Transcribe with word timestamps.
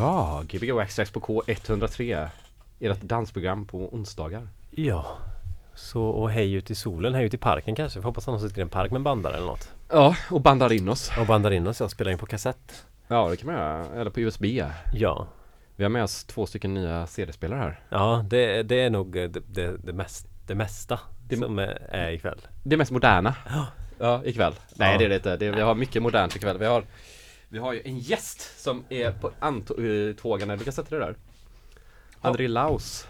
Ja, 0.00 0.42
Gbg 0.48 0.72
Waxtrax 0.72 1.10
på 1.10 1.20
K103. 1.20 2.28
Ert 2.80 3.00
dansprogram 3.02 3.66
på 3.66 3.94
onsdagar. 3.94 4.48
Ja. 4.70 5.06
Så 5.74 6.02
och 6.02 6.30
hej 6.30 6.52
ut 6.52 6.70
i 6.70 6.74
solen, 6.74 7.14
hej 7.14 7.24
ut 7.24 7.34
i 7.34 7.38
parken 7.38 7.74
kanske. 7.74 7.98
Vi 7.98 8.04
hoppas 8.04 8.28
att 8.28 8.32
någon 8.32 8.40
sitter 8.48 8.58
i 8.58 8.62
en 8.62 8.68
park 8.68 8.90
med 8.90 8.96
en 8.98 9.02
bandare 9.02 9.34
eller 9.36 9.46
något. 9.46 9.72
Ja, 9.90 10.16
och 10.30 10.40
bandar 10.40 10.72
in 10.72 10.88
oss. 10.88 11.10
Och 11.20 11.26
bandar 11.26 11.50
in 11.50 11.66
oss, 11.66 11.80
jag 11.80 11.90
spelar 11.90 12.12
in 12.12 12.18
på 12.18 12.26
kassett. 12.26 12.84
Ja, 13.08 13.28
det 13.30 13.36
kan 13.36 13.46
man 13.46 13.54
göra. 13.54 13.86
Eller 14.00 14.10
på 14.10 14.20
USB. 14.20 14.44
Ja. 14.92 15.26
Vi 15.76 15.84
har 15.84 15.88
med 15.90 16.02
oss 16.04 16.24
två 16.24 16.46
stycken 16.46 16.74
nya 16.74 17.06
CD-spelare 17.06 17.58
här. 17.58 17.80
Ja, 17.88 18.24
det, 18.30 18.62
det 18.62 18.80
är 18.82 18.90
nog 18.90 19.12
det, 19.12 19.28
det, 19.28 19.76
det, 19.84 19.92
mest, 19.92 20.26
det 20.46 20.54
mesta 20.54 21.00
Det- 21.28 21.36
som 21.36 21.58
är, 21.58 22.10
ikväll. 22.10 22.40
Det 22.62 22.76
mest 22.76 22.90
moderna. 22.90 23.34
Ja, 23.98 24.20
ikväll. 24.24 24.54
Nej, 24.76 24.92
Ja. 24.92 24.98
det 24.98 25.04
är 25.04 25.08
det 25.08 25.14
inte. 25.16 25.36
Det, 25.36 25.50
vi 25.50 25.60
har 25.60 25.74
mycket 25.74 26.02
modernt 26.02 26.36
ikväll. 26.36 26.58
Vi 26.58 26.66
har, 26.66 26.84
vi 27.52 27.58
har 27.58 27.72
ju 27.72 27.82
en 27.84 27.98
gäst 27.98 28.62
som 28.62 28.84
är 28.88 29.12
på 29.12 29.32
antågande. 29.40 30.56
Vilka 30.56 30.72
sätter 30.72 30.98
det 30.98 31.04
där? 31.04 31.16
André 32.20 32.48
Laus. 32.48 33.06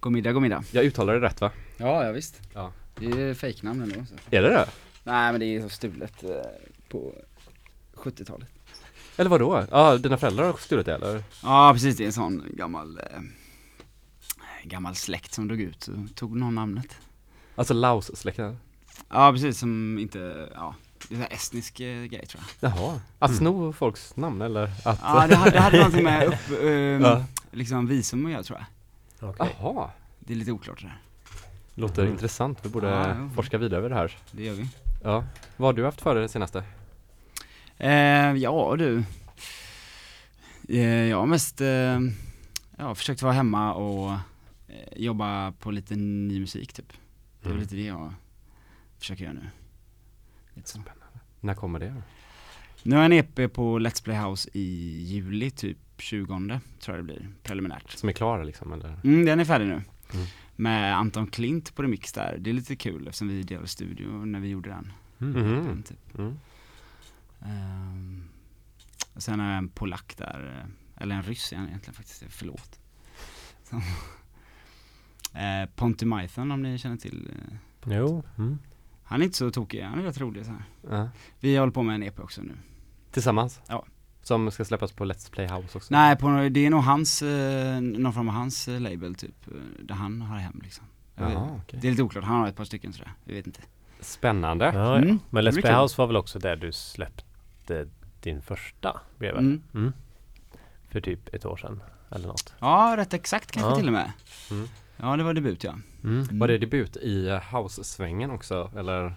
God 0.00 0.12
middag, 0.12 0.32
god 0.32 0.42
middag. 0.42 0.64
Jag 0.70 0.84
uttalar 0.84 1.14
det 1.14 1.20
rätt 1.20 1.40
va? 1.40 1.50
Ja, 1.76 2.04
ja 2.04 2.12
visst. 2.12 2.40
Ja. 2.54 2.72
Det 2.94 3.06
är 3.06 3.34
fejknamn 3.34 3.82
ändå. 3.82 3.94
Så. 3.94 4.36
Är 4.36 4.42
det 4.42 4.48
det? 4.48 4.68
Nej 5.04 5.32
men 5.32 5.40
det 5.40 5.46
är 5.46 5.62
så 5.62 5.68
stulet 5.68 6.24
eh, 6.24 6.30
på 6.88 7.14
70-talet. 7.94 8.48
Eller 9.16 9.30
vad 9.30 9.40
då? 9.40 9.66
Ja, 9.70 9.96
dina 9.96 10.16
föräldrar 10.16 10.44
har 10.44 10.56
stulit 10.56 10.86
det 10.86 10.94
eller? 10.94 11.22
Ja 11.42 11.70
precis, 11.72 11.96
det 11.96 12.04
är 12.04 12.06
en 12.06 12.12
sån 12.12 12.44
gammal 12.54 12.98
eh, 12.98 13.20
gammal 14.64 14.94
släkt 14.94 15.34
som 15.34 15.48
dog 15.48 15.60
ut. 15.60 15.82
Så 15.82 16.06
tog 16.14 16.36
någon 16.36 16.54
namnet. 16.54 16.96
Alltså 17.54 17.74
Laus-släkten? 17.74 18.56
Ja 19.08 19.32
precis, 19.32 19.58
som 19.58 19.98
inte, 19.98 20.48
ja, 20.54 20.74
det 21.08 21.14
är 21.14 21.18
en 21.18 21.26
estnisk 21.30 21.80
eh, 21.80 22.04
grej 22.04 22.26
tror 22.26 22.42
jag. 22.60 22.70
Jaha. 22.72 23.00
Att 23.18 23.36
sno 23.36 23.72
folks 23.72 24.16
namn 24.16 24.42
eller 24.42 24.64
att? 24.84 25.00
Ja 25.02 25.26
det 25.28 25.36
hade, 25.36 25.50
det 25.50 25.60
hade 25.60 25.76
någonting 25.76 26.04
med 26.04 26.26
upp, 26.28 26.62
eh, 26.62 26.68
Ja. 27.10 27.24
liksom 27.52 27.86
visum 27.86 28.26
att 28.26 28.32
göra 28.32 28.42
tror 28.42 28.58
jag. 29.20 29.30
Okej. 29.30 29.56
Jaha. 29.60 29.90
Det 30.18 30.32
är 30.32 30.36
lite 30.36 30.52
oklart 30.52 30.80
det 30.80 30.86
där. 30.86 30.98
Låter 31.74 32.02
Mm. 32.02 32.12
intressant. 32.12 32.58
Vi 32.62 32.68
borde 32.68 32.88
Ja, 32.88 33.30
forska 33.34 33.58
vidare 33.58 33.78
över 33.78 33.88
det 33.88 33.94
här. 33.94 34.16
Det 34.30 34.44
gör 34.44 34.54
vi. 34.54 34.68
Ja. 35.04 35.24
Vad 35.56 35.68
har 35.68 35.72
du 35.72 35.84
haft 35.84 36.00
för 36.00 36.14
dig 36.14 36.22
det 36.22 36.28
senaste? 36.28 36.64
Eh, 37.78 37.90
ja 38.32 38.74
du. 38.78 39.04
Eh, 40.68 40.80
jag 40.84 41.18
har 41.18 41.26
mest, 41.26 41.60
eh, 41.60 41.98
ja, 42.76 42.94
försökt 42.94 43.22
vara 43.22 43.32
hemma 43.32 43.74
och 43.74 44.10
eh, 44.12 44.18
jobba 44.96 45.52
på 45.52 45.70
lite 45.70 45.96
ny 45.96 46.40
musik 46.40 46.72
typ. 46.72 46.92
Det 47.42 47.46
är 47.48 47.50
Mm. 47.50 47.62
lite 47.62 47.74
det 47.76 47.82
jag 47.86 48.14
försöker 48.98 49.24
göra 49.24 49.32
nu. 49.34 49.46
Så. 50.64 50.82
När 51.40 51.54
kommer 51.54 51.78
det? 51.78 52.02
Nu 52.82 52.96
har 52.96 53.02
jag 53.02 53.12
en 53.12 53.18
EP 53.18 53.52
på 53.52 53.78
Let's 53.78 54.04
Play 54.04 54.16
House 54.16 54.50
i 54.52 54.62
juli, 55.02 55.50
typ 55.50 55.78
20 55.98 56.26
tror 56.80 56.96
jag 56.96 56.98
det 56.98 57.02
blir, 57.02 57.28
preliminärt. 57.42 57.90
Som 57.90 58.08
är 58.08 58.12
klar 58.12 58.44
liksom 58.44 58.72
eller? 58.72 59.00
Mm, 59.04 59.24
den 59.26 59.40
är 59.40 59.44
färdig 59.44 59.66
nu. 59.66 59.72
Mm. 60.14 60.26
Med 60.56 60.96
Anton 60.96 61.26
Klint 61.26 61.74
på 61.74 61.82
remix 61.82 62.12
där. 62.12 62.36
Det 62.40 62.50
är 62.50 62.54
lite 62.54 62.76
kul 62.76 63.06
eftersom 63.06 63.28
vi 63.28 63.42
delade 63.42 63.68
studio 63.68 64.08
när 64.24 64.40
vi 64.40 64.48
gjorde 64.48 64.68
den. 64.68 64.92
Mm. 65.20 65.64
Den 65.66 65.82
typ. 65.82 66.18
Mm. 66.18 66.38
Ehm, 67.40 68.28
och 69.14 69.22
sen 69.22 69.40
har 69.40 69.48
jag 69.48 69.58
en 69.58 69.68
polack 69.68 70.14
där, 70.16 70.60
eh, 70.60 71.02
eller 71.02 71.14
en 71.14 71.22
ryss 71.22 71.52
egentligen 71.52 71.94
faktiskt, 71.94 72.24
förlåt. 72.28 72.80
Som, 73.62 73.78
eh, 75.40 75.68
Ponty 75.76 76.06
Mython 76.06 76.52
om 76.52 76.62
ni 76.62 76.78
känner 76.78 76.96
till. 76.96 77.30
eh, 77.32 77.56
Jo. 77.96 78.22
Mm. 78.38 78.58
Han 79.06 79.20
är 79.20 79.24
inte 79.24 79.36
så 79.36 79.50
tokig, 79.50 79.82
han 79.82 79.98
är 79.98 80.02
rätt 80.02 80.18
rolig 80.20 80.46
så 80.46 80.50
här. 80.52 80.64
Ja. 80.98 81.08
Vi 81.40 81.56
håller 81.56 81.72
på 81.72 81.82
med 81.82 81.94
en 81.94 82.02
EP 82.02 82.20
också 82.20 82.42
nu. 82.42 82.52
Tillsammans? 83.10 83.60
Ja. 83.68 83.84
Som 84.22 84.50
ska 84.50 84.64
släppas 84.64 84.92
på 84.92 85.04
Let's 85.04 85.30
Play 85.30 85.46
House 85.48 85.78
också? 85.78 85.94
Nej, 85.94 86.16
på, 86.16 86.28
nå- 86.28 86.48
det 86.48 86.66
är 86.66 86.70
nog 86.70 86.82
hans, 86.82 87.22
eh, 87.22 87.80
någon 87.80 88.12
form 88.12 88.28
av 88.28 88.34
hans 88.34 88.68
eh, 88.68 88.80
label 88.80 89.14
typ, 89.14 89.48
eh, 89.48 89.52
där 89.82 89.94
han 89.94 90.22
har 90.22 90.38
hem 90.38 90.60
liksom. 90.64 90.84
Jag 91.14 91.32
Jaha, 91.32 91.60
okej. 91.64 91.78
Det 91.82 91.88
är 91.88 91.90
lite 91.90 92.02
oklart, 92.02 92.24
han 92.24 92.40
har 92.40 92.48
ett 92.48 92.56
par 92.56 92.64
stycken 92.64 92.92
sådär, 92.92 93.12
vi 93.24 93.34
vet 93.34 93.46
inte. 93.46 93.60
Spännande. 94.00 94.64
Ja, 94.64 94.72
ja. 94.74 94.96
Mm, 94.96 95.18
Men 95.30 95.44
det 95.44 95.50
Let's 95.50 95.60
Play. 95.60 95.74
House 95.82 95.94
var 95.98 96.06
väl 96.06 96.16
också 96.16 96.38
där 96.38 96.56
du 96.56 96.72
släppte 96.72 97.88
din 98.20 98.42
första 98.42 99.00
brev? 99.18 99.36
Mm. 99.38 99.62
Mm. 99.74 99.92
För 100.90 101.00
typ 101.00 101.34
ett 101.34 101.44
år 101.46 101.56
sedan 101.56 101.82
eller 102.10 102.26
något. 102.28 102.54
Ja, 102.58 102.94
rätt 102.96 103.14
exakt 103.14 103.50
kanske 103.50 103.70
Ja. 103.70 103.76
till 103.76 103.86
och 103.86 103.92
med. 103.92 104.12
Mm. 104.98 105.10
Ja, 105.10 105.16
det 105.16 105.22
var 105.24 105.34
debut 105.34 105.64
ja. 105.64 105.74
Mm. 106.04 106.38
Var 106.38 106.48
det 106.48 106.58
debut 106.58 106.96
i 106.96 107.40
house-svängen 107.52 108.30
också 108.30 108.70
eller? 108.76 109.14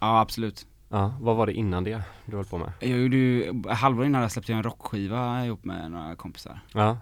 Ja, 0.00 0.20
absolut. 0.20 0.66
Ja, 0.88 1.14
vad 1.20 1.36
var 1.36 1.46
det 1.46 1.52
innan 1.52 1.84
det 1.84 2.02
du 2.26 2.36
höll 2.36 2.44
på 2.44 2.58
med? 2.58 2.72
Jag 2.80 2.98
gjorde 2.98 3.16
ju, 3.16 3.62
halvår 3.68 4.04
innan 4.06 4.22
jag 4.22 4.32
släppte 4.32 4.52
jag 4.52 4.56
en 4.56 4.62
rockskiva 4.62 5.44
ihop 5.46 5.64
med 5.64 5.90
några 5.90 6.16
kompisar. 6.16 6.60
Ja, 6.74 6.96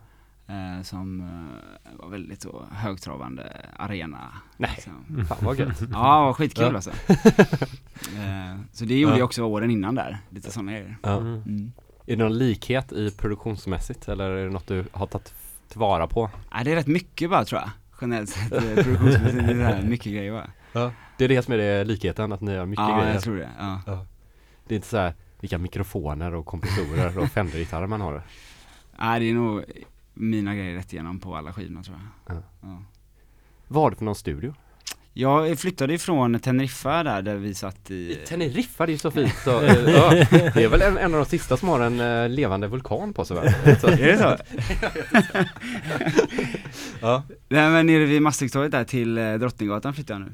Eh, 0.51 0.83
som 0.83 1.21
eh, 1.21 1.97
var 1.99 2.09
väldigt 2.09 2.43
så 2.43 2.65
högtravande 2.73 3.53
arena. 3.77 4.19
Nej. 4.57 4.71
Liksom. 4.75 5.25
fan 5.29 5.39
vad 5.41 5.59
gött. 5.59 5.81
Ja, 5.93 6.25
var 6.25 6.33
skitkul 6.33 6.65
Ja. 6.65 6.75
alltså. 6.75 6.91
eh, 8.17 8.57
så 8.73 8.85
det 8.85 8.99
gjorde 8.99 9.15
Ja. 9.15 9.19
jag 9.19 9.25
också 9.25 9.43
åren 9.43 9.71
innan 9.71 9.95
där, 9.95 10.19
lite 10.31 10.51
sådana 10.51 10.73
grejer. 10.73 10.97
Ja. 11.03 11.17
Mm. 11.17 11.43
Mm. 11.47 11.73
Är 12.07 12.17
det 12.17 12.23
någon 12.23 12.39
likhet 12.39 12.93
i 12.93 13.11
produktionsmässigt 13.11 14.09
eller 14.09 14.31
är 14.31 14.45
det 14.45 14.51
något 14.51 14.67
du 14.67 14.85
har 14.93 15.07
tagit 15.07 15.35
tillvara 15.69 16.07
på? 16.07 16.31
Ja, 16.51 16.65
det 16.65 16.73
är 16.73 16.77
rätt 16.77 16.87
mycket 16.87 17.31
bara 17.31 17.45
tror 17.45 17.61
jag, 17.61 17.71
generellt 18.01 18.31
sett 18.31 18.53
eh, 18.53 18.61
produktionsmässigt, 18.61 19.47
det 19.47 19.53
är 19.53 19.55
så 19.55 19.77
här 19.77 19.83
mycket 19.83 20.13
grejer 20.13 20.33
bara. 20.33 20.51
Ja. 20.73 20.93
Det 21.17 21.25
är 21.25 21.29
det 21.29 21.43
som 21.43 21.55
är 21.55 21.59
det 21.59 21.85
likheten, 21.85 22.33
att 22.33 22.41
ni 22.41 22.57
har 22.57 22.67
mycket 22.67 22.85
ja, 22.89 22.99
grejer. 22.99 23.13
jag 23.13 23.23
tror 23.23 23.37
det, 23.37 23.51
ja. 23.59 24.07
Det 24.67 24.75
är 24.75 24.77
inte 24.77 24.89
så 24.89 24.97
här 24.97 25.15
vilka 25.41 25.59
mikrofoner 25.59 26.35
och 26.35 26.47
kompressorer 26.47 27.19
och 27.19 27.29
Fender-gitarrer 27.29 27.87
man 27.87 28.01
har. 28.01 28.23
Nej, 28.99 29.21
det 29.21 29.31
är 29.31 29.35
nog 29.35 29.65
mina 30.15 30.55
grejer 30.55 30.75
rätt 30.75 30.93
igenom 30.93 31.21
på 31.21 31.37
alla 31.37 31.53
skivorna 31.53 31.83
tror 31.83 31.97
jag. 32.27 32.37
Ja. 32.37 32.43
Ja. 32.61 32.83
Vad 33.69 33.83
har 33.83 33.91
du 33.91 33.97
för 33.97 34.05
någon 34.05 34.15
studio? 34.15 34.55
Jag 35.21 35.59
flyttade 35.59 35.95
ifrån 35.95 36.41
Teneriffa 36.41 37.03
där, 37.03 37.23
där 37.23 37.37
vi 37.37 37.55
satt 37.55 37.91
i 37.91 38.19
Teneriffa, 38.27 38.87
det 38.87 38.91
är 38.91 38.95
ju 38.95 38.99
så 38.99 39.11
fint. 39.11 39.35
Så, 39.45 39.51
ja. 39.87 40.11
Det 40.55 40.65
är 40.65 40.69
väl 40.69 40.83
en, 40.83 40.99
en 40.99 41.15
av 41.15 41.21
de 41.21 41.27
sista 41.27 41.57
som 41.57 41.69
har 41.69 41.81
en 41.81 42.01
eh, 42.01 42.29
levande 42.29 42.67
vulkan 42.67 43.13
på 43.13 43.25
sig 43.25 43.37
va? 43.37 43.43
Är 43.65 44.07
det 44.07 44.19
så? 44.19 44.37
ja. 47.01 47.23
Nej 47.49 47.71
men 47.71 47.87
nere 47.87 48.05
vid 48.05 48.23
Maastrichttorget 48.23 48.73
där 48.73 48.85
till 48.85 49.19
eh, 49.19 49.35
Drottninggatan 49.35 49.95
flyttar 49.95 50.15
jag 50.15 50.21
nu. 50.21 50.33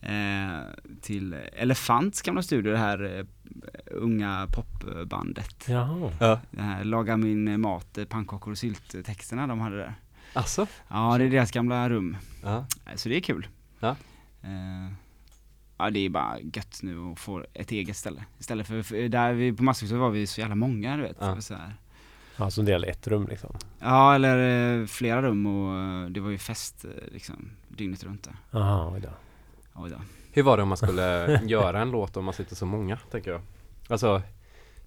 Eh, 0.00 0.60
till 1.00 1.36
Elefants 1.52 2.22
gamla 2.22 2.42
studio, 2.42 2.72
det 2.72 2.78
här 2.78 3.18
eh, 3.18 3.24
unga 3.86 4.48
popbandet. 4.52 5.64
Jaha. 5.68 6.12
ja. 6.20 6.40
Det 6.50 6.62
här 6.62 6.84
Laga 6.84 7.16
min 7.16 7.60
mat, 7.60 7.98
pannkakor 8.08 8.50
och 8.50 8.58
sylt-texterna 8.58 9.46
de 9.46 9.60
hade 9.60 9.76
där. 9.76 9.94
Alltså? 10.32 10.66
Ja, 10.88 11.18
det 11.18 11.24
är 11.24 11.30
deras 11.30 11.50
gamla 11.50 11.88
rum. 11.88 12.16
Ja. 12.42 12.66
Så 12.94 13.08
det 13.08 13.16
är 13.16 13.20
kul. 13.20 13.46
Ja. 13.80 13.96
Eh, 14.42 14.92
ja, 15.78 15.90
det 15.90 15.98
är 15.98 16.08
bara 16.10 16.40
gött 16.40 16.80
nu 16.82 17.12
att 17.12 17.18
få 17.18 17.44
ett 17.54 17.70
eget 17.70 17.96
ställe. 17.96 18.24
Istället 18.38 18.66
för, 18.66 18.82
för 18.82 19.08
där 19.08 19.32
vi 19.32 19.52
på 19.52 19.62
Maastrichttorget 19.62 20.00
var 20.00 20.10
vi 20.10 20.26
så 20.26 20.40
jävla 20.40 20.54
många 20.54 20.96
du 20.96 21.02
vet. 21.02 21.16
Ja. 21.20 21.40
Så 21.40 21.54
här. 21.54 21.74
Ja, 22.36 22.50
som 22.50 22.64
del 22.64 22.84
ett 22.84 23.06
rum 23.08 23.26
liksom. 23.26 23.56
Ja, 23.78 24.14
eller 24.14 24.80
eh, 24.80 24.86
flera 24.86 25.22
rum 25.22 25.46
och 25.46 25.74
eh, 25.74 26.10
det 26.10 26.20
var 26.20 26.30
ju 26.30 26.38
fest 26.38 26.84
eh, 26.84 26.90
liksom 27.12 27.50
dygnet 27.68 28.04
runt 28.04 28.22
där. 28.22 28.36
Jaha, 28.50 28.92
oj 28.92 29.00
då. 29.00 29.08
Oj 29.74 29.90
då. 29.90 29.96
Hur 30.32 30.42
var 30.42 30.56
det 30.56 30.62
om 30.62 30.68
man 30.68 30.76
skulle 30.76 31.40
göra 31.44 31.80
en 31.80 31.90
låt 31.90 32.16
om 32.16 32.24
man 32.24 32.34
sitter 32.34 32.56
så 32.56 32.66
många, 32.66 32.96
tänker 33.10 33.30
jag? 33.30 33.40
Alltså, 33.88 34.22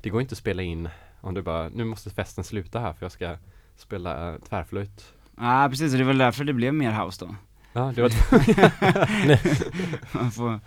det 0.02 0.09
går 0.09 0.22
inte 0.22 0.34
att 0.34 0.38
spela 0.38 0.62
in 0.62 0.90
om 1.22 1.34
du 1.34 1.41
bara, 1.41 1.69
nu 1.69 1.84
måste 1.84 2.09
festen 2.09 2.44
sluta 2.44 2.79
här 2.79 2.94
för 2.94 3.06
jag 3.06 3.12
ska 3.12 3.38
spela 3.75 4.38
tvärflöjt. 4.50 5.13
Ja 5.38 5.68
precis, 5.69 5.94
och 5.94 6.00
det 6.00 6.06
var 6.06 6.13
därför 6.13 6.44
det 6.44 6.53
blev 6.53 6.73
mer 6.73 6.91
house 7.03 7.25
då. 7.25 7.35
Ja, 7.74 7.92
det 7.96 8.02
var 8.02 8.12
Man 10.18 10.32
får 10.32 10.59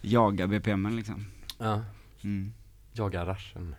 jaga 0.00 0.46
BPMen 0.46 0.96
liksom. 0.96 1.26
ja, 1.58 1.80
Mm. 2.24 2.52
jaga 2.92 3.26
raschen. 3.26 3.74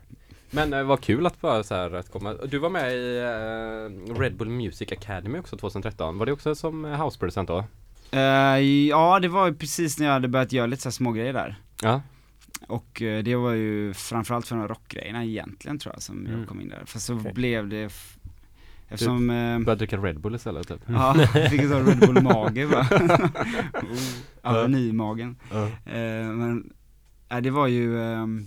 Men 0.52 0.74
eh, 0.74 0.84
vad 0.84 1.02
kul 1.02 1.26
att 1.26 1.42
bara 1.42 1.64
så 1.64 1.76
här 1.76 1.94
att 1.96 2.12
komma. 2.12 2.34
Du 2.34 2.58
var 2.58 2.70
med 2.70 2.94
i 2.94 3.18
eh, 3.20 4.16
Red 4.20 4.36
Bull 4.36 4.50
Music 4.50 4.92
Academy 4.92 5.40
också 5.40 5.58
2013. 5.58 6.18
Var 6.18 6.26
det 6.26 6.32
också 6.32 6.56
som 6.56 6.86
eh, 6.86 7.02
houseproducent 7.04 7.48
då? 7.48 7.66
Eh, 8.12 8.20
ja, 8.90 9.20
det 9.20 9.28
var 9.28 9.48
ju 9.48 9.54
precis 9.54 10.00
när 10.00 10.06
jag 10.06 10.14
hade 10.14 10.28
börjat 10.28 10.52
göra 10.52 10.66
lite 10.68 10.82
så 10.82 10.90
här 10.90 10.92
små 10.92 11.12
grejer 11.12 11.34
där. 11.34 11.56
Ja. 11.82 12.02
Och 12.68 13.02
eh, 13.02 13.24
det 13.24 13.36
var 13.36 13.52
ju 13.52 13.94
framförallt 13.94 14.48
för 14.48 14.56
de 14.56 14.68
rockgrejerna 14.68 15.26
egentligen 15.26 15.80
tror 15.80 15.94
jag 15.96 16.02
som 16.04 16.26
Mm. 16.26 16.40
jag 16.40 16.48
kom 16.48 16.62
in 16.62 16.70
där. 16.70 16.84
Fast 16.86 17.06
så 17.06 17.16
Okej. 17.20 17.34
blev 17.34 17.68
det, 17.70 17.92
eftersom 18.92 19.30
eh, 19.30 19.36
Började 19.60 19.76
dricka 19.76 19.98
Red 19.98 20.20
Bull 20.20 20.36
istället 20.36 20.68
typ. 20.68 20.82
Ja, 20.88 21.14
fick 21.50 21.62
en 21.62 21.70
sån 21.70 21.86
Red 21.86 22.00
Bull-mage 22.00 22.66
va. 22.66 22.88
oh, 24.44 24.54
Ironi-magen. 24.54 25.36
Ja. 25.52 25.66
Eh, 25.68 26.26
men, 26.28 26.74
nej 27.30 27.42
det 27.42 27.50
var 27.50 27.68
ju, 27.68 28.02
ehm, 28.04 28.46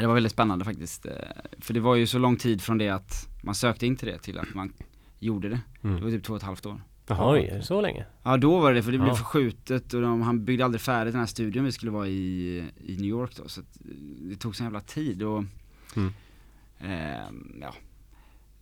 det 0.00 0.06
var 0.06 0.14
väldigt 0.14 0.32
spännande 0.32 0.64
faktiskt. 0.64 1.06
Eh, 1.06 1.12
för 1.58 1.74
det 1.74 1.80
var 1.80 1.94
ju 1.94 2.06
så 2.06 2.18
lång 2.18 2.36
tid 2.36 2.62
från 2.62 2.78
det 2.78 2.88
att 2.88 3.28
man 3.42 3.54
sökte 3.54 3.86
in 3.86 3.96
till 3.96 4.08
det 4.08 4.18
till 4.18 4.38
att 4.38 4.54
man 4.54 4.72
gjorde 5.18 5.48
det. 5.48 5.60
Det 5.80 5.88
var 5.88 5.96
Mm. 5.98 6.10
typ 6.10 6.24
två 6.24 6.32
och 6.32 6.36
ett 6.36 6.42
halvt 6.42 6.66
år. 6.66 6.80
Jaha. 7.06 7.32
Oj, 7.34 7.60
så 7.62 7.80
länge? 7.80 8.04
Ja 8.22 8.36
då 8.36 8.60
var 8.60 8.72
det 8.74 8.82
för 8.82 8.92
det 8.92 8.98
blev 8.98 9.08
Ja. 9.10 9.14
förskjutet 9.16 9.94
och 9.94 10.02
de, 10.02 10.22
han 10.22 10.44
byggde 10.44 10.64
aldrig 10.64 10.80
färdigt 10.80 11.12
den 11.12 11.20
här 11.20 11.26
studion 11.26 11.64
vi 11.64 11.72
skulle 11.72 11.92
vara 11.92 12.08
i, 12.08 12.58
i 12.84 12.96
New 12.96 13.04
York 13.08 13.36
då 13.36 13.48
så 13.48 13.60
att 13.60 13.66
det 14.30 14.36
tog 14.36 14.56
så 14.56 14.62
jävla 14.62 14.80
tid 14.80 15.22
och 15.22 15.44
Mm. 15.96 16.12
ehm, 16.80 17.58
ja 17.60 17.74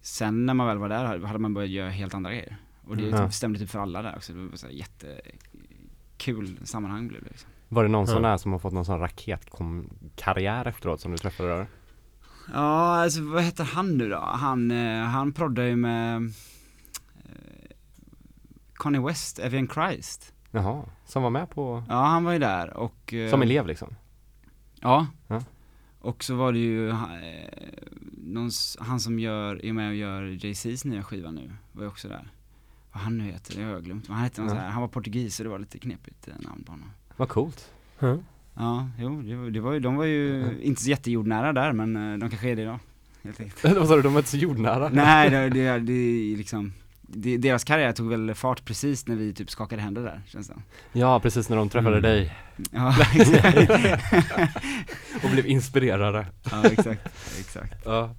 sen 0.02 0.46
när 0.46 0.54
man 0.54 0.66
väl 0.66 0.78
var 0.78 0.88
där 0.88 1.18
hade 1.26 1.38
man 1.38 1.54
börjat 1.54 1.70
göra 1.70 1.90
helt 1.90 2.14
andra 2.14 2.30
grejer. 2.30 2.56
Och 2.86 2.96
det 2.96 3.08
Mm. 3.08 3.20
Ja. 3.20 3.30
stämde 3.30 3.58
typ 3.58 3.70
för 3.70 3.78
alla 3.78 4.02
där 4.02 4.16
också. 4.16 4.32
Det 4.32 4.38
var 4.48 4.56
så 4.56 4.66
här 4.66 4.74
jättekul 4.74 6.58
sammanhang 6.66 7.08
blev 7.08 7.22
det 7.24 7.28
liksom. 7.30 7.50
Var 7.68 7.82
det 7.82 7.88
någon 7.88 8.06
sån 8.06 8.22
Ja. 8.22 8.28
där 8.30 8.36
som 8.36 8.52
har 8.52 8.58
fått 8.58 8.72
någon 8.72 8.84
sån 8.84 8.98
raketkarriär 9.00 10.66
efteråt 10.66 11.00
som 11.00 11.12
du 11.12 11.18
träffade 11.18 11.48
där? 11.48 11.66
Ja, 12.52 13.02
alltså 13.02 13.22
vad 13.22 13.42
heter 13.42 13.64
han 13.64 13.96
nu 13.98 14.08
då? 14.08 14.18
Han, 14.18 14.70
eh, 14.70 15.02
han 15.02 15.32
proddar 15.32 15.62
ju 15.62 15.76
med 15.76 16.16
eh, 17.24 17.70
Kanye 18.74 19.00
West, 19.00 19.38
Evian 19.38 19.68
Christ. 19.68 20.34
Jaha, 20.50 20.82
som 21.04 21.22
var 21.22 21.30
med 21.30 21.50
på, 21.50 21.84
Ja, 21.88 21.94
han 22.04 22.24
var 22.24 22.32
ju 22.32 22.38
där 22.38 22.76
och 22.76 23.14
eh, 23.14 23.30
som 23.30 23.42
elev 23.42 23.66
liksom? 23.66 23.94
Ja. 24.80 25.06
Ja. 25.28 25.42
Och 26.02 26.24
så 26.24 26.34
var 26.34 26.52
det 26.52 26.58
ju 26.58 26.88
eh, 26.88 26.96
någon, 28.12 28.50
han 28.78 29.00
som 29.00 29.18
gör, 29.18 29.64
är 29.64 29.72
med 29.72 29.88
och 29.88 29.94
gör 29.96 30.22
Jay-Z's 30.22 30.86
nya 30.86 31.02
skiva 31.02 31.30
nu, 31.30 31.52
var 31.72 31.82
ju 31.82 31.88
också 31.88 32.08
där. 32.08 32.28
Vad 32.92 33.02
han 33.02 33.18
nu 33.18 33.24
heter, 33.24 33.56
det 33.56 33.62
har 33.64 33.70
jag 33.72 33.84
glömt. 33.84 34.08
Men 34.08 34.14
han 34.16 34.24
hette 34.24 34.40
någon 34.40 34.48
Ja. 34.50 34.54
så 34.56 34.60
här, 34.60 34.68
han 34.70 34.80
var 34.80 34.88
portugis 34.88 35.36
så 35.36 35.42
det 35.42 35.48
var 35.48 35.58
lite 35.58 35.78
knepigt 35.78 36.28
eh, 36.28 36.34
namn 36.48 36.64
på 36.64 36.72
honom. 36.72 36.90
Vad 37.16 37.28
coolt 37.28 37.70
Mm. 38.00 38.18
Ja, 38.54 38.88
jo, 38.98 39.22
det 39.22 39.34
var, 39.36 39.50
det 39.50 39.60
var 39.60 39.72
ju, 39.72 39.80
de 39.80 39.96
var 39.96 40.04
ju 40.04 40.52
inte 40.62 40.82
så 40.82 40.90
jättejordnära 40.90 41.52
där 41.52 41.72
men 41.72 41.96
eh, 41.96 42.18
de 42.18 42.30
kanske 42.30 42.50
är 42.50 42.56
det 42.56 42.62
idag. 42.62 42.78
Helt 43.22 43.40
enkelt. 43.40 43.64
Vad 43.78 43.88
sa 43.88 43.96
du, 43.96 44.02
de 44.02 44.12
var 44.12 44.20
inte 44.20 44.30
så 44.30 44.36
jordnära? 44.36 44.88
Nej, 44.88 45.30
det, 45.30 45.48
det, 45.48 45.78
det 45.78 45.92
är 45.92 46.36
liksom 46.36 46.72
deras 47.16 47.64
karriär 47.64 47.92
tog 47.92 48.08
väl 48.08 48.34
fart 48.34 48.64
precis 48.64 49.06
när 49.06 49.16
vi 49.16 49.34
typ 49.34 49.50
skakade 49.50 49.82
händer 49.82 50.02
där, 50.02 50.22
känns 50.26 50.48
det 50.48 50.54
Ja, 50.92 51.20
precis 51.20 51.48
när 51.48 51.56
de 51.56 51.68
träffade 51.68 51.98
Mm. 51.98 52.02
dig 52.10 52.36
Ja, 52.72 52.94
exakt. 53.14 54.56
och 55.24 55.30
blev 55.30 55.46
inspirerade 55.46 56.26
ja, 56.50 56.64
exakt, 56.64 57.06
exakt. 57.40 57.74
Ja 57.84 58.14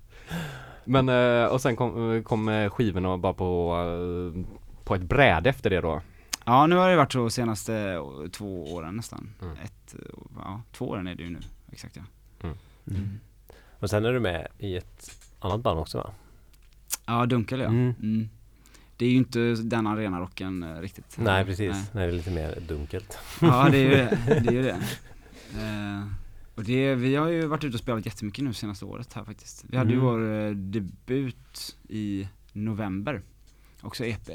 Men, 0.85 1.09
eh, 1.09 1.45
och 1.45 1.61
sen 1.61 1.75
kom, 1.75 2.23
kom 2.23 2.49
eh, 2.49 2.69
skivorna 2.69 3.17
bara 3.17 3.33
på, 3.33 3.75
eh, 3.77 4.45
på 4.83 4.95
ett 4.95 5.01
bräde 5.03 5.49
efter 5.49 5.69
det 5.69 5.81
då? 5.81 6.01
Ja, 6.45 6.67
nu 6.67 6.75
har 6.75 6.89
det 6.89 6.95
varit 6.95 7.11
så 7.13 7.29
senaste 7.29 7.99
två 8.31 8.73
åren 8.73 8.95
nästan. 8.95 9.29
Mm. 9.41 9.53
Ett, 9.63 9.95
ja, 10.35 10.61
två 10.71 10.89
åren 10.89 11.07
är 11.07 11.15
det 11.15 11.23
ju 11.23 11.29
nu, 11.29 11.39
exakt 11.71 11.95
ja. 11.95 12.03
Mm. 12.87 13.19
Och 13.79 13.89
sen 13.89 14.05
är 14.05 14.13
du 14.13 14.19
med 14.19 14.47
i 14.57 14.77
ett 14.77 15.11
annat 15.39 15.61
band 15.61 15.79
också 15.79 15.97
va? 15.97 16.09
Ja, 17.05 17.25
Dunkel 17.25 17.59
ja. 17.59 17.65
Mm. 17.67 18.29
Det 18.97 19.05
är 19.05 19.09
ju 19.09 19.15
inte 19.17 19.39
den 19.55 19.87
arenarocken 19.87 20.63
eh, 20.63 20.75
riktigt. 20.81 21.17
Nej 21.17 21.45
precis, 21.45 21.71
Nej. 21.71 21.83
Nej. 21.91 22.07
det 22.07 22.13
är 22.13 22.17
lite 22.17 22.31
mer 22.31 22.59
dunkelt. 22.67 23.17
Ja, 23.41 23.69
det 23.71 23.77
är 23.77 23.83
ju 23.83 23.89
det. 23.89 24.17
det, 24.43 24.47
är 24.47 24.51
ju 24.53 24.61
det. 24.63 24.79
Eh, 25.61 26.07
och 26.55 26.63
det, 26.63 26.95
vi 26.95 27.15
har 27.15 27.27
ju 27.27 27.45
varit 27.45 27.63
ute 27.63 27.73
och 27.73 27.79
spelat 27.79 28.05
jättemycket 28.05 28.43
nu 28.43 28.53
senaste 28.53 28.85
året 28.85 29.13
här 29.13 29.23
faktiskt. 29.23 29.65
Vi 29.69 29.77
hade 29.77 29.89
ju 29.93 29.99
Mm. 29.99 30.05
vår 30.05 30.33
eh, 30.47 30.51
debut 30.51 31.77
i 31.89 32.27
november, 32.53 33.21
också 33.81 34.05
EP. 34.05 34.29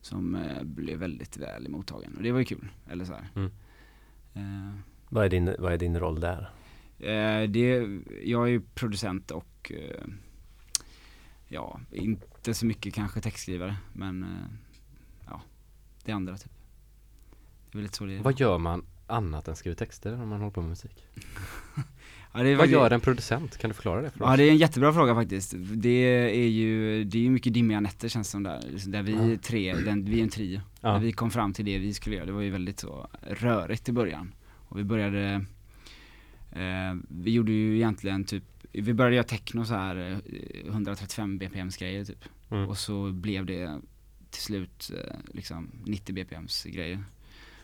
Som 0.00 0.34
eh, 0.34 0.62
blev 0.62 0.98
väldigt 0.98 1.36
väl 1.36 1.68
mottagen 1.68 2.16
och 2.16 2.22
det 2.22 2.32
var 2.32 2.38
ju 2.38 2.44
kul, 2.44 2.68
eller 2.90 3.04
så 3.04 3.12
här. 3.12 3.28
Mm. 3.36 3.50
Eh, 4.34 4.74
Vad 5.08 5.24
är 5.24 5.28
din, 5.28 5.54
vad 5.58 5.72
är 5.72 5.78
din 5.78 5.98
roll 5.98 6.20
där? 6.20 6.50
Det, 7.48 7.88
jag 8.24 8.42
är 8.42 8.50
ju 8.50 8.60
producent 8.74 9.30
och 9.30 9.72
ja, 11.48 11.80
inte 12.40 12.54
så 12.54 12.66
mycket 12.66 12.94
kanske 12.94 13.20
textskrivare 13.20 13.76
men 13.92 14.22
eh, 14.22 14.28
ja, 15.26 15.42
det 16.04 16.12
andra 16.12 16.36
typ. 16.36 16.52
Det 17.70 17.72
är 17.72 17.76
väl 17.76 17.82
lite 17.82 17.96
så 17.96 18.04
det 18.06 18.14
är. 18.16 18.22
Vad 18.22 18.40
gör 18.40 18.58
man 18.58 18.84
annat 19.06 19.48
än 19.48 19.56
skriver 19.56 19.76
texter 19.76 20.12
om 20.22 20.28
man 20.28 20.38
håller 20.40 20.50
på 20.52 20.60
med 20.60 20.70
musik? 20.70 21.04
Ja, 22.32 22.56
Vad 22.56 22.68
gör 22.68 22.90
en 22.90 23.00
producent? 23.00 23.58
Kan 23.58 23.70
du 23.70 23.74
förklara 23.74 24.02
det 24.02 24.10
för 24.10 24.20
Ja 24.24 24.30
oss? 24.32 24.36
det 24.36 24.44
är 24.44 24.50
en 24.50 24.56
jättebra 24.56 24.92
fråga 24.92 25.14
faktiskt. 25.14 25.54
Det 25.58 25.88
är 26.44 26.48
ju, 26.48 27.04
det 27.04 27.18
är 27.18 27.22
ju 27.22 27.30
mycket 27.30 27.54
dimmiga 27.54 27.80
nätter 27.80 28.08
känns 28.08 28.30
som 28.30 28.42
där. 28.42 28.60
Liksom 28.70 28.92
Där 28.92 29.02
vi 29.02 29.12
Ja. 29.32 29.38
tre, 29.42 29.74
den, 29.74 30.04
vi 30.04 30.18
är 30.18 30.22
en 30.22 30.28
trio. 30.28 30.60
Ja. 30.80 30.92
När 30.92 30.98
vi 30.98 31.12
kom 31.12 31.30
fram 31.30 31.52
till 31.52 31.64
det 31.64 31.78
vi 31.78 31.94
skulle 31.94 32.16
göra, 32.16 32.26
det 32.26 32.32
var 32.32 32.40
ju 32.40 32.50
väldigt 32.50 32.80
så 32.80 33.08
rörigt 33.22 33.88
i 33.88 33.92
början. 33.92 34.32
Och 34.68 34.78
vi 34.78 34.84
började, 34.84 35.44
eh, 36.52 36.94
vi 37.08 37.30
gjorde 37.30 37.52
ju 37.52 37.76
egentligen 37.76 38.24
typ, 38.24 38.44
vi 38.72 38.94
började 38.94 39.16
göra 39.16 39.26
techno 39.26 39.64
så 39.64 39.74
här 39.74 39.96
eh, 39.96 40.66
135 40.66 41.38
bpms 41.38 41.76
grejer 41.76 42.04
typ. 42.04 42.24
Mm. 42.50 42.68
Och 42.68 42.78
så 42.78 43.12
blev 43.12 43.46
det 43.46 43.80
till 44.30 44.42
slut 44.42 44.90
eh, 44.96 45.16
liksom 45.34 45.70
90 45.84 46.14
bpms 46.14 46.64
grejer. 46.64 47.04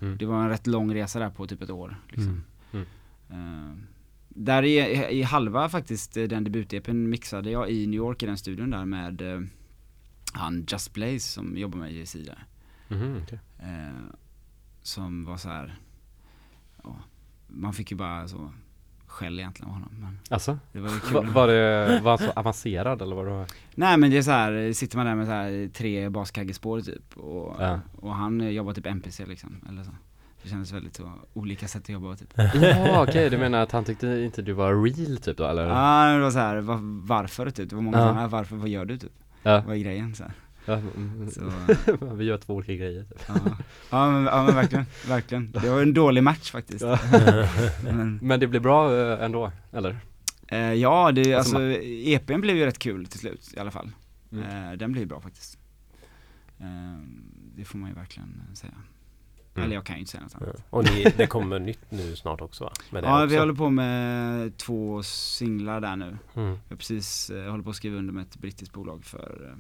Mm. 0.01 0.19
Det 0.19 0.27
var 0.27 0.43
en 0.43 0.49
rätt 0.49 0.67
lång 0.67 0.95
resa 0.95 1.19
där 1.19 1.31
på 1.31 1.47
typ 1.47 1.63
ett 1.63 1.71
år 1.71 1.97
liksom. 2.09 2.45
Mm. 2.73 2.87
Eh, 3.31 3.77
där 4.29 4.63
i, 4.63 4.79
i 5.19 5.23
halva 5.23 5.69
faktiskt 5.69 6.17
eh, 6.17 6.25
den 6.25 6.45
debut-EPn 6.45 7.09
mixade 7.09 7.51
jag 7.51 7.71
i 7.71 7.87
New 7.87 7.97
York 7.97 8.23
i 8.23 8.27
den 8.27 8.39
studion 8.39 8.71
där 8.71 8.85
med 8.85 9.23
eh, 9.23 9.41
han 10.33 10.67
Just 10.69 10.93
Blaze 10.93 11.29
som 11.29 11.57
jobbar 11.57 11.79
med 11.79 11.93
JC 11.93 12.13
där. 12.13 12.47
Mhm, 12.89 13.21
okej. 13.23 13.39
Eh, 13.59 14.15
som 14.83 15.25
var 15.25 15.37
så 15.37 15.49
här, 15.49 15.79
ja, 16.83 16.97
man 17.47 17.73
fick 17.73 17.91
ju 17.91 17.97
bara 17.97 18.29
så 18.29 18.53
skäll 19.17 19.39
egentligen 19.39 19.69
av 19.69 19.75
honom 19.75 19.89
men 20.01 20.19
Alltså? 20.31 20.59
det 20.73 20.81
var 20.81 20.89
kul. 20.89 21.15
Va, 21.15 21.23
var 21.33 21.47
det, 21.49 22.01
var 22.03 22.11
han 22.11 22.19
så 22.19 22.31
avancerad 22.41 23.03
eller 23.03 23.17
var 23.17 23.27
det? 23.27 23.47
Nej 23.75 23.97
men 23.97 24.11
det 24.11 24.19
är 24.19 24.23
så 24.23 24.31
här, 24.31 24.73
sitter 24.73 24.97
man 24.97 25.07
där 25.07 25.15
med 25.15 25.27
så 25.27 25.33
här 25.33 25.69
tre 25.75 26.09
baskaggespår 26.09 26.81
typ 26.81 27.17
och, 27.17 27.57
Ja. 27.63 27.81
och 27.97 28.15
han 28.15 28.55
jobbar 28.55 28.73
typ 28.73 28.87
MPC 28.87 29.27
liksom, 29.27 29.57
eller 29.71 29.83
så. 29.85 29.91
Det 30.43 30.49
kändes 30.51 30.73
väldigt 30.73 30.97
så, 30.97 31.13
olika 31.35 31.69
sätt 31.69 31.83
att 31.83 31.89
jobba 31.89 32.17
typ. 32.17 32.33
Ja 32.63 33.03
okej, 33.03 33.31
du 33.31 33.39
menar 33.39 33.59
att 33.63 33.73
han 33.73 33.85
tyckte 33.85 34.07
inte 34.09 34.43
du 34.43 34.53
var 34.53 34.83
real 34.85 35.17
typ 35.19 35.37
då 35.37 35.45
eller? 35.45 35.67
Ja 35.69 36.13
det 36.13 36.21
var 36.23 36.31
så 36.31 36.39
här, 36.39 36.57
var, 36.57 36.79
varför 37.07 37.51
typ? 37.51 37.71
Det 37.71 37.77
var 37.77 37.83
många 37.83 37.99
Ja. 37.99 38.09
som, 38.09 38.19
"Ah, 38.19 38.27
varför, 38.29 38.57
vad 38.57 38.69
gör 38.69 38.85
du 38.85 38.99
typ? 38.99 39.13
Ja, 39.43 39.63
Vad 39.67 39.77
är 39.77 39.81
grejen 39.81 40.15
så 40.15 40.23
här. 40.23 40.33
Ja 40.67 40.75
mm, 40.75 41.31
Så, 41.31 41.53
vi 42.15 42.25
gör 42.25 42.39
två 42.39 42.55
olika 42.55 42.75
grejer 42.75 43.03
typ. 43.05 43.23
ja. 43.29 43.35
Ja, 43.91 44.11
men, 44.11 44.25
ja 44.25 44.45
men 44.45 44.55
verkligen, 44.55 44.85
verkligen. 45.09 45.51
Det 45.53 45.71
var 45.71 45.83
en 45.83 45.95
dålig 45.95 46.23
match 46.23 46.51
faktiskt. 46.51 46.81
Ja. 46.85 46.99
Men, 47.85 48.19
Men 48.23 48.41
det 48.41 48.47
blev 48.47 48.63
bra 48.63 48.97
eh, 48.97 49.25
ändå, 49.25 49.53
eller? 49.73 49.97
eh, 50.49 50.59
ja, 50.59 51.13
det, 51.13 51.35
Alltså, 51.35 51.57
alltså 51.57 51.81
EPn 51.83 52.41
blev 52.41 52.57
ju 52.57 52.65
rätt 52.67 52.79
kul 52.79 53.07
till 53.07 53.21
slut 53.21 53.55
i 53.57 53.59
alla 53.61 53.71
fall. 53.71 53.91
Mm. 54.33 54.45
Eh, 54.73 54.79
den 54.79 54.93
blev 54.93 55.07
bra 55.07 55.21
faktiskt. 55.21 55.59
Eh, 56.59 56.67
det 57.57 57.65
får 57.65 57.79
man 57.79 57.89
ju 57.89 57.95
verkligen 57.95 58.43
säga. 58.55 58.73
Mm. 59.55 59.65
Eller 59.67 59.75
jag 59.77 59.85
kan 59.87 59.97
ju 59.97 60.01
inte 60.01 60.11
säga 60.13 60.23
något 60.23 60.33
Ja. 60.41 60.47
annat. 60.47 60.63
Och 60.71 60.85
ni, 60.85 61.05
det 61.17 61.27
kommer 61.27 61.59
nytt 61.59 61.81
nu 61.91 62.17
snart 62.17 62.41
också 62.41 62.65
va? 62.65 62.73
Med 62.91 63.03
det 63.03 63.09
Ja, 63.09 63.23
också. 63.25 63.27
vi 63.35 63.39
håller 63.39 63.55
på 63.55 63.71
med 63.71 64.57
två 64.57 65.03
singlar 65.03 65.81
där 65.81 65.97
nu. 65.97 66.19
Mm. 66.35 66.59
Jag 66.69 66.79
precis 66.79 67.31
eh, 67.31 67.51
håller 67.51 67.65
på 67.65 67.71
att 67.71 67.77
skriva 67.77 67.97
under 67.97 68.13
med 68.13 68.23
ett 68.23 68.37
brittiskt 68.37 68.75
bolag 68.75 69.05
för 69.05 69.51
eh, 69.53 69.59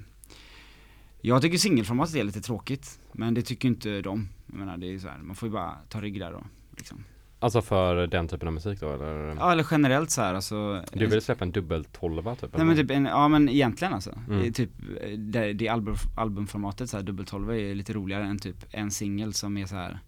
Jag 1.27 1.43
tycker 1.43 1.59
singelformatet 1.59 2.15
är 2.15 2.25
lite 2.25 2.41
tråkigt 2.41 3.01
Men 3.13 3.35
det 3.35 3.43
tycker 3.43 3.69
inte 3.69 4.01
de 4.01 4.29
Jag 4.47 4.59
menar 4.59 4.77
det 4.77 4.95
är 4.95 4.99
så 4.99 5.09
här, 5.09 5.19
man 5.19 5.37
får 5.37 5.49
ju 5.49 5.53
bara 5.53 5.75
ta 5.89 6.01
rygg 6.01 6.21
där 6.21 6.33
då 6.33 6.45
liksom. 6.77 7.05
Alltså 7.39 7.63
för 7.63 8.07
den 8.07 8.29
typen 8.29 8.49
av 8.49 8.55
musik 8.55 8.81
då 8.81 8.95
eller? 8.95 9.37
Ja 9.39 9.53
eller 9.53 9.67
generellt 9.71 10.11
så 10.11 10.23
här 10.23 10.35
alltså 10.35 10.83
Du 10.93 11.07
vill 11.07 11.23
släppa 11.23 11.45
en 11.45 11.51
dubbel 11.51 11.85
tolva 11.85 12.35
typ? 12.35 12.43
Nej 12.43 12.51
eller? 12.55 12.65
men 12.65 12.77
typ, 12.77 12.91
en, 12.91 13.05
ja 13.05 13.29
men 13.29 13.49
egentligen 13.49 13.95
alltså. 13.95 14.19
Mm. 14.29 14.41
Det 14.41 14.47
är 14.47 14.53
typ, 14.53 14.71
eh, 15.01 15.19
det, 15.19 15.53
det 15.53 15.69
album, 15.69 15.97
albumformatet 16.17 16.91
så 16.91 16.97
här 16.97 17.05
dubbel 17.05 17.27
12 17.27 17.51
är 17.51 17.75
lite 17.75 17.93
roligare 17.93 18.25
än 18.25 18.39
typ 18.39 18.65
en 18.71 18.91
singel 18.91 19.35
som 19.35 19.57
är 19.57 19.67
så 19.67 19.77
här 19.77 19.99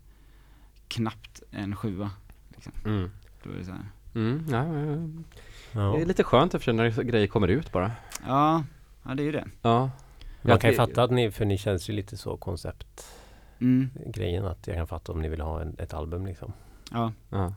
knappt 0.88 1.42
en 1.50 1.76
sjua. 1.76 2.10
Liksom. 2.48 2.72
Mm. 2.84 3.10
Då 3.42 3.50
är 3.50 3.54
det 3.54 3.64
så 3.64 3.72
här. 3.72 3.86
Mm, 4.14 4.44
ja, 4.50 4.66
ja, 4.66 5.08
ja. 5.80 5.96
Det 5.96 6.02
är 6.02 6.06
lite 6.06 6.24
skönt 6.24 6.68
i 6.68 6.72
när 6.72 7.02
grejer 7.02 7.26
kommer 7.26 7.48
ut 7.48 7.72
bara. 7.72 7.92
Ja, 8.26 8.64
ja 9.02 9.14
det 9.14 9.22
är 9.22 9.26
ju 9.26 9.32
det. 9.32 9.44
Ja. 9.62 9.90
Man 10.42 10.58
kan 10.58 10.70
ju 10.70 10.76
Jag- 10.76 10.88
fatta 10.88 11.02
att 11.02 11.10
ni, 11.10 11.30
för 11.30 11.44
ni 11.44 11.58
känns 11.58 11.88
ju 11.90 11.92
lite 11.92 12.16
så 12.16 12.36
konceptgrejen 12.36 14.42
Mm, 14.42 14.44
att 14.44 14.66
jag 14.66 14.76
kan 14.76 14.86
fatta 14.86 15.12
om 15.12 15.22
ni 15.22 15.28
vill 15.28 15.40
ha 15.40 15.62
en, 15.62 15.76
ett 15.78 15.94
album 15.94 16.26
liksom. 16.26 16.52
ja. 16.92 17.12
ja. 17.30 17.54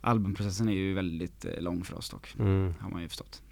Albumprocessen 0.00 0.68
är 0.68 0.72
ju 0.72 0.94
väldigt 0.94 1.44
eh, 1.44 1.60
lång 1.60 1.84
för 1.84 1.96
oss 1.98 2.10
dock. 2.10 2.34
Mm. 2.38 2.74
Har 2.80 2.90
man 2.90 3.02
ju 3.02 3.08
förstått. 3.08 3.42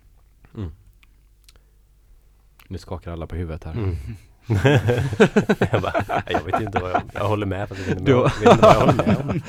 Nu 2.68 2.78
skakar 2.78 3.12
alla 3.12 3.26
på 3.26 3.37
huvudet 3.37 3.64
här. 3.64 3.73
Mm. 3.73 3.96
jag, 5.72 5.82
bara, 5.82 6.22
jag 6.26 6.44
vet 6.44 6.60
inte 6.60 6.78
vad 6.78 6.90
jag, 6.90 7.02
jag 7.14 7.28
håller 7.28 7.46
med 7.46 7.68
fast 7.68 7.80
jag 7.80 7.86
vet 7.88 7.98
inte, 7.98 8.12
vad 8.14 8.22
jag, 8.24 8.40
vet 8.40 8.52
inte 8.52 8.62
vad 8.62 8.74
jag 8.74 8.80
håller 8.80 9.06
med 9.06 9.16
om. 9.16 9.40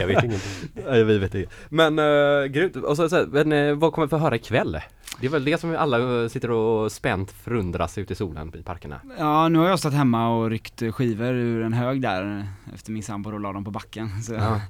Jag 0.00 0.06
vet 0.06 0.24
ingenting. 0.24 0.82
Nej, 0.86 1.04
vi 1.04 1.18
vet 1.18 1.34
inte. 1.34 1.50
Men 1.68 1.98
uh, 1.98 2.44
grymt. 2.46 2.76
Och 2.76 2.96
så, 2.96 3.08
så 3.08 3.16
här, 3.16 3.44
men, 3.44 3.78
vad 3.78 3.92
kommer 3.92 4.06
vi 4.06 4.10
få 4.10 4.18
höra 4.18 4.36
ikväll? 4.36 4.78
Det 5.20 5.26
är 5.26 5.30
väl 5.30 5.44
det 5.44 5.60
som 5.60 5.70
vi 5.70 5.76
alla 5.76 6.22
eh, 6.22 6.28
sitter 6.28 6.50
och 6.50 6.92
spänt 6.92 7.30
förundras 7.30 7.98
ute 7.98 8.12
i 8.12 8.16
solen 8.16 8.52
i 8.58 8.62
parkerna. 8.62 9.00
Ja, 9.18 9.48
nu 9.48 9.58
har 9.58 9.68
jag 9.68 9.78
stått 9.78 9.92
hemma 9.92 10.28
och 10.36 10.50
ryckt 10.50 10.82
skivor 10.94 11.32
ur 11.34 11.62
en 11.62 11.72
hög 11.72 12.02
där 12.02 12.46
efter 12.74 12.92
min 12.92 13.02
sambo 13.02 13.32
och 13.32 13.40
la 13.40 13.52
dem 13.52 13.64
på 13.64 13.70
backen. 13.70 14.10
Så 14.22 14.34
Ja. 14.34 14.60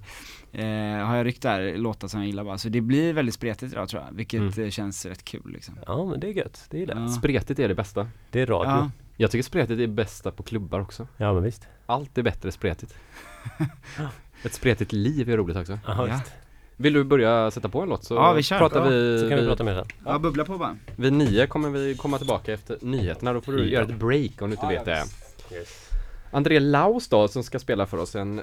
eh, 0.61 1.07
har 1.07 1.17
jag 1.17 1.27
ryckt 1.27 1.43
där 1.43 1.77
låtar 1.77 2.09
som 2.09 2.21
jag 2.21 2.27
gillar 2.27 2.45
bara. 2.45 2.59
Så 2.59 2.69
det 2.69 2.81
blir 2.81 3.13
väldigt 3.13 3.35
spretigt 3.35 3.73
idag 3.73 3.89
tror 3.89 4.03
jag, 4.09 4.17
vilket 4.17 4.41
Mm. 4.41 4.65
eh, 4.65 4.71
känns 4.71 5.07
rätt 5.07 5.25
kul 5.25 5.43
liksom. 5.53 5.75
Ja 5.87 6.05
men 6.05 6.21
det 6.21 6.27
är 6.29 6.33
gött, 6.33 6.65
det 6.71 6.79
gillar 6.79 6.95
jag. 6.95 7.05
Ja. 7.05 7.09
Spretigt 7.09 7.61
är 7.61 7.69
det 7.69 7.75
bästa. 7.75 8.09
Det 8.31 8.41
är 8.41 8.47
radio. 8.47 8.71
Ja, 8.71 8.91
Jag 9.21 9.31
tycker 9.31 9.43
spretigt 9.43 9.81
är 9.81 9.87
bästa 9.87 10.31
på 10.31 10.43
klubbar 10.43 10.81
också. 10.81 11.09
men 11.17 11.43
visst. 11.43 11.69
Allt 11.87 12.19
är 12.19 12.23
bättre 12.23 12.53
spretigt. 12.53 12.95
Ett 14.45 14.55
spretigt 14.55 14.93
liv 14.93 15.31
är 15.31 15.37
roligt 15.37 15.57
också. 15.57 15.79
Aha, 15.87 16.07
Ja. 16.09 16.15
visst. 16.15 16.33
Vill 16.77 16.93
du 16.93 17.05
börja 17.05 17.51
sätta 17.51 17.69
på 17.69 17.81
en 17.81 17.89
låt 17.89 18.05
så 18.05 18.15
Ja, 18.15 18.33
vi 18.33 18.43
kör. 18.43 18.59
pratar 18.59 18.81
Ja, 18.85 18.89
vi, 18.91 19.19
Så 19.19 19.29
kan 19.29 19.37
vi 19.37 19.43
vi 19.43 19.49
prata 19.49 19.65
mer 19.65 19.75
sen. 19.75 19.87
Ja, 20.07 20.19
bubbla 20.19 20.45
på 20.45 20.59
bara. 20.59 20.77
Vid 20.97 21.13
nio 21.13 21.47
kommer 21.47 21.69
vi 21.71 21.95
komma 21.97 22.19
tillbaka 22.19 22.53
efter 22.53 22.79
nyheterna, 22.81 23.33
då 23.33 23.41
får 23.41 23.53
du 23.53 23.59
Ja. 23.59 23.65
göra 23.65 23.85
ett 23.85 23.99
break 23.99 24.43
om 24.43 24.51
du 24.51 24.55
inte 24.57 24.67
vet 24.67 24.85
det. 24.85 25.05
André 26.31 26.61
Laus 26.61 27.09
då 27.09 27.29
som 27.29 27.43
ska 27.43 27.59
spela 27.59 27.87
för 27.87 27.97
oss 27.99 28.15
en 28.17 28.37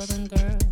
southern 0.00 0.26
girl. 0.26 0.65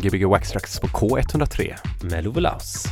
Gbg 0.00 0.26
Waxtrax 0.26 0.80
på 0.80 0.86
K103. 0.86 1.74
Med 2.02 2.24
Love 2.24 2.40
Laus. 2.40 2.84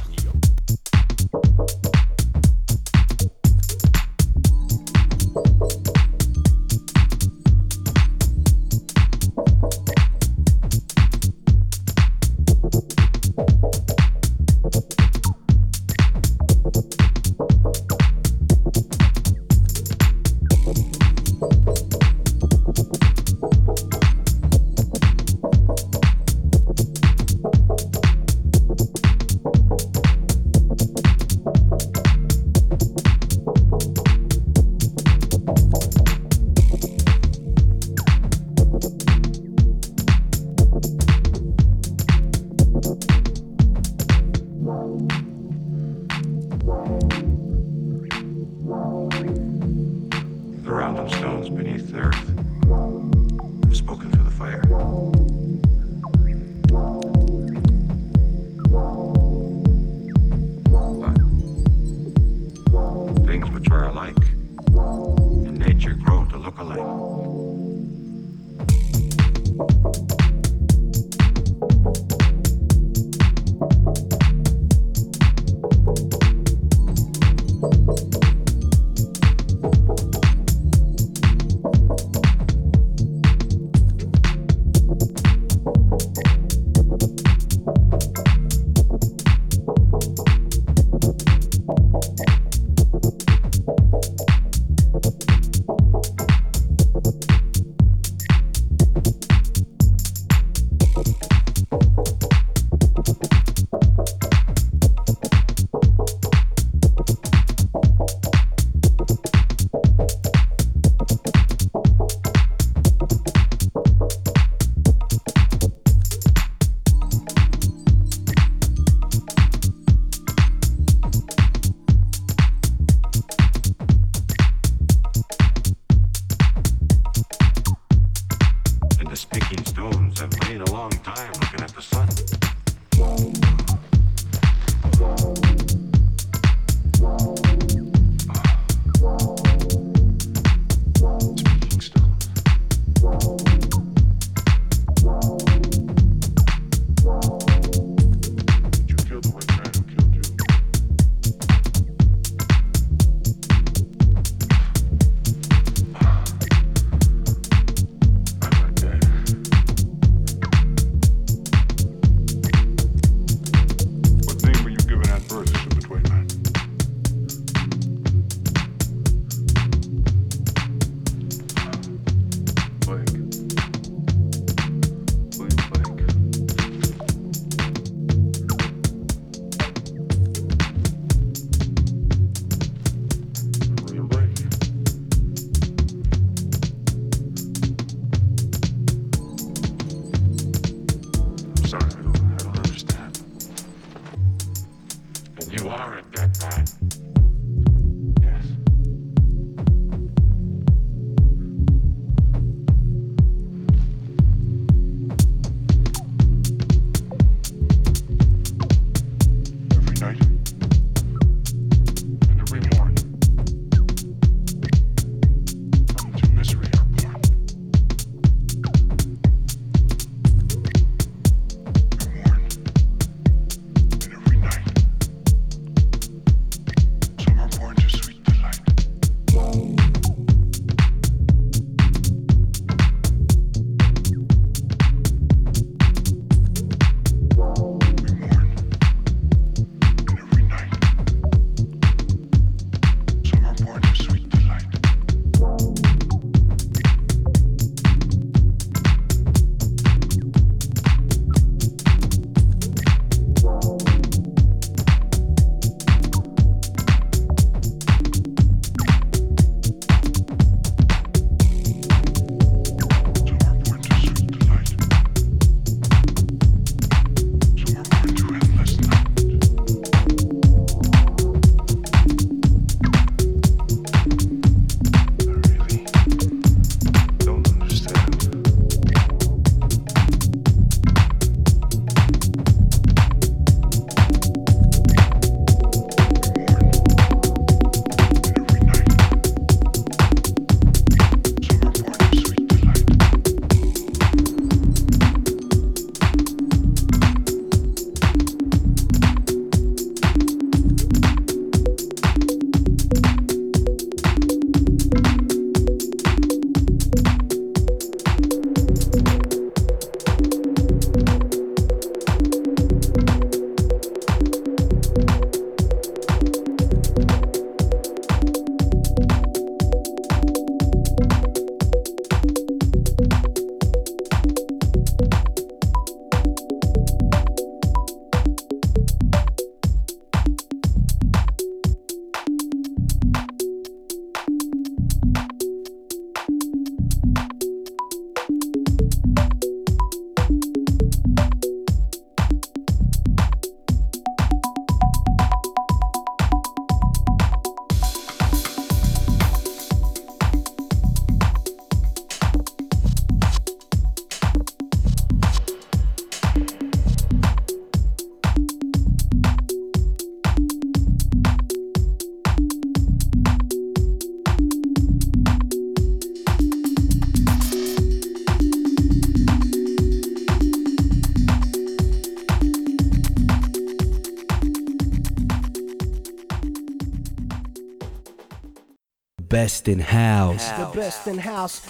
Best 379.43 379.68
in 379.68 379.78
house. 379.78 380.51
The 380.59 380.68
best 380.74 381.07
in 381.07 381.16
house. 381.16 381.61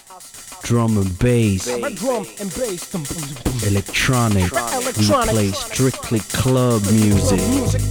Drum 0.63 0.97
and 0.97 1.19
bass. 1.19 1.67
Drum 2.01 2.25
and 2.41 2.51
bass. 2.57 2.91
Dum. 2.91 3.05
Electronic. 3.71 4.51
We 4.51 5.03
play 5.03 5.51
strictly 5.51 6.21
club 6.41 6.81
music. 6.91 7.41
Music. 7.51 7.83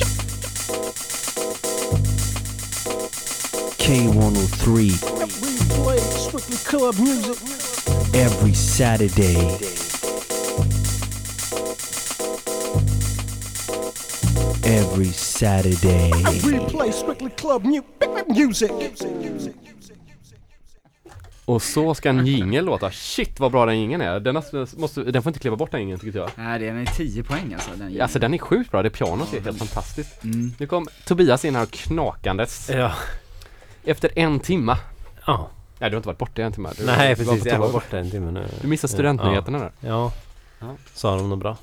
K103 3.84 4.74
We 5.44 5.54
play 5.84 6.00
strictly 6.00 6.58
club 6.70 6.96
music. 6.98 7.38
every 8.16 8.54
Saturday. 8.54 9.38
Every 14.64 15.12
Saturday. 15.12 16.12
We 16.44 16.58
play 16.66 16.92
strictly 16.92 17.30
club 17.30 17.64
mu- 17.64 17.84
music. 18.30 18.72
Och 21.48 21.62
så 21.62 21.96
ska 21.96 22.10
en 22.10 22.26
jingel 22.26 22.66
låta. 22.66 22.92
Shit 22.92 23.40
vad 23.40 23.52
bra 23.52 23.66
den 23.66 23.80
jingeln 23.80 24.02
är. 24.02 24.20
Den, 24.20 24.44
måste, 24.78 25.04
den 25.04 25.24
får 25.24 25.30
inte 25.30 25.40
kliva 25.40 25.56
bort 25.56 25.72
den 25.72 25.80
jingeln 25.80 26.00
tycker 26.00 26.20
jag. 26.20 26.30
Nej, 26.36 26.60
den 26.60 26.78
är 26.78 26.86
10 26.86 27.24
poäng 27.24 27.54
alltså. 27.54 27.70
Den 27.76 28.02
Alltså 28.02 28.20
den 28.20 28.34
är 28.34 28.38
sjukt 28.38 28.72
bra, 28.72 28.84
det 28.84 28.90
pianot 28.90 29.34
är 29.34 29.42
helt 29.42 29.58
fantastiskt. 29.58 30.24
Mm. 30.24 30.54
Nu 30.58 30.68
kom 30.68 30.88
Tobias 31.06 31.46
in 31.46 31.56
här 31.56 31.66
knakandes. 31.66 32.70
Ja. 32.70 32.94
Efter 33.84 34.12
en 34.16 34.40
timma. 34.40 34.78
Ja. 35.26 35.50
Nej 35.80 35.90
du 35.90 35.96
har 35.96 35.98
inte 36.00 36.08
varit 36.08 36.18
borta 36.18 36.42
i 36.42 36.46
en 36.46 36.52
timme. 36.52 36.70
Du 36.78 36.86
Nej 36.86 37.16
precis, 37.16 37.46
jag 37.46 37.60
var 37.60 37.72
borta 37.72 37.98
en 38.00 38.12
timme 38.12 38.32
nu. 38.32 38.46
Du 38.62 38.68
missade 38.68 38.94
studentnyheterna 38.94 39.60
där. 39.60 39.72
Ja. 39.80 40.12
Ja. 40.60 40.76
Sa 40.94 41.18
de 41.18 41.30
något 41.30 41.40
bra? 41.40 41.58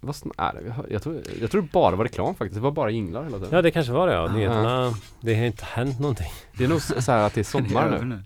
Vad 0.00 0.14
sn- 0.14 0.32
är 0.38 0.52
det? 0.52 0.74
Jag 0.94 1.02
tror, 1.02 1.22
jag 1.40 1.50
tror 1.50 1.62
det 1.62 1.68
bara 1.72 1.96
var 1.96 2.04
reklam 2.04 2.34
faktiskt. 2.34 2.54
Det 2.54 2.60
var 2.60 2.70
bara 2.70 2.90
jinglar 2.90 3.24
hela 3.24 3.36
tiden. 3.36 3.52
Ja 3.52 3.62
det 3.62 3.70
kanske 3.70 3.92
var 3.92 4.06
det 4.06 4.14
ja. 4.14 4.26
Ja. 4.26 4.32
Nyheterna, 4.32 4.94
det 5.20 5.34
har 5.34 5.44
inte 5.44 5.64
hänt 5.64 6.00
någonting. 6.00 6.30
Det 6.52 6.64
är 6.64 6.68
nog 6.68 6.82
så 6.82 7.12
här 7.12 7.18
att 7.26 7.34
det 7.34 7.40
är 7.40 7.44
sommar 7.44 7.98
nu. 8.04 8.22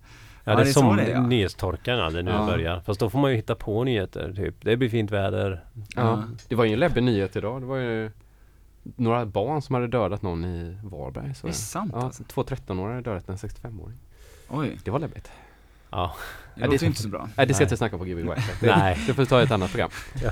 Ja, 0.48 0.56
det 0.56 0.62
är 0.62 0.64
det 0.66 0.72
som 0.72 0.96
det 0.96 1.08
ja. 1.10 1.20
nyhetstorkan 1.22 2.12
det 2.12 2.18
är 2.18 2.22
nu 2.22 2.30
Ja. 2.30 2.40
det 2.40 2.46
börjar. 2.46 2.80
Fast 2.80 3.00
då 3.00 3.10
får 3.10 3.18
man 3.18 3.30
ju 3.30 3.36
hitta 3.36 3.54
på 3.54 3.84
nyheter 3.84 4.32
typ. 4.36 4.54
Det 4.60 4.76
blir 4.76 4.88
fint 4.88 5.10
väder. 5.10 5.64
Ja. 5.96 6.22
Det 6.48 6.54
var 6.54 6.64
ju 6.64 6.72
en 6.72 6.78
läbbig 6.78 7.02
nyhet 7.02 7.36
idag. 7.36 7.60
Det 7.60 7.66
var 7.66 7.76
ju 7.76 8.10
några 8.82 9.26
barn 9.26 9.62
som 9.62 9.74
hade 9.74 9.86
dödat 9.86 10.22
någon 10.22 10.44
i 10.44 10.78
Varberg. 10.82 11.34
Så 11.34 11.46
Det 11.46 11.50
är 11.50 11.54
sant, 11.54 11.92
ja, 11.94 12.02
alltså. 12.02 12.24
Två 12.24 12.42
13-åringar 12.42 12.88
hade 12.94 13.10
dödat 13.10 13.28
en 13.28 13.36
65-åring. 13.36 13.98
Oj, 14.48 14.78
Det 14.84 14.90
var 14.90 14.98
läbbigt. 14.98 15.30
Ja. 15.90 16.14
det 16.54 16.66
låter 16.66 16.78
ju 16.82 16.86
inte 16.86 17.02
så 17.02 17.08
bra. 17.08 17.28
Nej 17.36 17.46
det 17.46 17.54
ska 17.54 17.62
jag 17.62 17.66
inte 17.66 17.76
snacka 17.76 17.98
på 17.98 18.04
Gbg 18.04 18.14
White. 18.16 18.42
Nej. 18.62 18.98
Det 19.06 19.14
får 19.14 19.22
vi 19.22 19.26
ta 19.26 19.40
i 19.40 19.44
ett 19.44 19.50
annat 19.50 19.70
program. 19.70 19.90
Ja. 20.24 20.30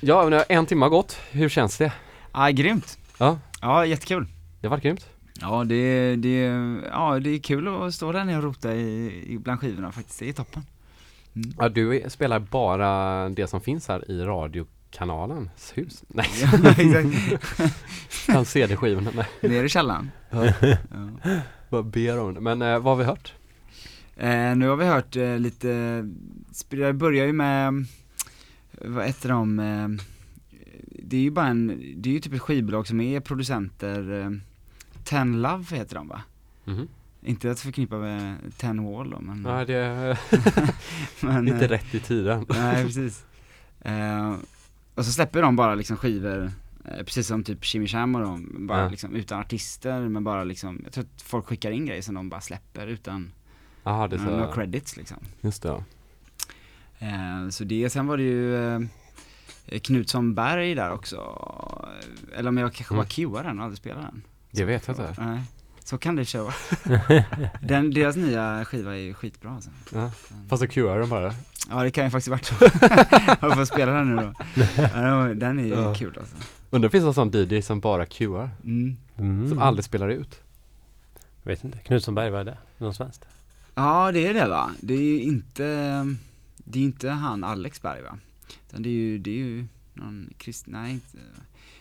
Ja, 0.00 0.28
men 0.28 0.42
en 0.48 0.66
timme 0.66 0.84
har 0.84 0.90
gått. 0.90 1.20
Hur 1.30 1.48
känns 1.48 1.78
det? 1.78 1.92
Ja, 2.32 2.48
grymt. 2.48 2.98
Ja, 3.18 3.38
Ja, 3.62 3.86
jättekul. 3.86 4.26
det 4.60 4.68
var 4.68 4.78
grymt. 4.78 5.06
Ja, 5.40 5.64
det, 5.64 6.16
det, 6.16 6.38
ja, 6.92 7.20
det 7.20 7.30
är 7.30 7.38
kul 7.38 7.68
att 7.68 7.94
stå 7.94 8.12
där 8.12 8.24
nere 8.24 8.36
och 8.36 8.42
rota 8.42 8.74
i, 8.74 9.22
i 9.26 9.38
bland 9.38 9.60
skivorna 9.60 9.92
faktiskt. 9.92 10.18
Det 10.18 10.28
är 10.28 10.32
toppen. 10.32 10.62
Mm. 11.34 11.52
Ja, 11.58 11.68
du 11.68 12.04
spelar 12.08 12.38
bara 12.38 13.28
det 13.28 13.46
som 13.46 13.60
finns 13.60 13.88
här 13.88 14.10
i 14.10 14.20
radiokanalens 14.22 15.72
hus. 15.74 16.04
Nej, 16.08 16.26
han 18.28 18.44
CD-skivorna. 18.44 19.10
Nere 19.40 19.66
i 19.66 19.68
källaren. 19.68 20.10
Ja. 20.30 20.44
Ja. 20.60 21.08
bara 21.70 21.82
ber 21.82 22.18
om 22.18 22.34
det. 22.34 22.40
Men 22.40 22.62
eh, 22.62 22.78
vad 22.78 22.84
har 22.84 22.96
vi 22.96 23.04
hört? 23.04 23.34
Eh, 24.16 24.56
nu 24.56 24.68
har 24.68 24.76
vi 24.76 24.84
hört 24.84 25.16
eh, 25.16 25.38
lite, 25.38 26.04
det 26.68 26.92
börjar 26.92 27.26
ju 27.26 27.32
med, 27.32 27.86
vad 28.72 29.06
heter 29.06 29.28
de, 29.28 29.58
eh, 29.58 29.88
det 31.02 31.16
är 31.16 31.20
ju 31.20 31.30
bara 31.30 31.46
en, 31.46 31.66
det 31.96 32.08
är 32.08 32.12
ju 32.12 32.20
typ 32.20 32.32
ett 32.32 32.40
skivbolag 32.40 32.86
som 32.86 33.00
är 33.00 33.20
producenter, 33.20 34.20
eh, 34.20 34.30
Ten 35.10 35.42
Love 35.42 35.76
heter 35.76 35.94
de 35.94 36.08
va? 36.08 36.22
Mhm. 36.64 36.88
Inte 37.22 37.50
att 37.50 37.60
förknippa 37.60 37.96
med 37.96 38.36
Ten 38.58 38.84
Wall 38.84 39.10
då 39.10 39.20
men, 39.20 39.42
Nej, 39.42 39.66
det 39.66 39.74
är 39.74 40.18
men 41.26 41.48
inte 41.48 41.64
eh, 41.64 41.68
rätt 41.68 41.94
i 41.94 42.00
tiden. 42.00 42.46
Nej 42.48 42.84
precis. 42.84 43.24
Eh, 43.80 44.34
och 44.94 45.04
så 45.04 45.12
släpper 45.12 45.42
de 45.42 45.56
bara 45.56 45.74
liksom 45.74 45.96
skivor, 45.96 46.52
eh, 46.84 46.96
precis 47.04 47.26
som 47.26 47.44
typ 47.44 47.64
Shimmy 47.64 47.86
Sham 47.86 48.14
och 48.14 48.20
de, 48.20 48.66
bara 48.66 48.82
Ja. 48.82 48.88
liksom 48.88 49.14
utan 49.14 49.40
artister 49.40 50.00
men 50.08 50.24
bara 50.24 50.44
liksom, 50.44 50.80
jag 50.84 50.92
tror 50.92 51.04
att 51.04 51.22
folk 51.22 51.46
skickar 51.46 51.70
in 51.70 51.86
grejer 51.86 52.02
som 52.02 52.14
de 52.14 52.28
bara 52.28 52.40
släpper 52.40 52.86
utan 52.86 53.32
Jaha, 53.84 54.08
det 54.08 54.16
några 54.16 54.46
så. 54.46 54.52
credits 54.52 54.96
liksom. 54.96 55.16
Just 55.40 55.62
det. 55.62 55.68
ja. 55.68 55.84
Så 57.50 57.64
det, 57.64 57.90
sen 57.90 58.06
var 58.06 58.16
det 58.16 58.22
ju 58.22 58.88
Knutsson 59.82 60.34
Berg 60.34 60.74
där 60.74 60.90
också, 60.92 61.16
eller 62.36 62.48
om 62.48 62.56
jag 62.58 62.72
kanske 62.74 62.94
Mm. 62.94 63.04
bara 63.04 63.08
cuear 63.08 63.44
den 63.44 63.58
och 63.58 63.64
aldrig 63.64 63.78
spelar 63.78 64.02
den. 64.02 64.22
Det 64.50 64.64
vet 64.64 64.86
jag 64.88 64.94
inte. 64.98 65.14
Nej, 65.24 65.40
så 65.84 65.98
kan 65.98 66.16
det 66.16 66.24
köra. 66.24 66.52
den, 67.62 67.90
deras 67.90 68.16
nya 68.16 68.64
skiva 68.64 68.92
är 68.94 68.98
ju 69.00 69.14
skitbra 69.14 69.50
alltså. 69.50 69.70
Ja. 69.92 70.10
Fast 70.48 70.62
så 70.62 70.68
QR 70.68 71.00
de 71.00 71.08
bara. 71.10 71.34
Ja 71.70 71.82
det 71.82 71.90
kan 71.90 72.04
ju 72.04 72.10
faktiskt 72.10 72.28
varit 72.28 72.44
så. 72.44 72.54
jag 73.40 73.54
får 73.56 73.64
spela 73.64 73.92
den 73.92 74.16
nu 74.16 74.22
då. 74.22 74.32
Ja, 74.94 75.34
den 75.34 75.58
är 75.58 75.62
ju 75.64 75.68
Ja. 75.74 75.94
kul 75.94 76.16
alltså. 76.20 76.36
Undrar 76.70 76.76
om 76.78 76.82
det 76.82 76.90
finns 76.90 77.04
någon 77.04 77.14
sån 77.14 77.30
DJ 77.34 77.60
som 77.62 77.80
bara 77.80 78.06
QR. 78.06 78.50
Mm. 78.64 78.96
Mm. 79.18 79.48
Som 79.48 79.58
aldrig 79.58 79.84
spelar 79.84 80.08
ut. 80.08 80.40
Vet 81.42 81.64
inte. 81.64 81.78
Knutssonberg, 81.78 82.30
vad 82.30 82.40
är 82.40 82.44
det? 82.44 82.58
Någon 82.78 82.94
svenskt? 82.94 83.24
Ja 83.74 84.12
det 84.12 84.26
är 84.26 84.34
det 84.34 84.48
va. 84.48 84.70
Det 84.80 84.94
är 84.94 85.02
ju 85.02 85.22
inte, 85.22 85.64
det 86.56 86.78
är 86.78 86.82
inte 86.82 87.10
han 87.10 87.44
Alex 87.44 87.82
Berg 87.82 88.02
va. 88.02 88.18
Utan 88.68 88.82
det 88.82 88.88
är 88.88 88.92
ju, 88.92 89.18
det 89.18 89.30
är 89.30 89.34
ju 89.34 89.66
någon 89.94 90.30
krist, 90.38 90.66
nej 90.66 90.92
inte, 90.92 91.16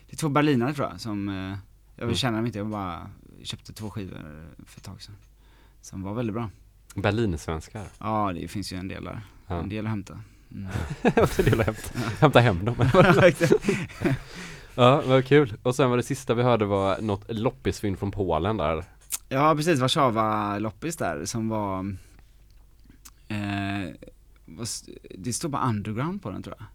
det 0.07 0.13
är 0.13 0.17
två 0.17 0.29
berlinare 0.29 0.73
tror 0.73 0.87
jag 0.91 1.01
som, 1.01 1.29
eh, 1.29 1.57
jag 1.99 2.03
Mm. 2.03 2.07
vill 2.09 2.17
känna 2.17 2.37
dem 2.37 2.45
inte, 2.45 2.57
jag 2.57 2.67
bara 2.69 3.09
köpte 3.43 3.73
två 3.73 3.89
skivor 3.89 4.17
för 4.65 4.79
ett 4.79 4.83
tag 4.83 5.01
sedan. 5.01 5.15
Som 5.81 6.03
var 6.03 6.13
väldigt 6.13 6.33
bra. 6.33 6.49
Berlinsvenskar. 6.95 7.87
Ja 7.99 8.31
det 8.35 8.47
finns 8.47 8.73
ju 8.73 8.77
en 8.77 8.87
del 8.87 9.03
där, 9.03 9.21
Ja. 9.47 9.55
en 9.59 9.69
del 9.69 9.85
att 9.85 9.89
hämta. 9.89 10.19
Mm. 10.51 10.65
Är 11.01 11.11
det 11.55 11.59
att 11.59 11.65
hämta, 11.65 11.99
hämta 12.19 12.39
hem 12.39 12.65
dem. 12.65 12.75
Ja, 14.75 14.85
ja, 14.85 15.01
vad 15.05 15.25
kul. 15.25 15.53
Och 15.63 15.75
sen 15.75 15.89
var 15.89 15.97
det 15.97 16.03
sista 16.03 16.33
vi 16.33 16.43
hörde 16.43 16.65
var 16.65 17.01
något 17.01 17.25
loppisfynd 17.31 17.99
från 17.99 18.11
Polen 18.11 18.57
där. 18.57 18.83
Ja 19.29 19.55
precis, 19.55 19.79
Warszawa 19.79 20.59
loppis 20.59 20.97
där 20.97 21.25
som 21.25 21.49
var, 21.49 21.95
eh, 23.27 23.89
det 25.17 25.33
står 25.33 25.49
bara 25.49 25.67
underground 25.69 26.21
på 26.23 26.29
den 26.29 26.43
tror 26.43 26.55
jag. 26.59 26.65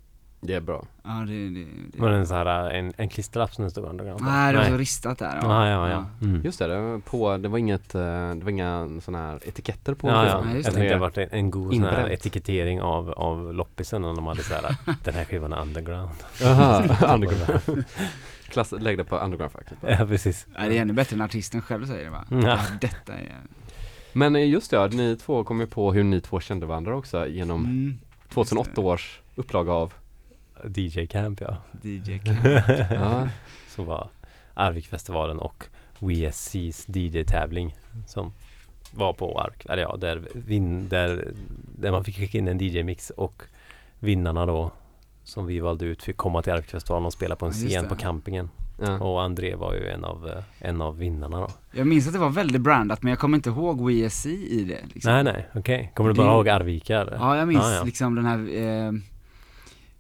Det 0.47 0.55
är 0.55 0.61
bra. 0.61 0.85
Ja 1.05 1.11
det, 1.11 1.49
det, 1.49 1.67
det. 1.93 2.01
Var 2.01 2.11
det 2.11 2.17
en 2.17 2.27
sån 2.27 2.37
här, 2.37 2.71
en, 2.71 2.93
en 2.97 3.09
klisterlapp 3.09 3.55
som 3.55 3.65
det 3.65 3.71
stod 3.71 3.85
underground 3.85 4.19
på? 4.19 4.25
Nej 4.25 4.53
det 4.53 4.59
var 4.59 4.65
så 4.65 4.77
ristat 4.77 5.19
där. 5.19 5.39
Ja, 5.43 5.69
ja, 5.69 5.91
ja. 5.91 6.07
Mm. 6.23 6.43
Just 6.45 6.59
det, 6.59 6.67
det 6.67 6.81
var, 6.81 6.99
på, 6.99 7.37
det 7.37 7.49
var 7.49 7.59
inget, 7.59 7.95
eh, 7.95 8.01
det 8.35 8.41
var 8.43 8.51
inga 8.51 9.01
sådana 9.01 9.27
här 9.27 9.49
etiketter 9.49 9.95
på. 9.95 10.09
Ja, 10.09 10.27
ja. 10.27 10.45
Ja, 10.47 10.55
just 10.55 10.67
jag 10.67 10.75
det. 10.75 10.79
tänkte 10.79 10.95
det 10.95 11.01
varit 11.01 11.19
en, 11.19 11.29
en 11.31 11.51
god 11.51 11.75
sån 11.75 11.85
här 11.85 12.13
etikettering 12.13 12.81
av, 12.81 13.11
av 13.11 13.55
loppisen 13.55 14.05
och 14.05 14.15
de 14.15 14.27
hade 14.27 14.43
så 14.43 14.55
här, 14.55 14.77
den 15.05 15.15
här 15.15 15.25
skivan 15.25 15.53
är 15.53 15.61
underground. 15.61 16.11
Jaha, 16.41 17.15
underground. 17.15 17.85
Klass, 18.49 18.73
lägg 18.73 18.99
det 18.99 19.05
på 19.05 19.17
underground-facket. 19.19 19.79
Ja, 19.99 20.07
precis. 20.07 20.47
Nej 20.59 20.69
det 20.69 20.79
är 20.79 20.83
ännu 20.83 20.93
bättre 20.93 21.17
när 21.17 21.25
artisten 21.25 21.63
själv 21.63 21.87
säger 21.87 22.05
det 22.05 22.11
va? 22.11 22.25
Ja. 22.31 22.39
Ja, 22.41 22.59
detta 22.81 23.13
är, 23.13 23.33
Men 24.13 24.37
eh, 24.37 24.49
just 24.49 24.71
det, 24.71 24.77
ja, 24.77 24.87
ni 24.87 25.17
två 25.17 25.45
kom 25.45 25.61
ju 25.61 25.67
på 25.67 25.93
hur 25.93 26.05
ni 26.05 26.21
två 26.21 26.41
kände 26.41 26.67
varandra 26.67 26.97
också 26.97 27.27
genom 27.27 27.65
mm, 27.65 27.99
2008 28.29 28.81
års 28.81 29.21
upplaga 29.35 29.73
av 29.73 29.93
DJ 30.69 31.07
Camp 31.07 31.41
ja. 31.41 31.57
DJ 31.83 32.21
Ja, 32.91 33.29
Som 33.69 33.87
var 33.87 34.09
Arvikfestivalen 34.55 35.39
och 35.39 35.65
WSCs 35.99 36.87
DJ-tävling 36.89 37.75
som 38.07 38.33
var 38.95 39.13
på 39.13 39.41
Ark, 39.41 39.67
eller 39.69 39.83
ja, 39.83 39.97
där, 39.97 40.23
vin, 40.35 40.89
där, 40.89 41.33
där 41.79 41.91
man 41.91 42.05
fick 42.05 42.17
skicka 42.17 42.39
in 42.39 42.49
en 42.49 42.59
DJ-mix 42.61 43.11
och 43.11 43.43
vinnarna 44.01 44.47
då 44.47 44.71
som 45.25 45.47
vi 45.47 45.61
valde 45.61 45.85
ut 45.87 46.03
fick 46.03 46.17
komma 46.17 46.43
till 46.43 46.53
Arkfestivalen 46.53 47.07
och 47.07 47.13
spela 47.13 47.37
på 47.37 47.47
en 47.47 47.53
just 47.53 47.69
scen 47.69 47.83
det. 47.83 47.89
på 47.89 47.97
campingen. 47.97 48.51
ja. 48.81 48.99
Och 49.01 49.23
André 49.23 49.55
var 49.55 49.75
ju 49.75 49.89
en 49.89 50.05
av, 50.05 50.29
eh, 50.29 50.69
en 50.69 50.81
av 50.83 50.99
vinnarna 50.99 51.41
då. 51.41 51.49
Jag 51.73 51.87
minns 51.87 52.07
att 52.07 52.13
det 52.13 52.19
var 52.19 52.31
väldigt 52.31 52.61
brandat 52.63 53.03
men 53.03 53.11
jag 53.11 53.19
kommer 53.19 53.37
inte 53.39 53.51
ihåg 53.51 53.81
WSC 53.91 54.27
i 54.27 54.65
det 54.65 54.81
liksom. 54.95 55.13
Nej 55.13 55.25
nej, 55.25 55.49
okej. 55.55 55.93
Kommer 55.95 56.11
du 56.11 56.15
Det- 56.15 56.19
bara 56.25 56.35
ihåg 56.35 56.49
Arvika 56.49 57.01
eller? 57.01 57.13
Ja 57.13 57.37
jag 57.37 57.49
minns 57.49 57.63
Ja, 57.65 57.75
ja. 57.75 57.85
liksom 57.85 58.15
den 58.15 58.25
här, 58.27 58.39
eh, 58.39 58.93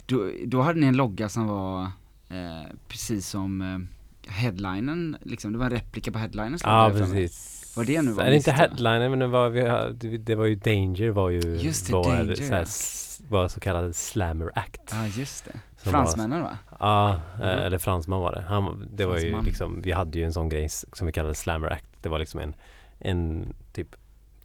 då, 0.07 0.31
då 0.47 0.61
hade 0.63 0.81
ni 0.81 0.87
en 0.87 0.97
logga 0.97 1.29
som 1.29 1.47
var 1.47 1.83
eh, 2.29 2.71
precis 2.89 3.29
som 3.29 3.61
eh, 3.61 4.31
headlinen, 4.33 5.17
liksom, 5.23 5.53
det 5.53 5.59
var 5.59 5.67
en 5.67 5.73
replika 5.73 6.13
på 6.13 6.19
headlinen 6.19 6.59
Ja 6.63 6.91
precis. 6.95 7.51
Var 7.77 7.85
det 7.85 8.03
nu 8.03 8.11
var 8.13 8.25
Är 8.25 8.31
det 8.31 8.37
inte 8.37 8.51
listan? 8.51 8.69
headliner 8.69 9.09
men 9.09 9.19
det 9.19 9.27
var, 9.27 9.49
vi, 9.49 10.19
det, 10.19 10.35
var 10.35 10.45
ju 10.45 10.55
Danger 10.55 11.11
var 11.11 11.31
ju 11.31 11.41
Just 11.57 11.87
det, 11.87 11.93
var, 11.93 12.05
Danger, 12.17 12.35
så, 12.35 12.55
här, 12.55 12.67
var 13.31 13.49
så 13.49 13.61
kallad 13.61 13.97
slammer 13.97 14.51
act. 14.55 14.81
Ja 14.93 15.07
just 15.07 15.45
det. 15.45 15.61
Fransmännen 15.91 16.43
va? 16.43 16.59
Ja, 16.81 17.21
Mm. 17.37 17.49
eh, 17.49 17.65
eller 17.65 17.79
fransman 17.79 18.21
var 18.21 18.33
det. 18.33 18.45
Han, 18.49 18.89
det 18.93 19.07
var 19.07 19.19
ju 19.19 19.43
liksom, 19.43 19.83
vi 19.83 19.93
hade 19.93 20.19
ju 20.19 20.25
en 20.25 20.33
sån 20.33 20.49
grej 20.49 20.69
som 20.69 21.07
vi 21.07 21.13
kallade 21.13 21.35
Slammer 21.35 21.71
Act. 21.73 21.87
Det 22.01 22.09
var 22.09 22.19
liksom 22.19 22.41
en, 22.41 22.55
en 22.99 23.53
typ 23.73 23.89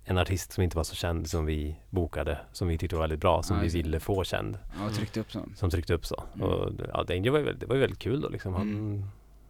en 0.09 0.17
artist 0.17 0.51
som 0.51 0.63
inte 0.63 0.77
var 0.77 0.83
så 0.83 0.95
känd 0.95 1.29
som 1.29 1.45
vi 1.45 1.75
bokade, 1.89 2.37
som 2.51 2.67
vi 2.67 2.77
tyckte 2.77 2.95
var 2.95 3.03
väldigt 3.03 3.19
bra, 3.21 3.43
som 3.43 3.55
Ja, 3.57 3.61
vi 3.63 3.69
ville 3.69 3.99
få 3.99 4.23
känd. 4.23 4.57
Ja, 4.79 4.89
tryckte 4.89 5.19
upp 5.19 5.31
så. 5.31 5.39
Som 5.55 5.69
tryckte 5.69 5.93
upp 5.93 6.05
så. 6.05 6.23
Mm. 6.35 6.47
Och 6.47 6.71
ja, 6.93 7.03
Danger 7.03 7.31
var 7.31 7.37
ju 7.39 7.45
väldigt, 7.45 7.59
det 7.59 7.65
var 7.65 7.75
ju 7.75 7.81
väldigt 7.81 7.99
kul 7.99 8.21
då 8.21 8.29
liksom. 8.29 8.53
Han, 8.53 8.61
Mm. 8.69 9.03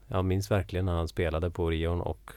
Jag 0.08 0.26
minns 0.26 0.52
verkligen 0.52 0.86
när 0.86 0.94
han 0.96 1.08
spelade 1.08 1.50
på 1.52 1.64
Orion 1.64 2.02
och 2.02 2.32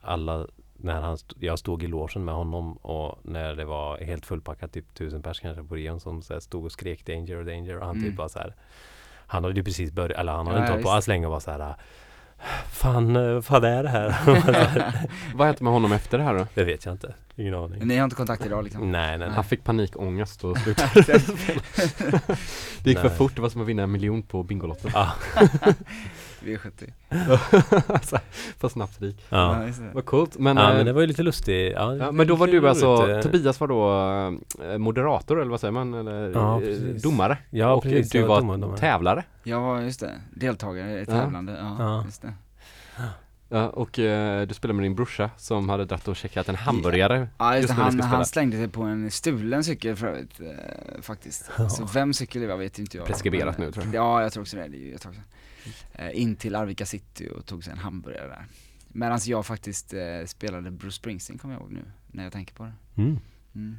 alla 0.00 0.46
när 0.76 1.00
han 1.00 1.14
st- 1.14 1.36
jag 1.46 1.58
stod 1.58 1.82
i 1.82 1.86
logen 1.86 2.24
med 2.24 2.34
honom 2.34 2.76
och 2.76 3.18
när 3.22 3.54
det 3.54 3.64
var 3.64 3.98
helt 3.98 4.26
fullpackat, 4.26 4.72
typ 4.72 4.94
tusen 4.94 5.22
pers 5.22 5.40
kanske 5.40 5.64
på 5.64 5.74
Rion 5.74 6.00
som 6.00 6.22
så 6.22 6.32
här, 6.32 6.40
stod 6.40 6.64
och 6.64 6.72
skrek 6.72 7.06
danger, 7.06 7.44
danger 7.44 7.78
och 7.78 7.86
han 7.86 7.96
Mm. 7.96 8.08
typ 8.08 8.16
bara 8.16 8.28
så 8.28 8.38
här 8.38 8.54
Han 9.26 9.44
hade 9.44 9.56
ju 9.56 9.64
precis 9.64 9.92
börjat, 9.92 10.18
eller 10.18 10.32
han 10.32 10.46
hade 10.46 10.58
Ja, 10.58 10.62
inte 10.62 10.72
hållit 10.72 10.84
på 10.84 10.90
alls 10.90 11.08
länge 11.08 11.26
och 11.26 11.32
var 11.32 11.40
så 11.40 11.50
här 11.50 11.74
Fan, 12.70 13.16
eh, 13.16 13.42
vad 13.48 13.64
är 13.64 13.82
det 13.82 13.88
här? 13.88 14.08
Vad 15.34 15.46
hände 15.46 15.64
med 15.64 15.72
honom 15.72 15.92
efter 15.92 16.18
det 16.18 16.24
här 16.24 16.34
då? 16.34 16.46
det 16.54 16.64
vet 16.64 16.84
jag 16.84 16.94
inte, 16.94 17.14
ingen 17.36 17.54
aning 17.54 17.86
Ni 17.86 17.96
har 17.96 18.04
inte 18.04 18.16
kontakt 18.16 18.46
idag 18.46 18.64
liksom? 18.64 18.92
Nej, 18.92 19.08
nej, 19.08 19.18
nej. 19.18 19.30
Han 19.34 19.44
fick 19.44 19.64
panikångest 19.64 20.44
och 20.44 20.58
slutade. 20.64 21.02
Det 22.82 22.90
gick 22.90 22.98
för 22.98 23.08
Nej. 23.08 23.16
fort, 23.16 23.36
det 23.36 23.42
var 23.42 23.48
som 23.48 23.60
att 23.60 23.66
vinna 23.66 23.82
en 23.82 23.92
miljon 23.92 24.22
på 24.22 24.42
Bingolotten. 24.42 24.90
Ja. 24.94 25.12
V70 26.44 26.92
alltså, 27.86 28.18
för 28.58 28.68
snabbt 28.68 29.00
det 29.00 29.06
gick. 29.06 29.24
Ja. 29.28 29.66
Ja. 29.66 29.72
Vad 29.92 30.04
coolt, 30.04 30.38
men, 30.38 30.56
ja, 30.56 30.70
eh, 30.70 30.76
men 30.76 30.86
det 30.86 30.92
var 30.92 31.00
ju 31.00 31.06
lite 31.06 31.22
lustigt. 31.22 31.72
Ja, 31.76 31.96
ja, 31.96 32.12
men 32.12 32.26
då 32.26 32.34
var 32.36 32.46
du 32.46 32.68
alltså, 32.68 32.94
roligt. 32.96 33.22
Tobias 33.22 33.60
var 33.60 33.68
då 33.68 34.64
eh, 34.64 34.78
moderator 34.78 35.40
eller 35.40 35.50
vad 35.50 35.60
säger 35.60 35.72
man? 35.72 35.94
Eller, 35.94 36.30
Ja, 36.32 36.54
eh, 36.54 36.60
precis. 36.66 37.02
domare. 37.02 37.38
Ja, 37.50 37.72
och 37.72 37.82
precis, 37.82 38.10
du 38.10 38.20
var 38.20 38.28
var 38.28 38.40
domare, 38.40 38.56
domare. 38.58 38.78
tävlare. 38.78 39.24
Jag 39.42 39.60
var, 39.60 39.80
just 39.80 40.00
det, 40.00 40.12
deltagare, 40.34 40.98
Ja. 40.98 41.04
tävlande, 41.04 41.56
ja, 41.60 41.76
Ja. 41.78 42.04
just 42.04 42.22
det 42.22 42.32
Ja, 43.48 43.68
och 43.68 43.98
eh, 43.98 44.46
du 44.46 44.54
spelade 44.54 44.76
med 44.76 44.84
din 44.84 44.94
brorsa 44.94 45.30
som 45.36 45.68
hade 45.68 45.84
dratt 45.84 46.08
och 46.08 46.16
checkat 46.16 46.48
en 46.48 46.54
hamburgare. 46.54 47.28
Ja 47.38 47.56
just 47.56 47.68
just 47.68 47.80
han, 47.80 48.00
han 48.00 48.26
slängde 48.26 48.56
sig 48.56 48.68
på 48.68 48.82
en 48.82 49.10
stulen 49.10 49.64
cykel 49.64 49.96
för 49.96 50.06
övrigt 50.06 50.40
eh, 50.40 50.46
faktiskt 51.02 51.50
Så 51.70 51.84
vem 51.94 52.14
cykel 52.14 52.42
det 52.42 52.48
var 52.48 52.56
vet 52.56 52.78
inte 52.78 52.96
jag 52.96 53.06
Preskriberat 53.06 53.58
Men, 53.58 53.66
nu, 53.66 53.72
tror 53.72 53.84
jag. 53.86 53.94
Ja 53.94 54.22
jag 54.22 54.32
tror 54.32 54.40
också 54.42 54.56
det, 54.56 54.68
det 54.68 54.76
är 54.76 54.80
ju 54.80 54.94
ett 54.94 55.02
tag 55.02 55.14
sedan 55.14 55.24
In 56.12 56.36
till 56.36 56.54
Arvika 56.54 56.86
city 56.86 57.28
och 57.36 57.46
tog 57.46 57.64
sig 57.64 57.72
en 57.72 57.78
hamburgare 57.78 58.28
där 58.28 58.46
Medan 58.88 59.20
jag 59.24 59.46
faktiskt 59.46 59.94
eh, 59.94 60.24
spelade 60.26 60.70
Bruce 60.70 60.96
Springsteen 60.96 61.38
kommer 61.38 61.54
jag 61.54 61.60
ihåg 61.62 61.72
nu, 61.72 61.84
när 62.06 62.22
jag 62.22 62.32
tänker 62.32 62.54
på 62.54 62.64
det 62.64 62.72
Mm. 62.96 63.18
mm. 63.54 63.76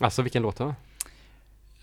Alltså 0.00 0.22
vilken 0.22 0.42
låt 0.42 0.56
då? 0.56 0.74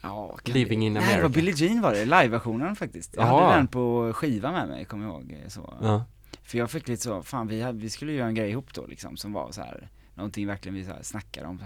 Ja, 0.01 0.37
Living 0.45 0.85
in 0.85 0.93
Nej 0.93 1.01
det 1.01 1.07
var 1.07 1.13
America. 1.13 1.29
Billie 1.29 1.53
Jean 1.55 1.81
var 1.81 1.91
det, 1.93 2.05
live-versionen 2.05 2.75
faktiskt 2.75 3.15
Jag 3.15 3.27
Jaha. 3.27 3.45
hade 3.45 3.57
den 3.57 3.67
på 3.67 4.13
skiva 4.15 4.51
med 4.51 4.67
mig, 4.67 4.85
kommer 4.85 5.05
jag 5.05 5.13
ihåg 5.13 5.31
eh, 5.43 5.47
så 5.47 5.77
Ja. 5.81 6.05
För 6.43 6.57
jag 6.57 6.71
fick 6.71 6.87
lite 6.87 7.03
så, 7.03 7.23
fan 7.23 7.47
vi, 7.47 7.61
hade, 7.61 7.79
vi 7.79 7.89
skulle 7.89 8.11
göra 8.13 8.27
en 8.27 8.35
grej 8.35 8.49
ihop 8.49 8.73
då 8.73 8.85
liksom 8.85 9.17
som 9.17 9.33
var 9.33 9.51
så 9.51 9.61
här 9.61 9.89
Någonting 10.13 10.47
verkligen 10.47 10.75
vi 10.75 10.83
så 10.85 10.91
här 10.91 11.03
snackade 11.03 11.47
om 11.47 11.63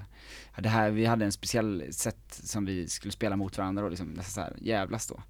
Det 0.57 0.69
här, 0.69 0.91
vi 0.91 1.05
hade 1.05 1.25
en 1.25 1.31
speciell 1.31 1.83
sätt 1.91 2.39
som 2.43 2.65
vi 2.65 2.87
skulle 2.87 3.11
spela 3.11 3.35
mot 3.35 3.57
varandra 3.57 3.83
och 3.83 3.89
liksom 3.89 4.07
nästan 4.07 4.31
så 4.33 4.41
här 4.41 4.53
jävlas 4.61 5.07
då 5.07 5.21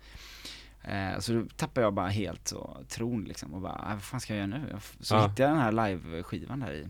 eh, 0.87 1.19
Så 1.19 1.33
då 1.33 1.45
tappade 1.55 1.85
jag 1.85 1.93
bara 1.93 2.07
helt 2.07 2.47
så 2.47 2.77
tron 2.89 3.23
liksom 3.23 3.53
och 3.53 3.61
bara, 3.61 3.73
"Ah, 3.85 3.93
vad 3.93 4.03
fan 4.03 4.19
ska 4.19 4.35
jag 4.35 4.47
göra 4.49 4.59
nu? 4.59 4.77
Så 4.99 5.15
Ja. 5.15 5.21
hittade 5.21 5.41
jag 5.43 5.51
den 5.51 5.59
här 5.59 5.71
live-skivan 5.89 6.59
där 6.59 6.73
i 6.73 6.87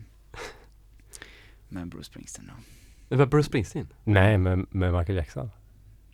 Med 1.69 1.87
Bruce 1.87 2.03
Springsteen 2.05 2.47
då 2.47 2.53
Det 3.09 3.15
var 3.15 3.25
Bruce 3.25 3.47
Springsteen? 3.47 3.87
Nej, 4.03 4.37
med, 4.37 4.65
med 4.69 4.93
Michael 4.93 5.15
Jackson. 5.17 5.49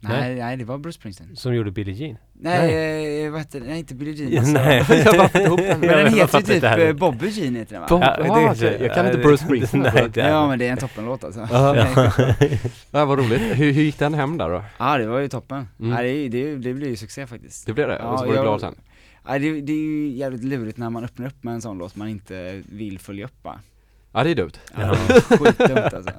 Nej, 0.04 0.36
nej, 0.36 0.58
det 0.58 0.66
var 0.66 0.78
Bruce 0.78 0.99
Springsteen 0.99 1.36
Som 1.36 1.56
gjorde 1.56 1.72
Billie 1.72 1.91
Jean. 1.93 2.18
Nej, 2.34 3.26
Eh, 3.26 3.32
vad 3.32 3.39
heter 3.41 3.60
det? 3.60 3.66
Nej 3.66 3.80
inte 3.80 3.95
Billie 3.95 4.12
Jean 4.24 4.38
alltså. 4.39 4.54
nej. 4.54 4.86
Jag 5.06 5.18
bara 5.18 5.41
ihop 5.41 5.60
den. 5.70 5.80
Men 5.80 5.89
den 5.89 6.14
heter 6.14 6.38
ju 6.39 6.43
typ 6.60 6.64
eh, 6.64 6.93
Bobby 6.93 7.30
Jean 7.30 7.56
heter 7.56 7.72
den 7.74 7.82
va? 7.82 7.88
Bob- 7.89 8.02
Ja, 8.02 8.16
Ja, 8.28 8.34
det 8.36 8.68
inte- 8.68 8.84
Jag 8.86 8.95
kan 8.95 9.06
inte 9.06 9.18
Bruce 9.18 9.43
Springsteen. 9.45 9.82
Nej, 9.93 10.10
det 10.14 10.22
är- 10.22 10.30
Ja 10.30 10.47
men 10.47 10.60
det 10.60 10.68
är 10.68 10.72
en 10.72 10.78
toppenlåt 10.78 11.24
alltså 11.24 11.47
Ja. 11.52 11.76
ja. 11.76 12.12
Ja, 12.91 13.06
vad 13.06 13.20
roligt. 13.20 13.41
Hur, 13.41 13.72
hur 13.72 13.84
gick 13.84 13.99
den 13.99 14.14
hem 14.14 14.38
där 14.38 14.49
då? 14.49 14.64
Ja 14.80 14.97
det 14.97 15.08
var 15.08 15.20
ju 15.20 15.28
toppen. 15.28 15.68
Mm. 15.80 15.91
Ja, 15.91 16.02
det, 16.04 16.30
det, 16.30 16.56
det 16.56 16.74
blev 16.74 16.89
ju 16.89 16.95
succé 16.95 17.28
faktiskt. 17.28 17.66
Det 17.66 17.74
blev 17.74 17.88
det? 17.88 17.99
och 17.99 18.20
så 18.20 18.26
var 18.26 18.34
du 18.36 18.41
glad 18.41 18.62
sen? 18.62 18.76
Ja, 19.28 19.39
det, 19.39 19.62
det 19.62 19.74
är 19.74 19.78
ju 19.78 20.08
jävligt 20.10 20.43
lurigt 20.43 20.78
när 20.78 20.89
man 20.89 21.04
öppnar 21.04 21.28
upp 21.28 21.43
med 21.43 21.54
en 21.54 21.62
sån 21.62 21.78
låt 21.78 21.95
man 21.95 22.08
inte 22.10 22.62
vill 22.72 22.99
följa 22.99 23.26
upp 23.26 23.43
va? 23.43 23.60
Ja, 24.14 24.24
det 24.24 24.30
är 24.32 24.36
dumt. 24.36 24.52
Ja, 24.78 24.95
det 25.08 25.14
är 25.16 25.38
skitdumt 25.38 25.93
alltså. 25.93 26.12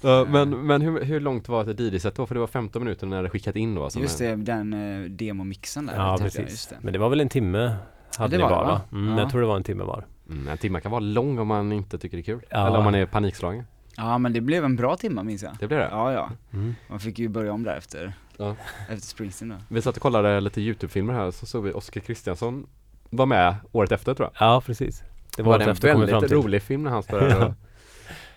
Ja, 0.00 0.26
men 0.28 0.50
men 0.66 0.82
hur, 0.82 1.04
hur 1.04 1.20
långt 1.20 1.48
var 1.48 1.70
ett 1.70 1.80
DJ-set 1.80 2.14
då? 2.14 2.26
För 2.26 2.34
det 2.34 2.40
var 2.40 2.46
15 2.46 2.84
minuter 2.84 3.06
när 3.06 3.22
det 3.22 3.30
skickat 3.30 3.56
in 3.56 3.74
då? 3.74 3.90
som 3.90 4.02
Just 4.02 4.20
en- 4.20 4.44
det, 4.44 4.52
den 4.52 4.74
uh, 4.74 5.10
demomixen 5.10 5.86
där. 5.86 5.94
Ja, 5.96 6.16
precis. 6.20 6.40
Just 6.50 6.70
det. 6.70 6.76
Men 6.80 6.92
det 6.92 6.98
var 6.98 7.08
väl 7.08 7.20
en 7.20 7.28
timme 7.28 7.74
hade 8.18 8.30
det 8.30 8.36
ni 8.36 8.42
var 8.42 8.50
det, 8.50 8.56
var 8.56 8.64
va? 8.64 8.80
va? 8.90 8.98
Mm, 8.98 9.12
Ja. 9.14 9.20
Jag 9.22 9.30
tror 9.30 9.40
det 9.40 9.46
var 9.46 9.56
en 9.56 9.62
timme 9.64 9.84
var. 9.84 10.06
Mm, 10.30 10.48
en 10.48 10.58
timme 10.58 10.80
kan 10.80 10.90
vara 10.90 11.00
lång 11.00 11.38
om 11.38 11.46
man 11.48 11.72
inte 11.72 11.98
tycker 11.98 12.16
det 12.16 12.20
är 12.20 12.24
kul. 12.24 12.40
Ja. 12.50 12.66
Eller 12.66 12.78
om 12.78 12.84
man 12.84 12.94
är 12.94 13.06
panikslagen. 13.06 13.64
Ja 13.96 14.18
men 14.18 14.32
det 14.32 14.40
blev 14.40 14.64
en 14.64 14.76
bra 14.76 14.96
timma 14.96 15.22
minns 15.22 15.42
jag. 15.42 15.52
Det 15.60 15.66
blir 15.66 15.78
det? 15.78 15.88
Ja 15.90 16.12
ja. 16.12 16.30
Mm. 16.52 16.74
Man 16.88 17.00
fick 17.00 17.18
ju 17.18 17.28
börja 17.28 17.52
om 17.52 17.62
där 17.62 17.76
efter, 17.76 18.12
Ja. 18.36 18.56
efter 18.88 19.06
Springsteen 19.08 19.48
då. 19.48 19.54
Vi 19.68 19.82
satt 19.82 19.96
och 19.96 20.02
kollade 20.02 20.40
lite 20.40 20.60
YouTube-filmer 20.60 21.12
här 21.14 21.30
så 21.30 21.46
såg 21.46 21.64
vi 21.64 21.72
Oskar 21.72 22.00
Kristiansson 22.00 22.66
var 23.10 23.26
med 23.26 23.54
året 23.72 23.92
efter 23.92 24.14
tror 24.14 24.30
jag. 24.34 24.46
Ja, 24.48 24.60
precis. 24.66 25.02
Det 25.36 25.42
var, 25.42 25.58
en 25.58 25.64
kom 25.64 25.74
vi 25.74 25.80
fram 25.80 26.00
väldigt 26.00 26.32
rolig 26.32 26.62
film 26.62 26.82
när 26.82 26.90
han 26.90 27.02
där 27.08 27.44
och, 27.46 27.52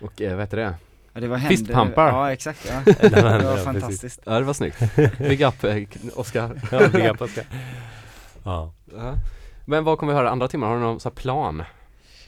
och 0.06 0.22
eh, 0.22 0.30
vad 0.32 0.40
heter 0.40 0.56
det? 0.56 0.74
Ja 1.14 1.20
det 1.20 1.28
var 1.28 1.36
händer, 1.36 1.56
Fistpumpar. 1.56 2.08
Ja 2.08 2.32
exakt 2.32 2.66
ja. 2.68 2.92
Det 3.08 3.22
var 3.22 3.40
ja, 3.40 3.56
fantastiskt. 3.56 4.20
Ja 4.24 4.38
det 4.38 4.44
var 4.44 4.54
snyggt. 4.54 4.96
Big 5.18 5.40
up 5.40 5.64
eh, 5.64 5.76
Oskar. 6.14 6.60
Ja, 6.70 6.88
big 6.88 7.04
up, 7.04 7.20
Oskar. 7.20 7.44
Ja. 8.44 8.72
Men 9.64 9.84
vad 9.84 9.98
kommer 9.98 10.12
vi 10.12 10.18
höra 10.18 10.30
andra 10.30 10.48
timmar? 10.48 10.66
Har 10.66 10.74
du 10.74 10.80
någon 10.80 11.00
sån 11.00 11.12
här 11.12 11.22
plan? 11.22 11.62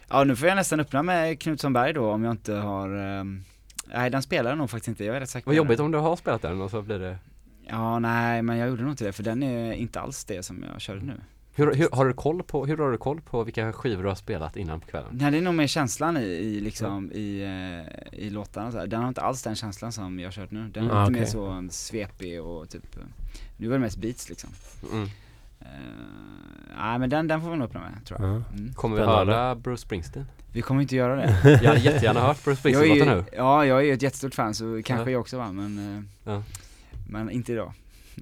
Ja 0.09 0.25
nu 0.25 0.37
får 0.37 0.49
jag 0.49 0.57
nästan 0.57 0.81
öppna 0.81 1.03
med 1.03 1.41
Knutssonberg 1.41 1.93
då 1.93 2.11
om 2.11 2.25
jag 2.25 2.31
inte 2.31 2.55
har 2.55 2.97
ehm, 2.97 3.45
Nej 3.87 4.11
den 4.11 4.23
spelar 4.23 4.51
jag 4.51 4.59
nog 4.59 4.71
faktiskt 4.71 4.89
inte, 4.89 5.05
jag 5.05 5.17
är 5.17 5.21
rätt 5.21 5.31
säker 5.31 5.47
Vad 5.47 5.55
jobbigt 5.55 5.81
om 5.81 5.91
du 5.91 5.99
har 5.99 6.17
spelat 6.17 6.43
den 6.43 6.61
och 6.61 6.71
så 6.71 6.83
blir 6.83 6.99
det 6.99 7.19
Ja 7.69 7.99
nej 7.99 8.43
men 8.43 8.57
jag 8.57 8.69
gjorde 8.69 8.83
nog 8.83 8.93
inte 8.93 9.05
det 9.05 9.13
för 9.13 9.23
den 9.23 9.43
är 9.43 9.73
inte 9.73 10.01
alls 10.01 10.25
det 10.25 10.43
som 10.43 10.65
jag 10.73 10.81
körde 10.81 11.01
nu 11.01 11.21
hur, 11.57 11.75
hur, 11.75 11.89
har 11.93 12.07
du 12.07 12.13
koll 12.13 12.43
på, 12.43 12.67
hur 12.67 12.77
har 12.79 12.91
du 12.93 12.99
koll 12.99 13.21
på 13.21 13.45
vilka 13.45 13.73
skivor 13.73 14.03
du 14.03 14.09
har 14.09 14.15
spelat 14.17 14.57
innan 14.57 14.81
på 14.81 14.87
kvällen? 14.87 15.09
Nej 15.13 15.31
det 15.31 15.39
är 15.39 15.43
nog 15.43 15.55
mer 15.55 15.67
känslan 15.67 16.17
i, 16.17 16.21
i 16.21 16.61
liksom 16.61 17.13
i, 17.13 17.43
eh, 18.13 18.19
i 18.19 18.31
låtarna 18.31 18.73
så 18.73 18.79
här. 18.79 18.87
Den 18.87 19.01
har 19.01 19.09
inte 19.09 19.21
alls 19.21 19.43
den 19.43 19.55
känslan 19.55 19.93
som 19.93 20.19
jag 20.21 20.27
har 20.27 20.33
kört 20.33 20.51
nu 20.51 20.69
Den 20.75 20.85
är 20.85 20.91
Mm, 20.91 20.99
lite 21.03 21.11
okej. 21.11 21.21
mer 21.21 21.27
så 21.27 21.47
en 21.47 21.71
svepig 21.71 22.43
och 22.43 22.69
typ 22.69 22.97
eh, 22.97 23.03
Nu 23.57 23.67
var 23.69 23.75
det 23.75 23.81
mest 23.81 23.97
beats 23.99 24.29
liksom 24.29 24.51
Mm. 24.93 25.09
Eh, 25.61 25.67
Nej 26.79 26.99
men 26.99 27.11
den, 27.11 27.27
den 27.29 27.41
får 27.43 27.51
vi 27.51 27.57
nog 27.57 27.67
öppna 27.69 27.81
med 27.81 28.05
tror 28.07 28.21
jag 28.21 28.29
Ja. 28.31 28.43
mm. 28.59 28.73
Kommer 28.75 28.97
vi 28.97 29.03
Spännande. 29.03 29.33
höra 29.33 29.55
Bruce 29.55 29.81
Springsteen? 29.83 30.27
Vi 30.53 30.63
kommer 30.63 30.83
inte 30.83 30.97
göra 30.97 31.17
det 31.17 31.39
Jag 31.63 31.69
hade 31.69 31.81
jättegärna 31.81 32.21
hört 32.21 32.45
Bruce 32.45 32.61
Springsteen-låten 32.61 33.09
nu 33.19 33.25
Ja 33.37 33.67
jag 33.67 33.79
är 33.79 33.83
ju 33.83 33.93
ett 33.93 34.03
jättestort 34.03 34.35
fan 34.35 34.55
så 34.55 34.81
kanske 34.85 35.05
Ja. 35.05 35.11
jag 35.11 35.21
också 35.21 35.39
var 35.39 35.53
men 35.53 36.09
Ja. 36.25 36.43
Men 37.09 37.31
inte 37.31 37.53
idag 37.53 37.73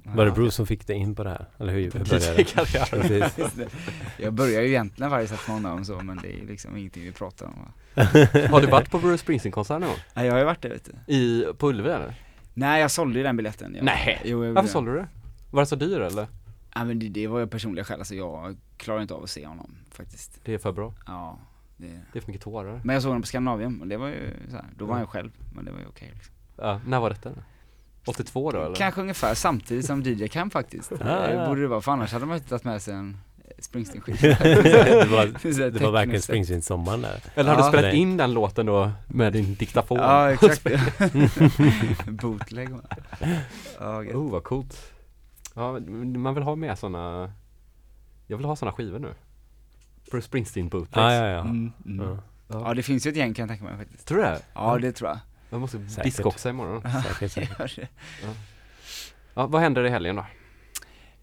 Var 0.03 0.25
det 0.25 0.31
Bruce 0.31 0.51
som 0.51 0.67
fick 0.67 0.87
dig 0.87 0.95
in 0.97 1.15
på 1.15 1.23
det 1.23 1.29
här? 1.29 1.45
Eller 1.57 1.73
hur, 1.73 1.81
hur 1.81 1.91
började 1.91 2.33
det? 2.35 2.89
Precis. 2.89 3.53
Det. 3.55 3.69
Jag 4.17 4.33
börjar 4.33 4.61
ju 4.61 4.67
egentligen 4.67 5.11
varje 5.11 5.27
sätt 5.27 5.39
med 5.47 5.55
honom 5.55 5.85
så 5.85 5.99
men 5.99 6.17
det 6.17 6.27
är 6.27 6.37
ju 6.37 6.47
liksom 6.47 6.77
ingenting 6.77 7.03
vi 7.03 7.11
pratar 7.11 7.45
om? 7.45 7.53
Har 8.51 8.61
du 8.61 8.67
varit 8.67 8.91
på 8.91 8.99
Bruce 8.99 9.17
Springsteen-konsert 9.17 9.79
någon 9.79 9.89
gång? 9.89 9.97
Nej 10.13 10.25
jag 10.25 10.33
har 10.33 10.39
ju 10.39 10.45
varit 10.45 10.61
det 10.61 10.69
vet 10.69 10.89
du 11.07 11.13
I, 11.13 11.45
på 11.57 11.69
Ullevi 11.69 11.89
eller? 11.89 12.13
Nej 12.53 12.81
jag 12.81 12.91
sålde 12.91 13.19
ju 13.19 13.23
den 13.23 13.37
biljetten 13.37 13.75
jag, 13.75 13.85
Nej. 13.85 14.21
jo, 14.25 14.45
jag 14.45 14.53
Varför 14.53 14.67
det. 14.67 14.71
sålde 14.71 14.91
du 14.91 14.97
det? 14.97 15.07
Var 15.51 15.59
den 15.61 15.67
så 15.67 15.75
dyr 15.75 15.99
eller? 15.99 16.27
Ja 16.75 16.83
men 16.83 16.99
det, 16.99 17.09
det 17.09 17.27
var 17.27 17.39
ju 17.39 17.47
personliga 17.47 17.85
skäl, 17.85 17.99
alltså 17.99 18.15
jag 18.15 18.57
klarar 18.77 19.01
inte 19.01 19.13
av 19.13 19.23
att 19.23 19.29
se 19.29 19.45
honom 19.47 19.75
faktiskt 19.91 20.39
Det 20.43 20.53
är 20.53 20.57
för 20.57 20.71
bra. 20.71 20.93
Ja 21.07 21.39
det, 21.77 21.87
Det 22.13 22.19
är 22.19 22.21
för 22.21 22.27
mycket 22.31 22.43
tårar. 22.43 22.81
Men 22.83 22.93
jag 22.93 23.03
såg 23.03 23.09
honom 23.09 23.21
på 23.21 23.27
Scandinavium 23.27 23.81
och 23.81 23.87
det 23.87 23.97
var 23.97 24.07
ju 24.07 24.33
så 24.49 24.55
här, 24.55 24.65
då 24.77 24.85
var 24.85 24.93
han 24.93 25.03
ju 25.03 25.07
själv, 25.07 25.31
men 25.55 25.65
det 25.65 25.71
var 25.71 25.79
ju 25.79 25.85
okej 25.85 26.11
liksom. 26.13 26.33
Ja, 26.57 26.81
när 26.87 26.99
var 26.99 27.09
detta? 27.09 27.31
82 28.05 28.51
då 28.51 28.61
eller? 28.63 28.75
Kanske 28.75 29.01
ungefär 29.01 29.33
samtidigt 29.35 29.85
som 29.85 30.03
DJ 30.03 30.27
Cam 30.27 30.49
faktiskt, 30.49 30.91
Ja, 30.99 31.05
Det 31.05 31.33
ja. 31.33 31.47
borde 31.47 31.61
det 31.61 31.67
vara, 31.67 31.81
för 31.81 31.91
annars 31.91 32.13
hade 32.13 32.25
man 32.25 32.37
inte 32.37 32.49
tagit 32.49 32.63
med 32.63 32.81
sig 32.81 32.93
en 32.93 33.17
Springsteen-skiva 33.59 34.17
det 34.43 35.05
var, 35.11 35.71
det 35.79 35.91
verkligen. 35.91 36.21
Springsteen-sommaren 36.21 37.01
där. 37.01 37.19
Eller 37.35 37.51
har 37.53 37.59
Ja. 37.59 37.65
du 37.71 37.77
spelat 37.77 37.93
in 37.93 38.17
den 38.17 38.33
låten 38.33 38.65
då 38.65 38.91
med 39.07 39.33
din 39.33 39.55
diktafon? 39.55 39.97
Ja 39.97 40.31
exakt 40.31 40.63
Bootleg 42.07 42.69
gött. 42.69 44.15
Oh 44.15 44.31
vad 44.31 44.43
coolt. 44.43 44.91
Ja, 45.53 45.79
man 46.15 46.33
vill 46.35 46.43
ha 46.43 46.55
med 46.55 46.77
såna 46.79 47.31
Jag 48.27 48.37
vill 48.37 48.45
ha 48.45 48.55
såna 48.55 48.71
skivor 48.71 48.99
nu. 48.99 49.13
Bruce 50.11 50.27
Springsteen 50.27 50.69
bootlegs. 50.69 50.95
Ja, 50.95 51.13
ja, 51.13 51.27
ja. 51.27 51.39
Mm, 51.41 51.71
mm. 51.85 52.07
Ja. 52.47 52.63
Ja 52.67 52.73
det 52.73 52.83
finns 52.83 53.05
ju 53.07 53.09
ett 53.11 53.17
gäng 53.17 53.33
kan 53.33 53.43
jag 53.43 53.49
tänka 53.49 53.63
mig 53.63 53.77
faktiskt 53.77 54.07
Tror 54.07 54.17
du 54.17 54.23
det? 54.23 54.39
Ja 54.53 54.77
det 54.81 54.91
tror 54.91 55.09
jag 55.09 55.19
Jag 55.55 55.61
måste 55.61 55.89
Säkert. 55.89 56.03
diskoxa 56.03 56.49
imorgon. 56.49 56.81
Säkert, 56.81 57.31
säkert. 57.31 57.75
Det. 57.75 57.87
Ja, 59.33 59.47
vad 59.47 59.61
händer 59.61 59.83
i 59.83 59.89
helgen 59.89 60.15
då? 60.15 60.25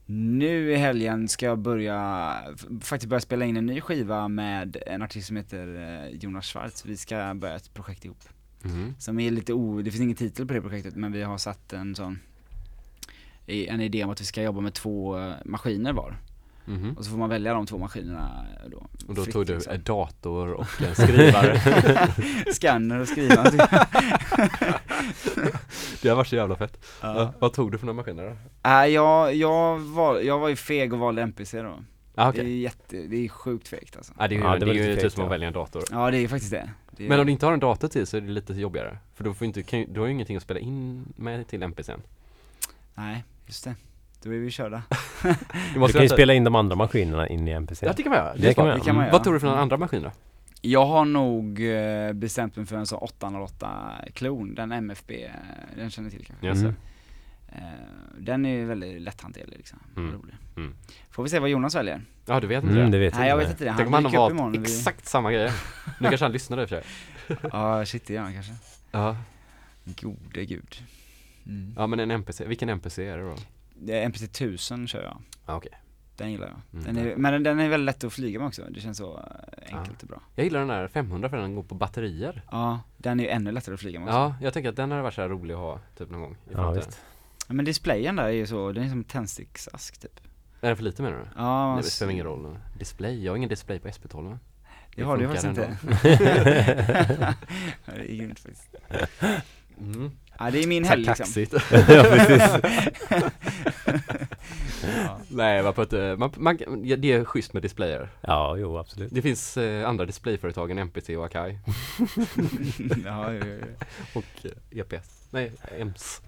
Nu 0.07 0.73
i 0.73 0.77
helgen 0.77 1.29
ska 1.29 1.47
jag 1.47 1.59
börja, 1.59 2.35
faktiskt 2.81 3.09
börja 3.09 3.21
spela 3.21 3.45
in 3.45 3.57
en 3.57 3.67
ny 3.67 3.81
skiva 3.81 4.29
med 4.29 4.77
en 4.87 5.03
artist 5.03 5.27
som 5.27 5.37
heter 5.37 5.67
eh, 5.77 6.17
Jonas 6.19 6.47
Schwarz. 6.47 6.85
Vi 6.87 6.97
ska 6.97 7.35
börja 7.35 7.57
ett 7.57 7.75
projekt 7.75 8.05
ihop. 8.05 8.25
Mm. 8.65 8.95
Som 8.99 9.21
är 9.21 9.31
lite 9.31 9.53
o, 9.53 9.83
det 9.83 9.91
finns 9.91 10.03
ingen 10.03 10.17
titel 10.17 10.47
på 10.47 10.55
det 10.55 10.61
projektet 10.61 10.97
men 10.97 11.13
vi 11.13 11.23
har 11.23 11.39
satt 11.39 11.73
en 11.73 11.95
sån, 11.95 12.19
en 13.47 13.81
idé 13.81 14.05
om 14.05 14.11
att 14.11 14.21
vi 14.21 14.25
ska 14.25 14.43
jobba 14.43 14.61
med 14.61 14.75
två 14.75 15.19
eh, 15.19 15.35
maskiner 15.45 15.93
var. 15.93 16.17
Mhm. 16.65 16.95
Och 16.99 17.05
så 17.05 17.11
får 17.11 17.19
man 17.19 17.29
välja 17.29 17.55
de 17.55 17.67
två 17.67 17.79
maskinerna 17.79 18.47
då. 18.71 18.87
Och 19.09 19.15
då 19.15 19.23
fritt, 19.25 19.35
tog 19.35 19.47
du 19.47 19.55
liksom. 19.55 19.73
en 19.73 19.83
dator 19.83 20.53
och 20.53 20.67
en 20.89 20.95
skrivare. 20.95 21.61
Scanner 22.55 22.99
och 23.01 23.09
skrivare. 23.09 23.51
det 26.03 26.09
har 26.09 26.17
varit 26.17 26.27
så 26.29 26.37
jävla 26.37 26.57
fett. 26.57 26.85
Ja. 27.01 27.15
Ja, 27.21 27.33
vad 27.39 27.53
tog 27.53 27.73
du 27.73 27.79
för 27.79 27.87
några 27.87 27.97
maskiner 27.97 28.25
då? 28.29 28.37
Nej 28.63 28.93
jag, 28.93 29.35
jag, 29.35 29.79
var, 29.79 30.21
jag 30.21 30.39
var 30.39 30.49
ju 30.49 30.57
feg 30.57 30.93
och 30.93 30.99
valde 30.99 31.23
MPC 31.23 31.63
då. 31.63 31.75
Ah, 32.15 32.33
Det 32.33 32.41
är 32.41 32.45
jätte, 32.45 32.97
det 32.97 33.25
är 33.25 33.29
sjukt 33.29 33.69
fegt 33.69 33.97
alltså. 33.97 34.13
Ja, 34.19 34.29
det 34.29 34.35
är 34.35 34.37
ju, 34.39 34.43
Ja, 34.45 34.53
det 34.59 34.65
det 34.67 34.71
är 34.71 34.75
ju 34.75 34.97
typ 34.97 35.13
som 35.13 35.23
att 35.23 35.27
ja. 35.27 35.31
välja 35.31 35.47
en 35.47 35.53
dator. 35.53 35.83
Ja 35.91 36.11
det 36.11 36.19
är 36.19 36.29
faktiskt 36.29 36.51
det. 36.53 36.71
Det 36.91 37.03
Det- 37.03 37.09
Men 37.09 37.21
om 37.21 37.27
du 37.27 37.33
inte 37.33 37.47
har 37.47 37.53
en 37.53 37.61
dator 37.61 37.89
till 37.89 38.07
så 38.07 38.17
är 38.17 38.21
det 38.21 38.29
lite 38.31 38.53
jobbigare. 38.55 38.99
För 39.15 39.25
då 39.25 39.35
får 39.35 39.47
inte, 39.47 39.63
kan, 39.63 39.85
du 39.93 40.01
har 40.01 40.07
ju 40.07 40.13
ingenting 40.13 40.37
att 40.37 40.43
spela 40.43 40.61
in 40.61 41.13
med 41.17 41.47
till 41.49 41.63
NPCn. 41.63 42.01
Nej, 42.95 43.25
just 43.47 43.65
det. 43.65 43.75
Då 44.23 44.31
är 44.35 44.39
vi 44.39 44.51
körda. 44.51 44.83
Du 45.23 45.35
Du 45.75 45.79
måste 45.81 45.93
kan 45.99 46.03
ju 46.03 46.09
spela 46.09 46.35
in 46.35 46.45
de 46.45 46.55
andra 46.55 46.77
maskinerna 46.77 47.29
in 47.29 47.49
i 47.49 47.51
NPC. 47.51 47.87
Ja 47.87 47.93
det 47.97 48.03
kan 48.03 48.11
man 48.11 48.19
göra. 48.19 48.35
Det 48.37 48.43
kan 48.43 48.55
smart. 48.55 48.67
man 48.67 48.79
Det 48.79 48.85
kan 48.85 48.95
man 48.97 49.05
Vad 49.05 49.13
göra. 49.13 49.23
tror 49.25 49.35
du 49.35 49.41
för 49.41 49.47
några 49.47 49.61
andra 49.61 49.77
maskiner? 49.77 50.11
Jag 50.65 50.87
har 50.87 51.05
nog 51.05 51.61
eh, 51.73 52.13
bestämt 52.13 52.57
mig 52.57 52.67
för 52.67 52.77
en 52.77 52.87
sån 52.87 52.99
808 52.99 53.69
klon, 54.15 54.55
den 54.55 54.73
MFB, 54.73 55.25
eh, 55.25 55.31
den 55.77 55.91
känner 55.91 56.11
till 56.11 56.25
kanske? 56.27 56.47
Yes, 56.47 56.59
Mm. 56.63 56.75
Eh, 57.49 57.59
Den 58.19 58.47
är 58.47 58.51
ju 58.51 58.65
väldigt 58.65 59.03
lätthanterlig 59.03 59.57
liksom, 59.57 59.79
Mm. 59.97 60.13
rolig. 60.15 60.35
Mm. 60.57 60.75
Får 61.11 61.23
vi 61.23 61.29
se 61.29 61.39
vad 61.39 61.51
Jonas 61.51 61.75
väljer? 61.75 62.03
Ja 62.27 62.41
du 62.41 62.47
vet 62.47 62.65
inte 62.65 62.77
Mm, 62.79 62.91
det? 62.91 62.99
vet 62.99 63.15
Nej 63.15 63.29
jag 63.29 63.37
vet 63.37 63.51
inte 63.51 63.65
det, 63.65 63.75
Tänk 63.77 63.87
om 63.87 63.93
han 63.95 64.05
har 64.05 64.31
valt 64.31 64.57
vi- 64.57 64.63
exakt 64.63 65.07
samma 65.09 65.33
grejer. 65.33 65.53
Nu 66.01 66.09
kanske 66.09 66.25
han 66.25 66.33
lyssnade 66.33 66.63
i 66.63 66.65
och 66.65 66.69
för 66.69 66.83
sig. 66.83 67.39
Ja 67.53 67.85
shit 67.85 68.07
det 68.07 68.15
gör 68.15 68.23
han 68.23 68.33
kanske. 68.35 68.53
Ja. 68.93 69.17
Gode 69.85 70.45
gud. 70.45 70.83
Mm. 71.47 71.75
ja 71.77 71.87
men 71.87 72.01
en 72.01 72.11
NPC, 72.11 72.45
vilken 72.47 72.69
NPC 72.69 72.99
är 73.09 73.19
det 73.19 73.23
då? 73.25 73.35
Det 73.87 73.99
är 73.99 74.05
NPC 74.05 74.25
1000 74.25 74.87
kör 74.89 75.03
jag. 75.03 75.23
Ja, 75.47 75.57
okej. 75.57 75.73
Den 76.17 76.33
gillar 76.33 76.47
jag. 76.47 76.81
Mm. 76.81 76.95
Den 76.95 77.07
är, 77.07 77.17
men 77.17 77.33
den, 77.33 77.43
den 77.43 77.61
är 77.61 77.69
väldigt 77.69 77.85
lätt 77.85 78.05
att 78.05 78.13
flyga 78.13 78.39
med 78.39 78.49
också, 78.49 78.63
det 78.71 78.81
känns 78.81 78.99
så 78.99 79.19
eh, 79.19 79.77
enkelt 79.79 80.03
och 80.03 80.09
bra. 80.09 80.21
Jag 80.35 80.45
gillar 80.45 80.59
den 80.59 80.69
där 80.69 80.89
500 80.89 81.29
för 81.29 81.37
den 81.37 81.55
går 81.55 81.63
på 81.63 81.75
batterier. 81.75 82.43
Ja, 82.51 82.81
den 82.97 83.21
är 83.21 83.25
ju 83.25 83.31
ännu 83.31 83.53
lättare 83.53 83.75
att 83.75 83.81
flyga 83.81 84.01
med 84.01 84.09
också. 84.09 84.19
Ja, 84.19 84.35
jag 84.43 84.53
tänker 84.53 84.71
att 84.71 84.77
den 84.77 84.91
hade 84.91 85.03
varit 85.03 85.15
så 85.15 85.21
här 85.21 85.29
rolig 85.29 85.55
att 85.55 85.61
ha 85.61 85.81
typ 85.99 86.11
någon 86.11 86.21
gång 86.21 86.33
i 86.33 86.53
Ja, 86.53 86.71
visst. 86.71 87.01
Ja, 87.49 87.55
Men 87.55 87.65
displayen 87.65 88.17
där 88.17 88.25
är 88.25 88.29
ju 88.29 88.47
så, 88.47 88.73
den 88.73 88.85
är 88.85 88.89
som 88.89 88.99
en 88.99 89.05
tändsticksask 89.05 90.01
typ. 90.01 90.21
Är 90.61 90.69
den 90.69 90.77
för 90.77 90.85
lite 90.85 91.03
menar 91.03 91.19
du? 91.19 91.25
Ja, 91.37 91.75
Nej, 91.75 91.83
det 91.83 91.91
spelar 91.91 92.13
ingen 92.13 92.27
roll. 92.27 92.59
Display, 92.79 93.25
jag 93.25 93.33
har 93.33 93.37
ingen 93.37 93.49
display 93.49 93.79
på 93.79 93.89
SP12 93.89 94.39
Det 94.97 95.03
har 95.03 95.17
du 95.17 95.27
faktiskt 95.27 95.47
inte. 95.47 95.77
det 97.87 98.13
är 98.13 98.17
grymt 98.17 98.39
faktiskt. 98.39 98.75
Mm. 99.81 100.11
Ja, 100.45 100.51
det 100.51 100.63
är 100.63 100.67
min 100.67 100.85
helg 100.85 101.05
liksom. 101.05 101.27
Ja, 101.71 102.03
precis. 102.03 102.43
ja. 104.83 105.19
Nej, 105.29 105.63
man 105.63 105.75
får 105.75 105.85
inte, 105.85 106.17
man, 106.19 106.33
man, 106.37 106.59
ja, 106.85 106.97
det 106.97 107.13
är 107.13 107.25
schysst 107.25 107.53
med 107.53 107.63
displayer. 107.63 108.09
Ja, 108.21 108.57
jo 108.57 108.79
absolut. 108.79 109.15
Det 109.15 109.23
finns 109.23 109.57
eh, 109.57 109.89
andra 109.89 110.05
displayföretag 110.05 110.71
än 110.71 110.79
NPC 110.79 111.17
och 111.17 111.25
Akai. 111.25 111.51
ja, 113.05 113.35
ja, 113.35 113.47
ja. 113.47 113.67
och 114.15 114.47
eh, 114.47 114.79
EPS. 114.81 115.27
Nej, 115.31 115.53
EMS. 115.79 116.21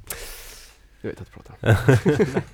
Jag 1.01 1.11
vet 1.11 1.21
att 1.21 1.29
jag 1.35 1.45
pratar. 1.45 2.43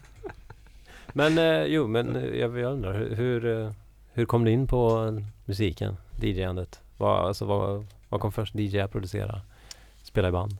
Men 1.13 1.39
eh, 1.39 1.65
jo, 1.65 1.87
men 1.87 2.17
eh, 2.17 2.25
jag, 2.25 2.59
jag 2.59 2.73
undrar 2.73 2.93
hur, 2.93 3.15
hur, 3.17 3.73
eh, 4.15 4.27
kom 4.27 4.45
du 4.45 4.51
in 4.51 4.67
på 4.67 5.05
eh, 5.05 5.25
musiken, 5.45 5.97
DJ-andet? 6.21 6.81
Vad, 6.97 7.27
alltså, 7.27 7.45
vad, 7.45 7.87
vad 8.09 8.21
kom 8.21 8.33
först? 8.33 8.55
DJ, 8.55 8.87
producera, 8.87 9.41
spela 10.03 10.29
i 10.29 10.33
band? 10.33 10.57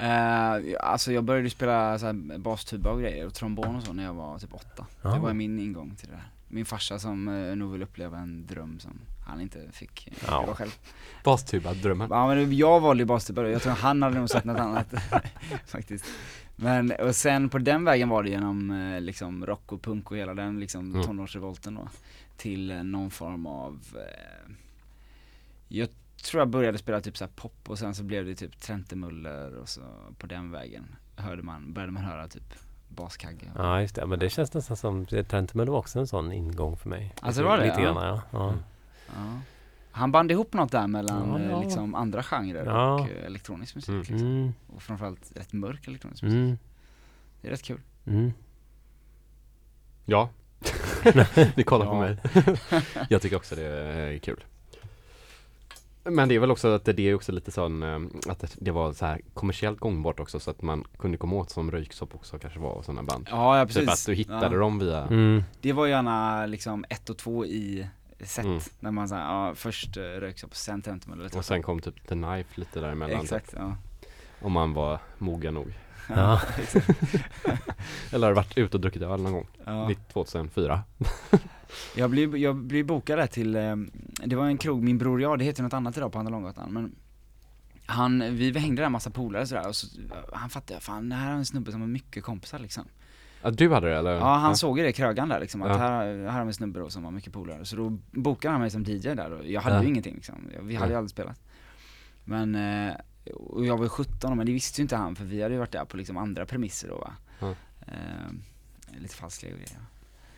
Eh, 0.00 0.76
alltså 0.80 1.12
jag 1.12 1.24
började 1.24 1.50
spela 1.50 1.98
bastuba 2.38 2.90
och 2.90 3.00
grejer 3.00 3.26
och 3.26 3.34
trombon 3.34 3.76
och 3.76 3.82
så 3.82 3.92
när 3.92 4.04
jag 4.04 4.14
var 4.14 4.38
typ 4.38 4.54
åtta. 4.54 4.86
Ja. 5.02 5.10
Det 5.14 5.20
var 5.20 5.32
min 5.32 5.58
ingång 5.58 5.94
till 5.96 6.08
det 6.08 6.14
där. 6.14 6.28
Min 6.48 6.64
farsa 6.64 6.98
som 6.98 7.28
uh, 7.28 7.56
nog 7.56 7.72
vill 7.72 7.82
uppleva 7.82 8.18
en 8.18 8.46
dröm 8.46 8.78
som 8.80 8.98
han 9.26 9.40
inte 9.40 9.58
fick 9.72 10.08
uh, 10.12 10.18
Ja. 10.26 10.40
leva 10.40 10.54
själv. 10.54 10.70
Bastuba, 11.24 11.74
drömmen. 11.74 12.08
Ja 12.10 12.28
men 12.28 12.56
jag 12.56 12.80
valde 12.80 13.02
ju 13.02 13.06
bastuba 13.06 13.42
då, 13.42 13.48
jag 13.48 13.62
tror 13.62 13.72
han 13.72 14.02
hade 14.02 14.18
nog 14.18 14.30
sett 14.30 14.44
något 14.44 14.58
annat 14.60 14.94
faktiskt. 15.66 16.04
Men 16.56 16.92
och 16.92 17.16
sen 17.16 17.48
på 17.48 17.58
den 17.58 17.84
vägen 17.84 18.08
var 18.08 18.22
det 18.22 18.30
genom 18.30 18.70
eh, 18.70 19.00
liksom 19.00 19.46
rock 19.46 19.72
och 19.72 19.82
punk 19.82 20.10
och 20.10 20.16
hela 20.16 20.34
den 20.34 20.60
liksom 20.60 20.90
Mm. 20.90 21.02
tonårsrevolten 21.06 21.74
då. 21.74 21.88
Till 22.36 22.70
eh, 22.70 22.82
någon 22.82 23.10
form 23.10 23.46
av, 23.46 23.78
eh, 23.94 24.52
jag 25.68 25.88
tror 26.22 26.40
jag 26.40 26.48
började 26.48 26.78
spela 26.78 27.00
typ 27.00 27.16
så 27.16 27.24
här 27.24 27.32
pop 27.36 27.70
och 27.70 27.78
sen 27.78 27.94
så 27.94 28.02
blev 28.02 28.24
det 28.26 28.34
typ 28.34 28.60
Trentemuller 28.60 29.54
och 29.56 29.68
så 29.68 29.80
på 30.18 30.26
den 30.26 30.50
vägen 30.50 30.96
hörde 31.16 31.42
man, 31.42 31.72
började 31.72 31.92
man 31.92 32.04
höra 32.04 32.28
typ 32.28 32.54
baskagge. 32.88 33.50
Ja, 33.56 33.80
just 33.80 33.94
det. 33.94 34.06
Men 34.06 34.18
det 34.18 34.30
känns 34.30 34.54
nästan 34.54 34.76
som, 34.76 35.06
Trentemel 35.06 35.68
var 35.68 35.78
också 35.78 35.98
en 35.98 36.06
sån 36.06 36.32
ingång 36.32 36.76
för 36.76 36.88
mig. 36.88 37.14
Alltså, 37.20 37.42
det 37.42 37.48
var 37.48 37.58
det? 37.58 37.64
Lite 37.66 37.80
Ja. 37.80 37.92
grann, 37.92 38.06
ja. 38.06 38.22
ja. 38.32 38.48
Mm. 38.48 38.60
Ja. 39.16 39.40
Han 39.92 40.12
band 40.12 40.30
ihop 40.30 40.52
något 40.52 40.72
där 40.72 40.86
mellan 40.86 41.28
Ja, 41.28 41.38
eh, 41.38 41.50
ja. 41.50 41.60
liksom 41.62 41.94
andra 41.94 42.22
genrer 42.22 42.64
Ja. 42.66 42.94
och 42.94 43.00
eh, 43.10 43.24
elektronisk 43.26 43.74
musik 43.74 43.88
Mm. 43.88 44.00
liksom. 44.00 44.18
Mm, 44.28 44.52
Och 44.66 44.82
framförallt 44.82 45.32
rätt 45.36 45.52
mörk 45.52 45.86
elektronisk 45.88 46.22
musik. 46.22 46.36
mm, 46.36 46.58
Det 47.40 47.48
är 47.48 47.52
rätt 47.52 47.62
kul. 47.62 47.80
mm. 48.06 48.32
Ja. 50.04 50.28
Ni 51.56 51.62
kollar 51.62 51.86
på 51.86 51.94
mig. 52.00 52.16
jag 53.08 53.22
tycker 53.22 53.36
också 53.36 53.54
det 53.54 53.64
är 53.66 54.18
kul. 54.18 54.44
Men 56.10 56.28
det 56.28 56.34
är 56.34 56.38
väl 56.38 56.50
också 56.50 56.68
att 56.68 56.84
det 56.84 57.00
är 57.00 57.14
också 57.14 57.32
lite 57.32 57.50
sån 57.52 57.82
eh, 57.82 57.98
att 58.32 58.56
det- 58.58 58.70
var 58.70 58.92
så 58.92 59.06
här 59.06 59.20
kommersiellt 59.34 59.80
gångbart 59.80 60.20
också 60.20 60.40
så 60.40 60.50
att 60.50 60.62
man 60.62 60.84
kunde 60.98 61.18
komma 61.18 61.36
åt 61.36 61.50
som 61.50 61.70
Röyksopp 61.70 62.14
också 62.14 62.38
kanske 62.38 62.60
var 62.60 62.70
och 62.70 62.84
sådana 62.84 63.02
band. 63.02 63.28
Ja, 63.30 63.58
ja 63.58 63.66
precis. 63.66 63.82
Typ 63.82 63.90
att 63.90 64.06
du 64.06 64.14
hittade 64.14 64.54
ja. 64.56 64.60
dem 64.60 64.78
via 64.78 65.02
Mm. 65.06 65.42
Det 65.60 65.72
var 65.72 65.86
gärna 65.86 66.46
liksom 66.46 66.84
ett 66.88 67.10
och 67.10 67.16
två 67.18 67.46
i 67.46 67.86
set. 68.20 68.44
Mm. 68.44 68.60
När 68.80 68.90
man 68.90 69.08
såhär, 69.08 69.22
ja 69.22 69.54
först 69.54 69.96
uh, 69.96 70.02
röksopp, 70.02 70.54
sen 70.54 70.82
Tentomel 70.82 71.20
eller 71.20 71.36
och 71.36 71.44
sen 71.44 71.62
kom 71.62 71.80
typ 71.80 72.08
The 72.08 72.14
Knife 72.14 72.60
lite 72.60 72.80
däremellan. 72.80 73.20
Exakt, 73.20 73.54
ja. 73.56 73.76
Om 74.42 74.52
man 74.52 74.74
var 74.74 74.98
mogen 75.18 75.54
nog. 75.54 75.72
Ja. 76.14 76.40
Eller 78.12 78.26
har 78.26 78.34
varit 78.34 78.58
ute 78.58 78.76
och 78.76 78.80
druckit 78.80 79.02
öl 79.02 79.20
någon 79.20 79.32
gång. 79.32 79.46
ja. 79.64 79.88
Mitt 79.88 80.08
2004. 80.08 80.82
Jag 81.96 82.10
blev, 82.10 82.36
jag 82.36 82.56
blev 82.56 82.86
bokad 82.86 83.18
där 83.18 83.26
till, 83.26 83.56
eh, 83.56 83.76
det 84.24 84.36
var 84.36 84.46
en 84.46 84.58
krog, 84.58 84.82
min 84.82 84.98
bror 84.98 85.14
och 85.14 85.20
jag, 85.20 85.38
det 85.38 85.44
heter 85.44 85.62
något 85.62 85.72
annat 85.72 85.96
idag 85.96 86.12
på 86.12 86.18
Andra 86.18 86.30
Långgatan 86.30 86.72
men 86.72 86.94
han, 87.86 88.36
vi 88.36 88.58
hängde 88.58 88.82
där 88.82 88.86
en 88.86 88.92
massa 88.92 89.10
polare 89.10 89.46
sådär 89.46 89.68
och 89.68 89.76
så, 89.76 89.86
han 90.32 90.50
fattade, 90.50 90.80
fan 90.80 91.08
det 91.08 91.14
här 91.14 91.30
är 91.32 91.34
en 91.36 91.44
snubbe 91.46 91.72
som 91.72 91.80
har 91.80 91.88
mycket 91.88 92.24
kompisar 92.24 92.58
liksom 92.58 92.84
Ja, 93.42 93.50
du 93.50 93.72
hade 93.72 93.88
det 93.88 93.96
eller? 93.98 94.10
Ja 94.12 94.34
han 94.36 94.56
såg 94.56 94.78
ju 94.78 94.84
det 94.84 94.90
i 94.90 94.92
krögan 94.92 95.28
där 95.28 95.40
liksom, 95.40 95.62
att 95.62 95.68
Ja. 95.68 95.76
här, 95.76 96.06
här 96.06 96.30
har 96.38 96.44
vi 96.44 96.46
en 96.48 96.54
snubbe 96.54 96.80
då 96.80 96.90
som 96.90 97.04
har 97.04 97.10
mycket 97.10 97.32
polare 97.32 97.64
Så 97.64 97.76
då 97.76 97.98
bokade 98.10 98.52
han 98.52 98.60
mig 98.60 98.70
som 98.70 98.82
DJ 98.84 98.98
där 99.14 99.32
och 99.32 99.46
jag 99.46 99.60
hade 99.60 99.76
Ja. 99.76 99.82
ju 99.82 99.88
ingenting 99.88 100.14
liksom, 100.14 100.34
vi 100.62 100.74
hade 100.74 100.90
ju 100.92 100.96
aldrig 100.98 101.10
spelat 101.10 101.40
Men, 102.24 102.54
eh, 102.54 102.94
och 103.34 103.66
jag 103.66 103.76
var 103.76 103.84
ju 103.84 103.88
17 103.88 104.36
men 104.36 104.46
det 104.46 104.52
visste 104.52 104.80
ju 104.80 104.82
inte 104.82 104.96
han 104.96 105.16
för 105.16 105.24
vi 105.24 105.42
hade 105.42 105.54
ju 105.54 105.58
varit 105.60 105.72
där 105.72 105.84
på 105.84 105.96
liksom 105.96 106.16
andra 106.16 106.46
premisser 106.46 106.88
då 106.88 106.98
va 106.98 107.12
Ja. 107.40 107.54
eh, 107.86 108.98
Lite 108.98 109.14
falska 109.14 109.46
grejer 109.48 109.68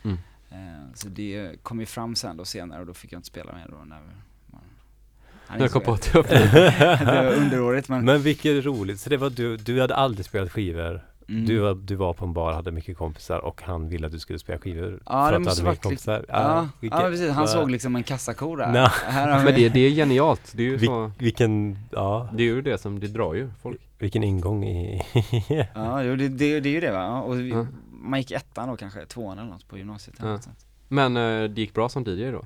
Mm. 0.03 0.17
Eh, 0.53 0.93
Så 0.93 1.07
det 1.09 1.63
kom 1.63 1.79
ju 1.79 1.85
fram 1.85 2.15
sen 2.15 2.37
då 2.37 2.45
senare 2.45 2.79
och 2.81 2.85
då 2.87 2.93
fick 2.93 3.11
jag 3.13 3.17
inte 3.17 3.27
spela 3.27 3.53
mer 3.53 3.67
då 3.69 3.77
när 3.85 3.95
man, 3.95 4.61
han 5.47 5.59
Jag 5.59 5.71
kom 5.71 5.81
på 5.81 5.93
att- 5.93 6.11
jag 6.13 6.23
det 6.29 7.05
var 7.23 7.33
underårigt 7.33 7.89
men, 7.89 8.05
Men 8.05 8.21
vilket 8.21 8.65
roligt. 8.65 8.99
Så 8.99 9.09
det 9.09 9.17
var 9.17 9.29
du, 9.29 9.57
du 9.57 9.81
hade 9.81 9.95
aldrig 9.95 10.25
spelat 10.25 10.51
skivor. 10.51 11.01
mm. 11.29 11.45
Du, 11.45 11.59
var, 11.59 11.73
du 11.75 11.95
var 11.95 12.13
på 12.13 12.25
en 12.25 12.33
bar, 12.33 12.53
hade 12.53 12.71
mycket 12.71 12.97
kompisar 12.97 13.39
och 13.39 13.61
han 13.61 13.89
ville 13.89 14.05
att 14.07 14.11
du 14.13 14.19
skulle 14.19 14.39
spela 14.39 14.59
skivor. 14.59 14.99
Ja, 15.05 15.25
för 15.25 15.31
det 15.31 15.37
att 15.37 15.43
du 15.43 15.43
måste 15.43 15.61
hade 15.61 15.61
mycket 15.61 15.65
varit 15.65 15.81
kompisar. 15.81 16.25
Ja, 16.27 16.69
vilket- 16.79 16.99
ja 16.99 17.05
precis, 17.09 17.31
han 17.31 17.47
såg 17.47 17.71
liksom 17.71 17.95
en 17.95 18.03
kassako 18.03 18.55
där 18.55 18.71
Nå. 18.71 18.87
här 19.05 19.43
Men 19.45 19.55
det, 19.55 19.69
det 19.69 19.79
är 19.79 19.89
genialt. 19.89 20.51
Det 20.55 20.63
är 20.63 20.67
ju 20.67 20.77
Vil- 20.77 20.85
så, 20.85 21.11
Vilken, 21.17 21.77
ja, 21.91 22.29
det 22.33 22.43
är 22.43 22.47
ju 22.47 22.61
det 22.61 22.77
som, 22.77 22.99
det 22.99 23.07
drar 23.07 23.33
ju 23.33 23.49
folk. 23.61 23.79
vilken 23.99 24.23
ingång 24.23 24.63
i... 24.65 25.01
Ja, 25.75 26.03
jo, 26.03 26.15
det, 26.15 26.27
det, 26.29 26.59
det 26.59 26.69
är 26.69 26.73
ju 26.73 26.79
det 26.79 26.91
va, 26.91 26.99
ja, 27.03 27.21
och 27.21 27.39
vi, 27.39 27.49
Ja. 27.49 27.65
Man 28.03 28.19
gick 28.19 28.31
ettan 28.31 28.67
då 28.69 28.77
kanske, 28.77 29.05
tvåan 29.05 29.37
eller 29.39 29.49
något 29.49 29.67
på 29.67 29.77
gymnasiet 29.77 30.19
eller 30.19 30.29
Ja. 30.29 30.33
något 30.35 30.43
sånt. 30.43 30.65
Men 30.87 31.17
eh, 31.17 31.43
det 31.49 31.61
gick 31.61 31.73
bra 31.73 31.89
som 31.89 32.03
DJ 32.03 32.31
då? 32.31 32.45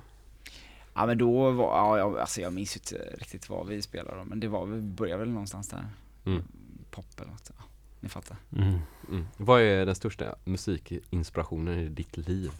Ja 0.93 1.05
men 1.05 1.17
då 1.17 1.51
var, 1.51 1.65
ja 1.77 1.97
jag, 1.97 2.19
alltså 2.19 2.41
jag 2.41 2.53
minns 2.53 2.75
ju 2.75 2.79
inte 2.79 3.15
riktigt 3.19 3.49
vad 3.49 3.67
vi 3.67 3.81
spelade 3.81 4.17
då, 4.17 4.23
men 4.25 4.39
det 4.39 4.47
var, 4.47 4.65
vi 4.65 4.81
började 4.81 5.19
väl 5.19 5.29
någonstans 5.29 5.67
där 5.69 5.85
Mm. 6.25 6.43
Pop 6.91 7.05
eller 7.19 7.31
något, 7.31 7.51
ja, 7.57 7.63
ni 7.99 8.09
fattar 8.09 8.37
Mm. 8.57 8.79
Mm. 9.09 9.27
Vad 9.37 9.61
är 9.61 9.85
den 9.85 9.95
största 9.95 10.35
musikinspirationen 10.45 11.79
i 11.79 11.89
ditt 11.89 12.17
liv? 12.17 12.51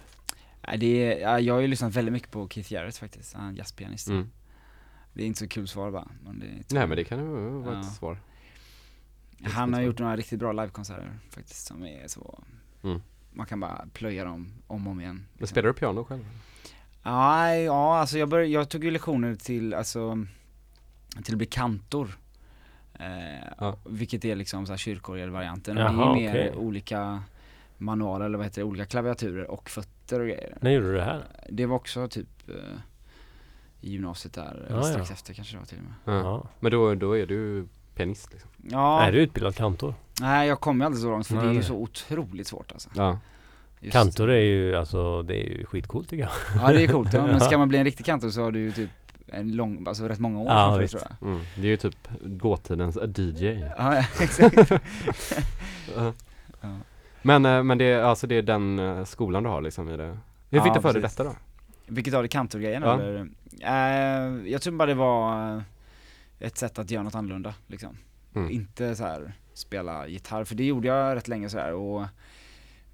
Nej 0.68 0.78
det 0.78 1.14
är, 1.14 1.20
ja, 1.22 1.40
jag 1.40 1.54
har 1.54 1.62
ju 1.62 1.68
lyssnat 1.68 1.94
väldigt 1.96 2.14
mycket 2.14 2.32
på 2.32 2.48
Keith 2.50 2.74
Jarrett 2.74 2.98
faktiskt, 2.98 3.34
han 3.34 3.54
är 3.54 3.58
jazzpianist 3.58 4.08
Mm. 4.08 4.30
Det 5.14 5.24
är 5.24 5.28
inte 5.28 5.40
så 5.40 5.48
kul 5.48 5.68
svar 5.68 5.92
bara, 5.92 6.08
men 6.24 6.40
det 6.40 6.74
Nej 6.76 6.88
men 6.88 6.98
det 6.98 7.04
kan 7.04 7.20
ju 7.20 7.26
vara 7.60 7.74
Ja. 7.74 7.80
ett 7.80 7.94
svar. 7.96 8.18
Han 9.44 9.74
har 9.74 9.82
gjort 9.82 10.00
några 10.00 10.16
riktigt 10.16 10.40
bra 10.40 10.52
livekonserter 10.52 11.20
faktiskt 11.30 11.66
som 11.68 11.84
är 11.86 12.08
så 12.08 12.44
Mm. 12.84 13.02
Man 13.32 13.46
kan 13.46 13.60
bara 13.60 13.86
plöja 13.94 14.24
dem 14.24 14.54
om 14.68 14.88
och 14.88 14.92
om 14.92 15.02
igen 15.02 15.16
Men 15.16 15.26
liksom. 15.32 15.48
spelar 15.48 15.68
du 15.68 15.74
piano 15.74 16.04
själv? 16.04 16.26
Ja, 17.04 17.56
ja 17.56 17.98
alltså 17.98 18.18
jag, 18.18 18.30
började, 18.30 18.50
jag 18.52 18.70
tog 18.70 18.84
ju 18.84 18.92
lektioner 18.92 19.36
till, 19.36 19.74
alltså, 19.74 20.26
till 21.24 21.34
att 21.34 21.38
bli 21.38 21.48
kantor. 21.48 22.18
Eh, 22.94 23.48
Ja. 23.58 23.78
Vilket 23.86 24.26
är 24.26 24.36
liksom 24.36 24.66
så 24.66 24.72
här 24.72 24.78
kyrkorgelvarianten. 24.78 25.78
Och 25.78 25.84
Jaha, 25.84 26.14
det 26.16 26.26
är 26.26 26.34
mer 26.34 26.50
okej. 26.50 26.56
olika 26.56 27.24
manualer, 27.78 28.26
eller 28.26 28.38
vad 28.38 28.46
heter 28.48 28.62
det, 28.62 28.66
olika 28.66 28.86
klaviaturer 28.86 29.52
och 29.52 29.70
fötter 29.70 30.20
och 30.20 30.26
grejer. 30.26 30.58
När 30.62 30.72
gjorde 30.72 30.88
du 30.88 30.94
det 30.94 31.04
här? 31.04 31.24
Det 31.50 31.66
var 31.66 31.76
också 31.76 32.08
typ 32.08 32.50
eh, 32.50 32.56
i 33.82 33.92
gymnasiet 33.92 34.34
där, 34.34 34.66
eller 34.70 34.82
strax 34.82 35.10
ja. 35.10 35.14
efter 35.14 35.34
kanske 35.34 35.56
det 35.56 35.60
var 35.60 35.66
till 35.66 35.78
och 35.78 35.84
med. 35.84 36.16
Ja. 36.18 36.24
Ja. 36.24 36.48
Men 36.60 36.72
då, 36.72 36.96
då 36.96 37.18
är 37.18 37.26
du 37.26 37.68
pianist 37.96 38.32
liksom? 38.34 38.50
Ja, 38.72 39.02
Är 39.02 39.12
du 39.12 39.20
utbildad 39.20 39.56
kantor? 39.56 39.94
Nej 40.22 40.48
jag 40.48 40.60
kom 40.60 40.80
ju 40.80 40.86
aldrig 40.86 41.02
så 41.02 41.10
långt 41.10 41.28
för 41.28 41.36
Nej, 41.36 41.44
det 41.46 41.50
är 41.52 41.54
ju 41.54 41.64
så 41.64 41.76
otroligt 41.76 42.48
svårt 42.48 42.72
alltså. 42.72 42.90
Ja. 42.96 43.20
Just- 43.80 43.94
Kantor 43.94 44.30
är 44.30 44.40
ju, 44.42 44.76
alltså 44.76 45.22
det 45.24 45.34
är 45.36 45.50
ju 45.50 45.66
skitcoolt 45.66 46.10
tycker 46.10 46.24
jag. 46.24 46.62
Ja 46.64 46.74
det 46.74 46.84
är 46.84 46.88
coolt, 46.88 47.14
ja, 47.14 47.26
men 47.28 47.40
ska 47.42 47.58
man 47.58 47.70
bli 47.70 47.78
en 47.78 47.84
riktig 47.86 48.06
kantor 48.06 48.30
så 48.30 48.42
har 48.44 48.52
du 48.52 48.60
ju 48.60 48.72
typ 48.72 48.90
en 49.28 49.56
lång, 49.56 49.88
alltså 49.88 50.08
rätt 50.08 50.20
många 50.20 50.40
år 50.40 50.48
Ja, 50.48 50.70
framför, 50.70 50.88
tror 50.88 51.04
jag. 51.20 51.28
Mm. 51.30 51.42
Det 51.56 51.62
är 51.62 51.66
ju 51.66 51.78
typ 51.78 51.96
dåtidens 52.22 52.98
DJ. 53.16 53.46
Ja, 53.78 53.98
exakt. 54.20 54.72
Ja. 55.96 56.14
Men, 57.22 57.46
eh, 57.46 57.64
men 57.64 57.78
det 57.78 57.86
är, 57.86 58.02
alltså 58.04 58.28
det 58.28 58.36
är 58.36 58.42
den 58.42 58.80
eh, 58.80 59.04
skolan 59.06 59.44
du 59.44 59.50
har 59.50 59.62
liksom 59.62 59.90
i 59.90 59.98
det? 59.98 60.18
Hur 60.50 60.60
fick 60.60 60.70
Ja, 60.70 60.74
du 60.76 60.82
för 60.82 60.94
dig 60.94 61.02
detta 61.02 61.24
då? 61.24 61.36
Vilket 61.88 62.14
av 62.14 62.22
det 62.24 62.28
kantorgrejen 62.30 62.84
Ja. 62.84 62.94
eller? 63.02 63.28
Eh, 63.62 64.52
jag 64.52 64.62
tror 64.62 64.74
bara 64.74 64.86
det 64.86 64.94
var 64.94 65.56
eh, 65.56 65.62
ett 66.40 66.58
sätt 66.58 66.80
att 66.80 66.92
göra 66.92 67.04
något 67.04 67.16
annorlunda 67.16 67.54
liksom. 67.68 67.98
Mm. 68.36 68.52
Inte 68.52 68.96
så 68.96 69.04
här 69.04 69.34
spela 69.58 70.08
gitarr, 70.08 70.44
för 70.44 70.56
det 70.56 70.64
gjorde 70.66 70.88
jag 70.88 71.16
rätt 71.16 71.28
länge 71.28 71.50
så 71.50 71.58
här 71.58 71.74
och 71.74 72.02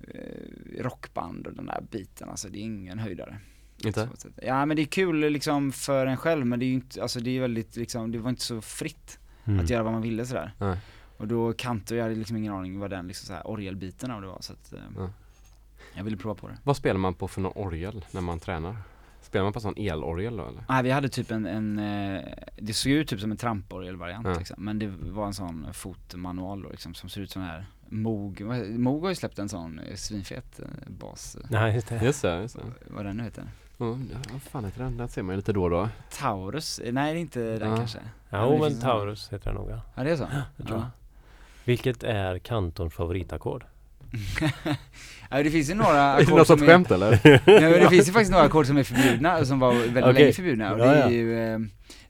eh, 0.08 0.82
rockband 0.82 1.48
och 1.48 1.54
den 1.54 1.66
där 1.66 1.84
biten, 1.92 2.30
alltså 2.30 2.50
det 2.50 2.58
är 2.60 2.62
ingen 2.64 3.00
höjdare. 3.00 3.38
Inte? 3.86 4.10
Ja 4.42 4.66
men 4.66 4.76
det 4.78 4.82
är 4.84 4.86
kul 4.86 5.20
liksom 5.32 5.72
för 5.72 6.06
en 6.06 6.18
själv 6.18 6.46
men 6.46 6.60
det 6.60 6.66
är 6.66 6.68
ju 6.68 6.74
inte, 6.74 7.02
alltså 7.02 7.20
det 7.20 7.38
är 7.38 7.42
väldigt 7.42 7.76
liksom, 7.76 8.12
det 8.12 8.18
var 8.18 8.30
inte 8.30 8.42
så 8.44 8.62
fritt 8.62 9.20
Mm. 9.46 9.60
att 9.60 9.70
göra 9.70 9.84
vad 9.84 9.94
man 9.94 10.02
ville 10.02 10.26
sådär. 10.26 10.52
Nej. 10.58 10.78
Och 11.18 11.28
då 11.28 11.54
kantor, 11.54 11.98
jag 11.98 12.04
hade 12.06 12.16
liksom 12.16 12.38
ingen 12.38 12.54
aning 12.54 12.80
vad 12.80 12.90
den 12.90 13.08
liksom 13.08 13.28
så 13.28 13.34
här 13.34 13.48
orgelbiten 13.48 14.12
av 14.12 14.22
det 14.22 14.28
var 14.28 14.38
så 14.42 14.54
att 14.54 14.74
eh, 14.74 14.80
Ja. 14.98 15.10
jag 15.94 16.04
ville 16.04 16.18
prova 16.18 16.36
på 16.36 16.48
det. 16.48 16.58
Vad 16.64 16.78
spelar 16.78 17.00
man 17.00 17.14
på 17.14 17.28
för 17.28 17.42
någon 17.42 17.52
orgel 17.56 18.06
när 18.12 18.22
man 18.22 18.40
tränar? 18.40 18.76
Spelar 19.34 19.44
man 19.44 19.54
på 19.54 19.60
sån 19.60 19.74
elorgel 19.78 20.38
då 20.38 20.48
eller? 20.48 20.64
Nej 20.70 20.84
vi 20.84 20.92
hade 20.92 21.10
typ 21.10 21.32
en, 21.32 21.46
en 21.46 21.80
eh, 21.80 22.22
det 22.58 22.74
såg 22.74 22.92
ut 22.92 23.08
typ 23.08 23.20
som 23.20 23.32
en 23.32 23.38
tramporgelvariant 23.38 24.28
Ja. 24.28 24.34
liksom, 24.38 24.56
men 24.66 24.80
det 24.80 24.88
var 25.02 25.26
en 25.28 25.34
sån 25.34 25.68
fotmanual 25.74 26.62
då 26.62 26.70
liksom 26.70 26.94
som 26.94 27.10
ser 27.10 27.22
ut 27.22 27.32
som 27.32 27.42
här 27.42 27.66
Moog, 27.90 28.42
Moog 28.80 29.02
har 29.04 29.10
ju 29.10 29.16
släppt 29.16 29.40
en 29.40 29.50
sån 29.50 29.80
eh, 29.80 29.96
svinfet 29.96 30.60
eh, 30.60 30.66
bas, 30.88 31.38
Nej, 31.50 31.76
just 31.76 31.88
det. 31.88 32.04
Just 32.04 32.22
det, 32.22 32.42
just 32.42 32.56
det. 32.56 32.62
vad 32.88 33.06
den 33.06 33.18
nu 33.18 33.24
heter. 33.24 33.44
Ja, 33.78 33.98
vad 34.32 34.42
fan 34.42 34.66
heter 34.66 34.84
den? 34.84 34.98
Den 34.98 35.08
ser 35.10 35.24
man 35.24 35.34
ju 35.34 35.38
lite 35.38 35.54
då 35.54 35.64
och 35.64 35.70
då. 35.70 35.90
Taurus? 36.20 36.82
Nej 36.92 37.14
det 37.14 37.20
är 37.20 37.22
inte 37.22 37.58
den 37.60 37.70
Ja. 37.70 37.78
kanske. 37.78 38.00
Ja, 38.30 38.50
men 38.50 38.60
finns 38.60 38.66
en 38.66 38.72
sån. 38.72 38.82
Taurus 38.82 39.30
heter 39.34 39.46
den 39.46 39.56
nog 39.56 39.70
ja. 39.72 39.82
Ja 39.96 40.04
det 40.04 40.12
är 40.12 40.16
så? 40.18 40.28
Jag 40.58 40.68
tror 40.68 40.80
Ja. 40.80 40.90
Vilket 41.66 42.04
är 42.04 42.40
kantorns 42.40 42.94
favoritackord? 42.94 43.66
ja 45.30 45.44
det 45.44 45.52
finns 45.52 45.70
ju 45.70 45.74
några 45.74 46.00
Är 46.02 46.18
det 46.18 46.24
ackord 46.24 46.38
något 46.38 46.48
som 46.48 46.60
skämt 46.60 46.92
eller? 46.92 47.20
Nej 47.24 47.42
men 47.46 47.72
det 47.72 47.90
finns 47.90 48.08
ju 48.08 48.12
faktiskt 48.12 48.32
några 48.32 48.46
ackord 48.46 48.66
som 48.68 48.78
är 48.78 48.84
förbjudna, 48.84 49.38
och 49.38 49.48
som 49.48 49.60
var 49.60 49.74
väldigt 49.74 50.04
Okej. 50.04 50.14
länge 50.14 50.34
förbjudna 50.34 50.72
och 50.72 50.78
det 50.78 50.86
Ja, 50.86 50.92
är 50.94 51.00
ja. 51.00 51.10
ju, 51.10 51.54
eh, 51.54 51.60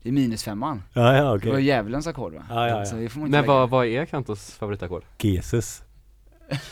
det 0.01 0.09
är 0.09 0.13
minusfemman. 0.13 0.83
Ja, 0.93 1.15
ja 1.17 1.37
Det 1.37 1.49
var 1.51 1.59
djävulens 1.59 2.07
ackord 2.07 2.33
va? 2.33 2.43
Ja, 2.49 2.67
ja, 2.67 2.85
ja. 2.85 2.95
Det 2.97 3.15
Men 3.15 3.31
lägga. 3.31 3.43
vad, 3.47 3.69
vad 3.69 3.85
är 3.85 4.05
Kantos 4.05 4.51
favoritackord? 4.59 5.03
Jesus. 5.19 5.81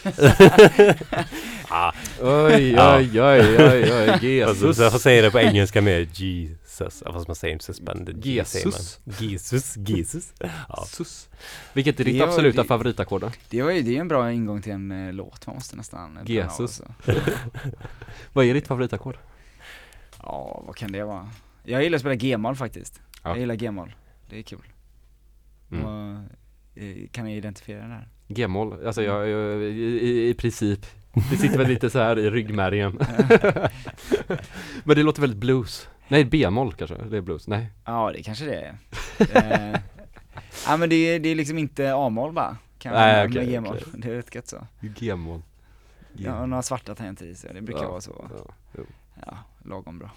ah, 1.69 1.91
Oj, 2.21 2.79
oj, 2.79 3.21
oj, 3.21 3.57
oj, 3.59 3.91
oj, 3.93 4.17
Jesus. 4.21 4.79
Jag 4.79 4.91
får 4.91 4.99
säga 4.99 5.21
det 5.21 5.31
på 5.31 5.39
engelska 5.39 5.81
med 5.81 6.17
Jesus. 6.17 6.60
Ja, 6.79 7.13
Fast 7.13 7.27
man 7.27 7.35
säger 7.35 7.53
inte 7.53 7.65
suspended. 7.65 8.25
Jesus. 8.25 8.99
Jesus. 9.19 9.77
Jesus. 9.77 10.33
Ja. 10.69 10.85
Sus. 10.87 11.29
Vilket 11.73 11.99
är 11.99 12.03
ditt 12.03 12.19
Det 12.19 12.23
absoluta 12.23 13.03
då? 13.03 13.31
Det 13.49 13.61
var 13.61 13.71
ju, 13.71 13.81
det 13.81 13.89
är 13.89 13.93
ju 13.93 13.99
en 13.99 14.07
bra 14.07 14.31
ingång 14.31 14.61
till 14.61 14.71
en 14.71 14.91
eh, 14.91 15.13
låt, 15.13 15.47
man 15.47 15.55
måste 15.55 15.75
nästan 15.75 16.19
Jesus. 16.25 16.81
Vad 18.33 18.45
är 18.45 18.53
ditt 18.53 18.67
favoritakord? 18.67 19.17
Ja, 20.23 20.63
vad 20.65 20.75
kan 20.75 20.91
det 20.91 21.03
vara? 21.03 21.29
Jag 21.63 21.83
gillar 21.83 21.95
att 21.95 22.01
spela 22.01 22.15
G-moll 22.15 22.55
faktiskt. 22.55 23.01
Ja. 23.23 23.29
Jag 23.29 23.39
gillar 23.39 23.55
G-moll, 23.55 23.95
det 24.29 24.39
är 24.39 24.43
kul. 24.43 24.67
Mm. 25.71 25.85
Och, 25.85 26.17
eh, 26.75 27.07
kan 27.11 27.27
jag 27.27 27.37
identifiera 27.37 27.87
det 27.87 27.93
här? 27.93 28.07
G-moll, 28.27 28.85
alltså 28.85 29.03
jag, 29.03 29.27
jag 29.27 29.61
i, 29.61 29.65
i, 30.01 30.29
i 30.29 30.33
princip 30.33 30.85
Det 31.13 31.37
sitter 31.37 31.57
väl 31.57 31.67
lite 31.67 31.89
så 31.89 31.99
här 31.99 32.19
i 32.19 32.29
ryggmärgen 32.29 32.99
Men 34.83 34.95
det 34.95 35.03
låter 35.03 35.21
väldigt 35.21 35.39
blues 35.39 35.89
Nej, 36.11 36.25
B-moll 36.25 36.73
kanske, 36.73 36.95
det 37.09 37.17
är 37.17 37.21
blues, 37.21 37.47
nej 37.47 37.69
Ja, 37.85 38.11
det 38.15 38.23
kanske 38.23 38.45
det 38.45 38.55
är. 38.61 38.75
eh, 39.73 39.79
ja 40.67 40.77
men 40.77 40.89
det 40.89 40.95
är, 40.95 41.19
det 41.19 41.29
är 41.29 41.35
liksom 41.35 41.57
inte 41.57 41.93
A-moll 41.95 42.33
bara, 42.33 42.57
kan 42.79 42.93
Nej, 42.93 43.29
med 43.29 43.47
G-moll. 43.49 43.77
okej. 43.81 44.01
Det 44.01 44.07
är 44.09 44.13
rätt 44.15 44.35
gött 44.35 44.47
så. 44.47 44.67
G-moll 44.81 45.41
Ja, 46.13 46.41
och 46.41 46.49
några 46.49 46.61
svarta 46.63 46.95
tangenter 46.95 47.25
i 47.25 47.35
sig, 47.35 47.53
det 47.53 47.61
brukar 47.61 47.83
Ja, 47.83 47.89
vara 47.89 48.01
så. 48.01 48.29
ja, 48.37 48.53
jo. 48.77 48.85
Ja, 49.25 49.37
lagom 49.65 49.99
bra. 49.99 50.11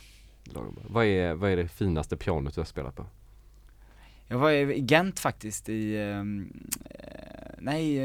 Lagom 0.45 0.75
bra. 0.75 0.85
Vad 0.89 1.05
är, 1.05 1.35
vad 1.35 1.51
är 1.51 1.57
det 1.57 1.69
finaste 1.69 2.17
pianot 2.17 2.55
du 2.55 2.61
har 2.61 2.67
spelat 2.67 2.97
på? 2.97 3.07
Jag 4.29 4.39
var 4.39 4.51
i 4.51 4.81
Gent 4.81 5.21
faktiskt 5.21 5.69
i, 5.69 5.97
ehm, 6.03 6.53
eh, 6.91 7.05
nej, 7.59 7.99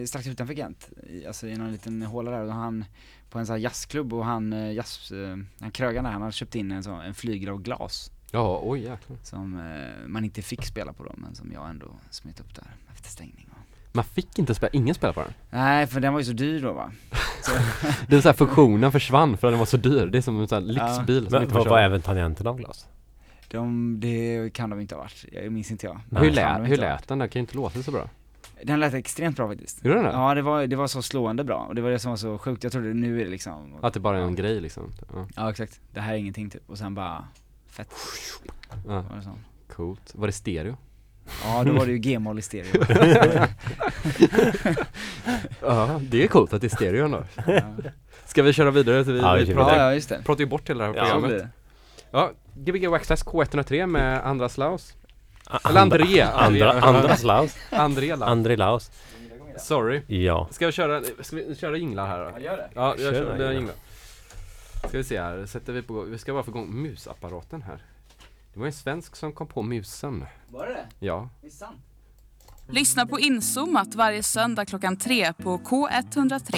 eh, 0.00 0.04
strax 0.04 0.26
utanför 0.26 0.54
Gent, 0.54 0.90
i, 1.10 1.26
alltså 1.26 1.46
i 1.48 1.56
någon 1.56 1.72
liten 1.72 2.02
håla 2.02 2.30
där 2.30 2.44
och 2.44 2.52
han, 2.52 2.84
på 3.34 3.38
en 3.38 3.46
sån 3.46 3.54
här 3.54 3.60
jazzklubb 3.60 4.12
och 4.12 4.24
han, 4.24 4.52
eh, 4.52 4.72
jazz, 4.72 5.12
eh, 5.12 5.36
han 5.60 5.70
krögaren 5.70 6.04
där, 6.04 6.10
han 6.10 6.22
hade 6.22 6.32
köpt 6.32 6.54
in 6.54 6.70
en 6.70 6.82
sån, 6.82 7.00
en 7.00 7.14
flygel 7.14 7.48
av 7.48 7.62
glas 7.62 8.12
Ja, 8.32 8.60
oj 8.62 8.80
jäklar 8.80 9.16
som 9.22 9.60
eh, 9.60 10.06
man 10.06 10.24
inte 10.24 10.42
fick 10.42 10.64
spela 10.64 10.92
på 10.92 11.04
då, 11.04 11.12
men 11.16 11.34
som 11.34 11.52
jag 11.52 11.70
ändå 11.70 11.86
smet 12.10 12.40
upp 12.40 12.54
där 12.54 12.64
efter 12.92 13.10
stängning. 13.10 13.48
Man 13.92 14.04
fick 14.04 14.38
inte 14.38 14.54
spela, 14.54 14.70
ingen 14.72 14.94
spela 14.94 15.12
på 15.12 15.20
den 15.20 15.32
Nej, 15.50 15.86
för 15.86 16.00
den 16.00 16.12
var 16.12 16.20
ju 16.20 16.26
så 16.26 16.32
dyr 16.32 16.62
då 16.62 16.72
va. 16.72 16.92
Så, 17.42 17.52
Det 18.08 18.16
är 18.16 18.20
så 18.20 18.28
här 18.28 18.36
funktionen 18.36 18.92
försvann 18.92 19.36
för 19.36 19.48
att 19.48 19.52
den 19.52 19.58
var 19.58 19.66
så 19.66 19.76
dyr, 19.76 20.06
det 20.06 20.18
är 20.18 20.22
som 20.22 20.40
en 20.40 20.48
sån 20.48 20.62
här 20.62 20.72
lyxbil 20.72 21.22
som 21.24 21.32
Men 21.32 21.42
inte 21.42 21.54
var 21.54 21.64
köra. 21.64 21.84
även 21.84 22.02
tangenterna 22.02 22.50
av 22.50 22.56
glas? 22.56 22.86
de, 23.48 24.00
det 24.00 24.50
kan 24.52 24.70
de 24.70 24.80
inte 24.80 24.94
ha 24.94 25.02
varit, 25.02 25.24
jag 25.32 25.52
minns 25.52 25.70
inte 25.70 25.86
jag. 25.86 26.00
Hur, 26.20 26.30
lät, 26.30 26.68
hur 26.68 26.76
lät 26.76 27.08
den? 27.08 27.18
Den 27.18 27.28
kan 27.28 27.40
ju 27.40 27.40
inte 27.40 27.56
låta 27.56 27.82
så 27.82 27.90
bra 27.90 28.08
Den 28.66 28.80
lät 28.80 28.94
extremt 28.94 29.36
bra 29.36 29.48
faktiskt. 29.48 29.84
Gjorde 29.84 29.94
den 29.96 30.04
det? 30.04 30.10
Ja, 30.12 30.34
det 30.34 30.42
var, 30.42 30.66
det 30.66 30.76
var 30.76 30.86
så 30.86 31.02
slående 31.02 31.44
bra 31.44 31.56
och 31.68 31.74
det 31.74 31.82
var 31.82 31.90
det 31.90 31.98
som 31.98 32.10
var 32.10 32.16
så 32.16 32.38
sjukt. 32.38 32.62
Jag 32.64 32.72
trodde 32.72 32.94
nu 32.94 33.20
är 33.20 33.24
det 33.24 33.30
liksom 33.30 33.74
Att 33.82 33.94
det 33.94 34.00
bara 34.00 34.18
är 34.18 34.22
en 34.22 34.34
grej 34.34 34.60
liksom 34.60 34.92
ja. 35.14 35.26
Ja 35.36 35.50
exakt, 35.50 35.80
det 35.92 36.00
här 36.00 36.14
är 36.14 36.18
ingenting 36.18 36.50
typ 36.50 36.70
och 36.70 36.78
sen 36.78 36.94
bara 36.94 37.24
fett. 37.70 37.94
Ja. 38.86 38.94
Var 38.94 39.16
det? 39.16 39.72
Coolt, 39.74 40.12
var 40.14 40.26
det 40.26 40.32
stereo? 40.32 40.76
Ja 41.44 41.64
då 41.64 41.72
var 41.72 41.86
det 41.86 41.92
ju 41.92 41.98
G-moll 41.98 42.38
i 42.38 42.42
stereo. 42.42 42.84
Ja, 45.60 46.00
det 46.02 46.24
är 46.24 46.28
coolt 46.28 46.52
att 46.52 46.60
det 46.60 46.66
är 46.66 46.76
stereo 46.76 47.04
ändå 47.04 47.24
Ja. 47.46 47.62
Ska 48.26 48.42
vi 48.42 48.52
köra 48.52 48.70
vidare? 48.70 49.04
Så 49.04 49.12
vi, 49.12 49.18
Ja, 49.20 49.34
vi 49.34 49.54
pratar. 49.54 49.78
Ja, 49.78 49.94
just 49.94 50.08
det. 50.08 50.22
pratar 50.24 50.40
ju 50.40 50.46
bort 50.46 50.70
hela 50.70 50.92
det 50.92 51.00
här 51.00 51.10
programmet. 51.20 51.46
Ja, 52.10 52.30
Gbg 52.54 52.86
Waxxax 52.88 53.24
K103 53.24 53.86
med 53.86 54.26
Andras 54.26 54.58
Laus 54.58 54.94
A- 55.02 55.03
Eller 55.64 55.80
André 55.80 56.20
Andra, 56.22 56.72
andra 56.72 57.16
Laus. 57.22 57.56
André 57.70 58.16
Laus 58.16 58.30
André 58.30 58.56
Laus. 58.56 58.90
Sorry 59.58 60.02
Ja. 60.24 60.48
Ska 60.50 60.66
vi 60.66 60.72
köra, 60.72 61.02
ska 61.20 61.36
vi 61.36 61.56
köra 61.56 61.76
jinglar 61.76 62.06
här 62.06 62.18
då? 62.18 62.30
Ja, 62.34 62.38
gör 62.40 62.56
det. 62.56 62.70
Ja, 62.74 62.94
jag 62.98 63.14
Kör 63.14 63.36
kör, 63.38 63.52
jinglar 63.52 63.74
Ska 64.88 64.98
vi 64.98 65.04
se 65.04 65.20
här, 65.20 65.46
sätter 65.46 65.72
vi 65.72 65.82
på, 65.82 66.00
vi 66.00 66.18
ska 66.18 66.32
bara 66.32 66.42
få 66.42 66.50
igång 66.50 66.82
musapparaten 66.82 67.62
här 67.62 67.78
Det 68.54 68.60
var 68.60 68.66
en 68.66 68.72
svensk 68.72 69.16
som 69.16 69.32
kom 69.32 69.46
på 69.46 69.62
musen 69.62 70.26
Var 70.48 70.66
det 70.66 70.72
det? 70.72 71.06
Ja, 71.06 71.28
Det 71.40 71.46
är 71.46 71.50
sant. 71.50 71.80
Lyssna 72.68 73.06
på 73.06 73.20
Inzoomat 73.20 73.94
varje 73.94 74.22
söndag 74.22 74.66
klockan 74.66 74.96
tre 74.96 75.32
på 75.32 75.58
K103. 75.58 76.56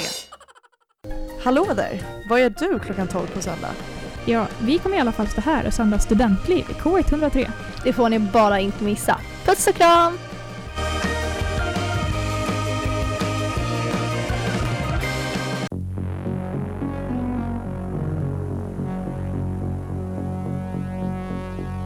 Hallå 1.45 1.67
där! 1.77 2.03
Vad 2.29 2.41
gör 2.41 2.51
du 2.51 2.79
klockan 2.79 3.09
12 3.09 3.27
på 3.27 3.43
söndag? 3.43 3.71
Ja, 4.29 4.47
vi 4.59 4.79
kommer 4.79 4.97
i 4.97 5.01
alla 5.01 5.13
fall 5.13 5.27
stå 5.27 5.41
här 5.41 5.67
och 5.67 5.75
sända 5.75 5.99
studentliv 5.99 6.65
i 6.71 6.73
K103. 6.73 7.51
Det 7.85 7.93
får 7.93 8.09
ni 8.09 8.19
bara 8.19 8.61
inte 8.61 8.85
missa. 8.85 9.21
Puss 9.45 9.67
och 9.67 9.75
kram! 9.75 10.19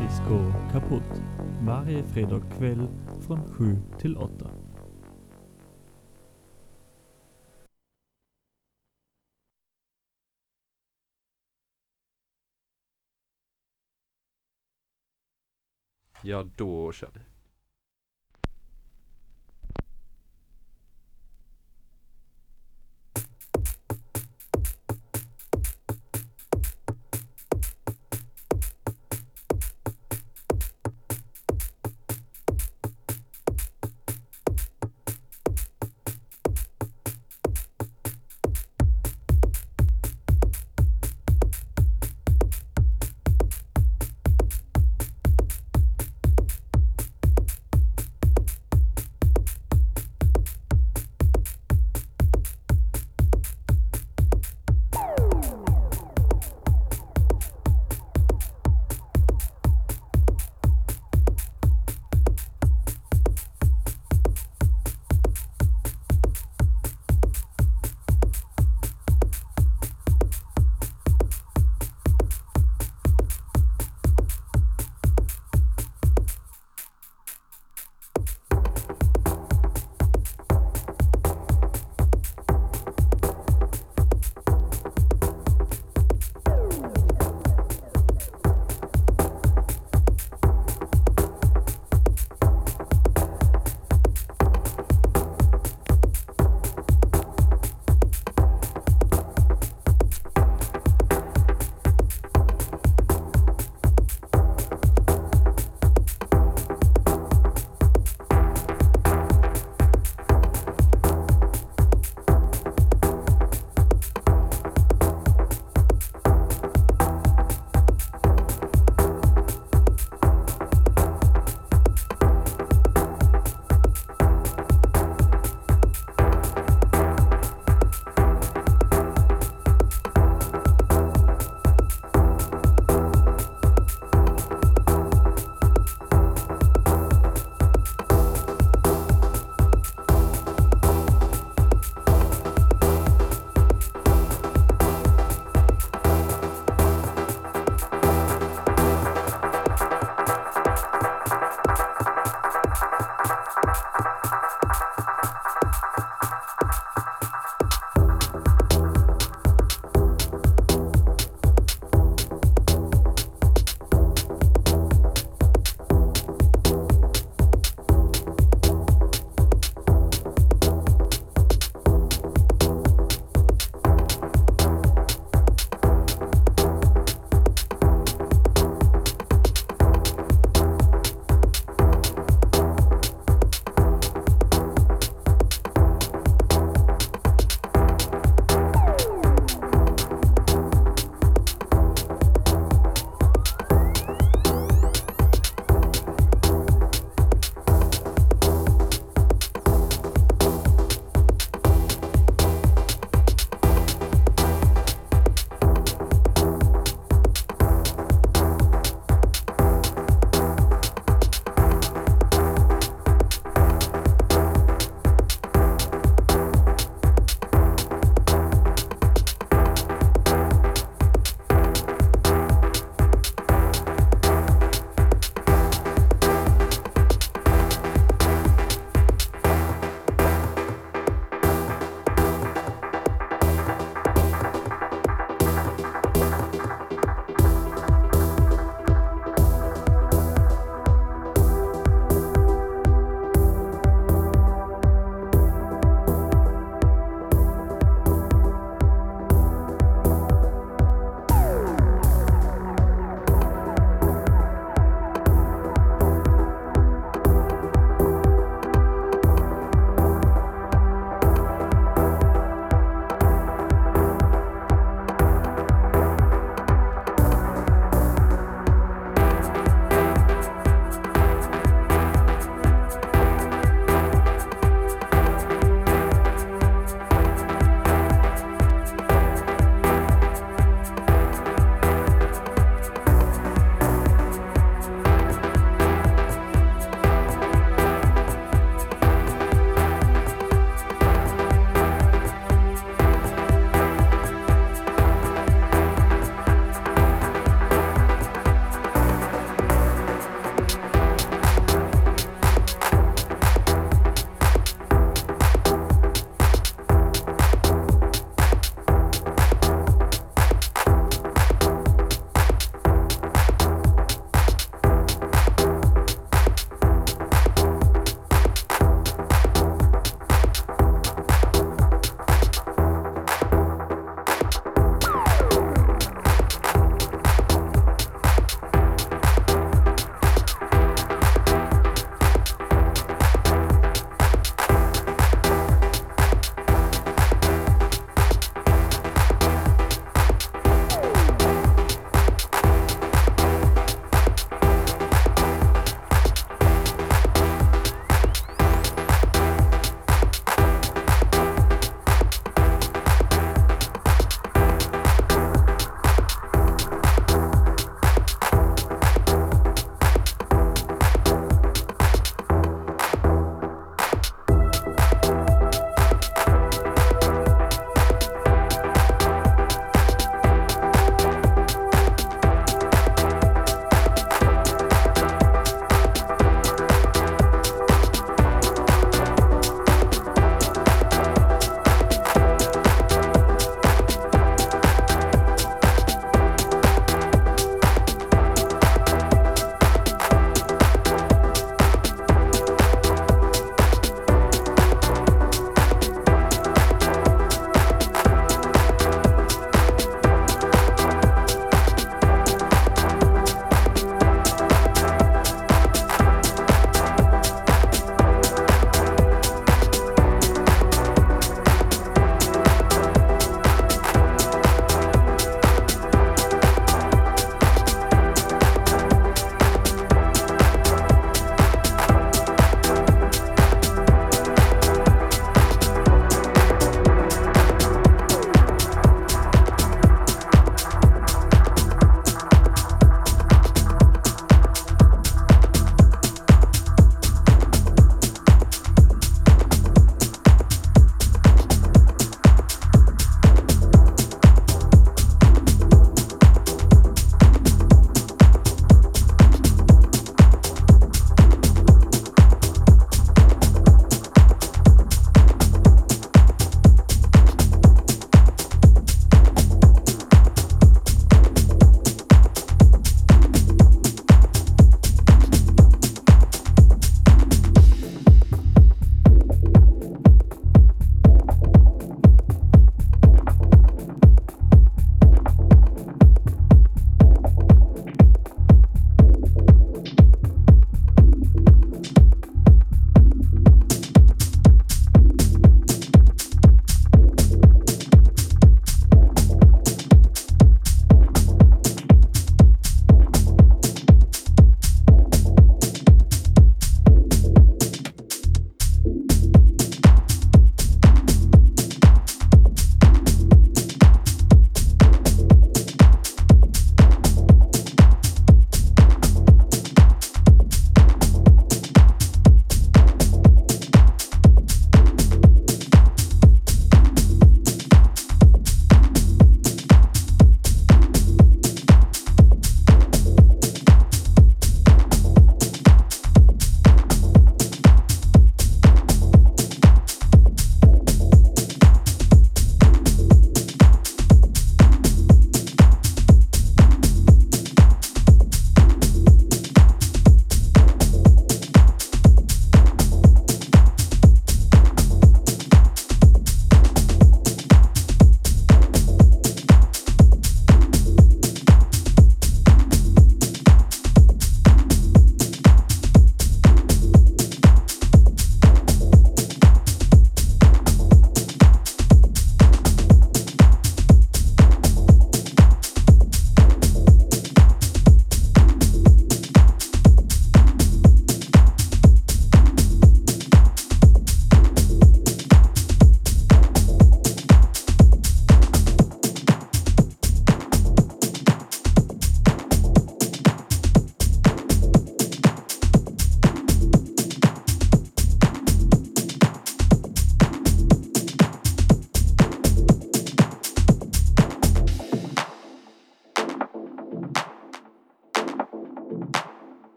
Disco 0.00 0.52
kaputt. 0.72 1.22
Varje 1.60 2.02
fredag 2.02 2.40
kväll 2.58 2.88
från 3.26 3.40
7 3.52 3.76
till 4.00 4.16
8. 4.16 4.57
Ja 16.22 16.46
då 16.56 16.92
kör 16.92 17.10
vi. 17.14 17.20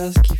Besoin 0.00 0.22
du 0.22 0.39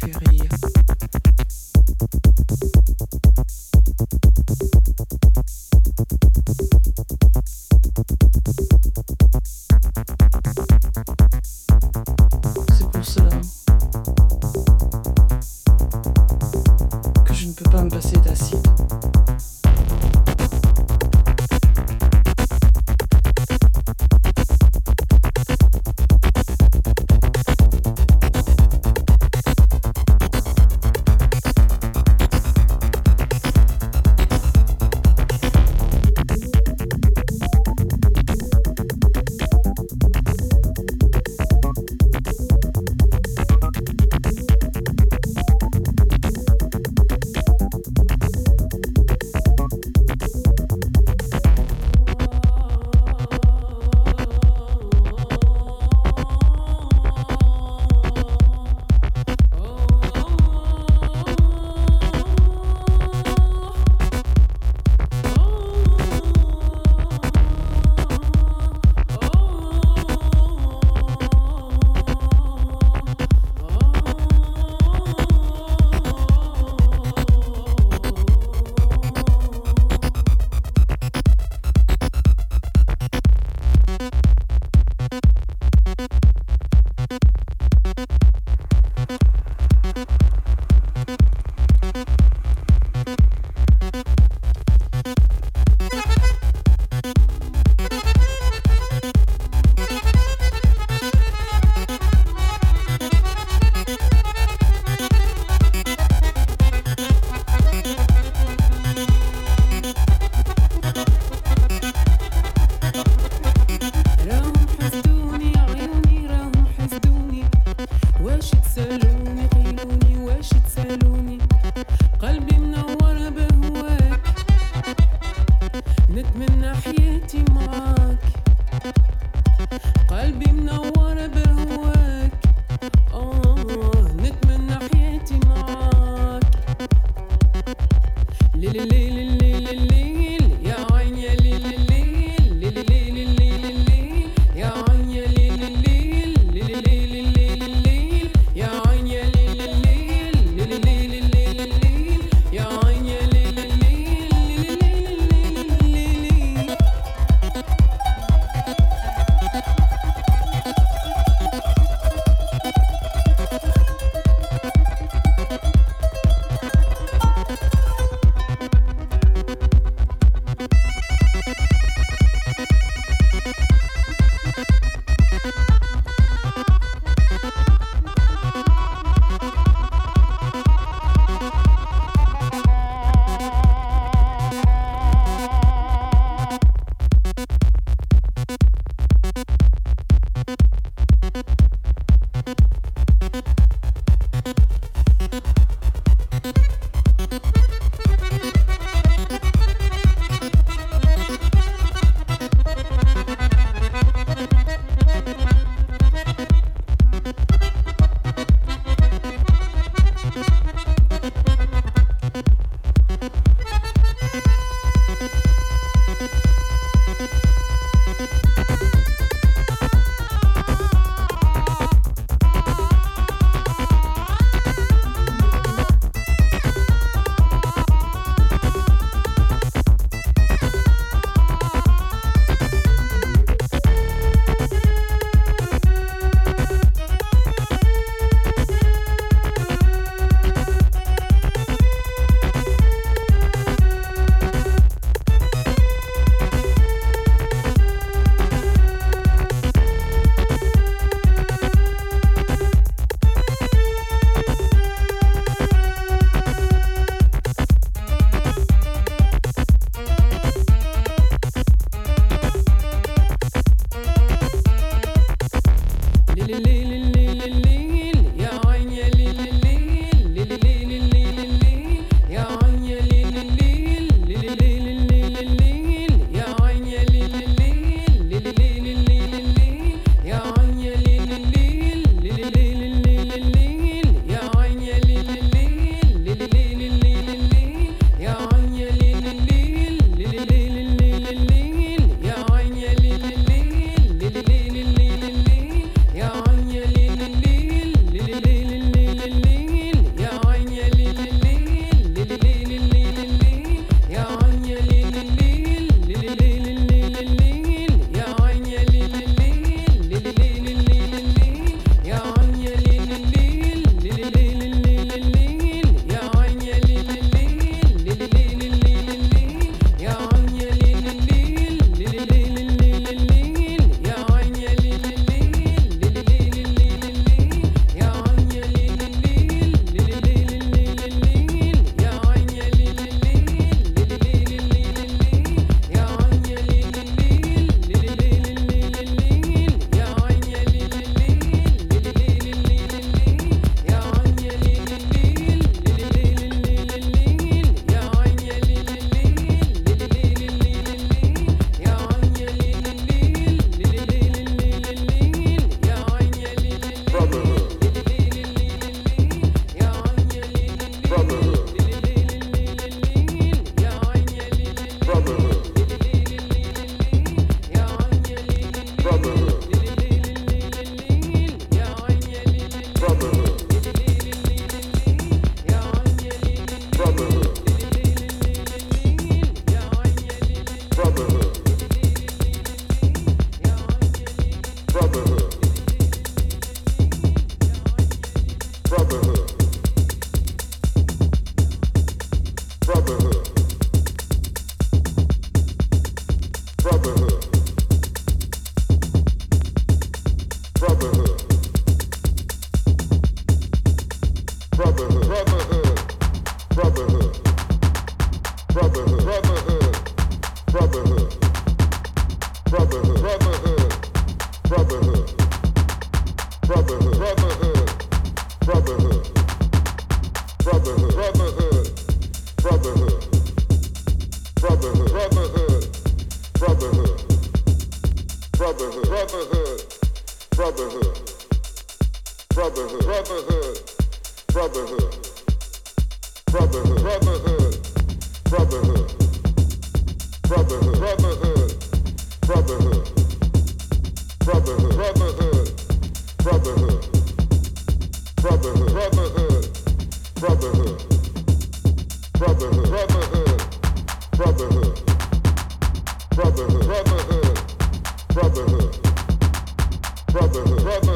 brotherhood, 460.52 460.82
brotherhood, 460.82 461.09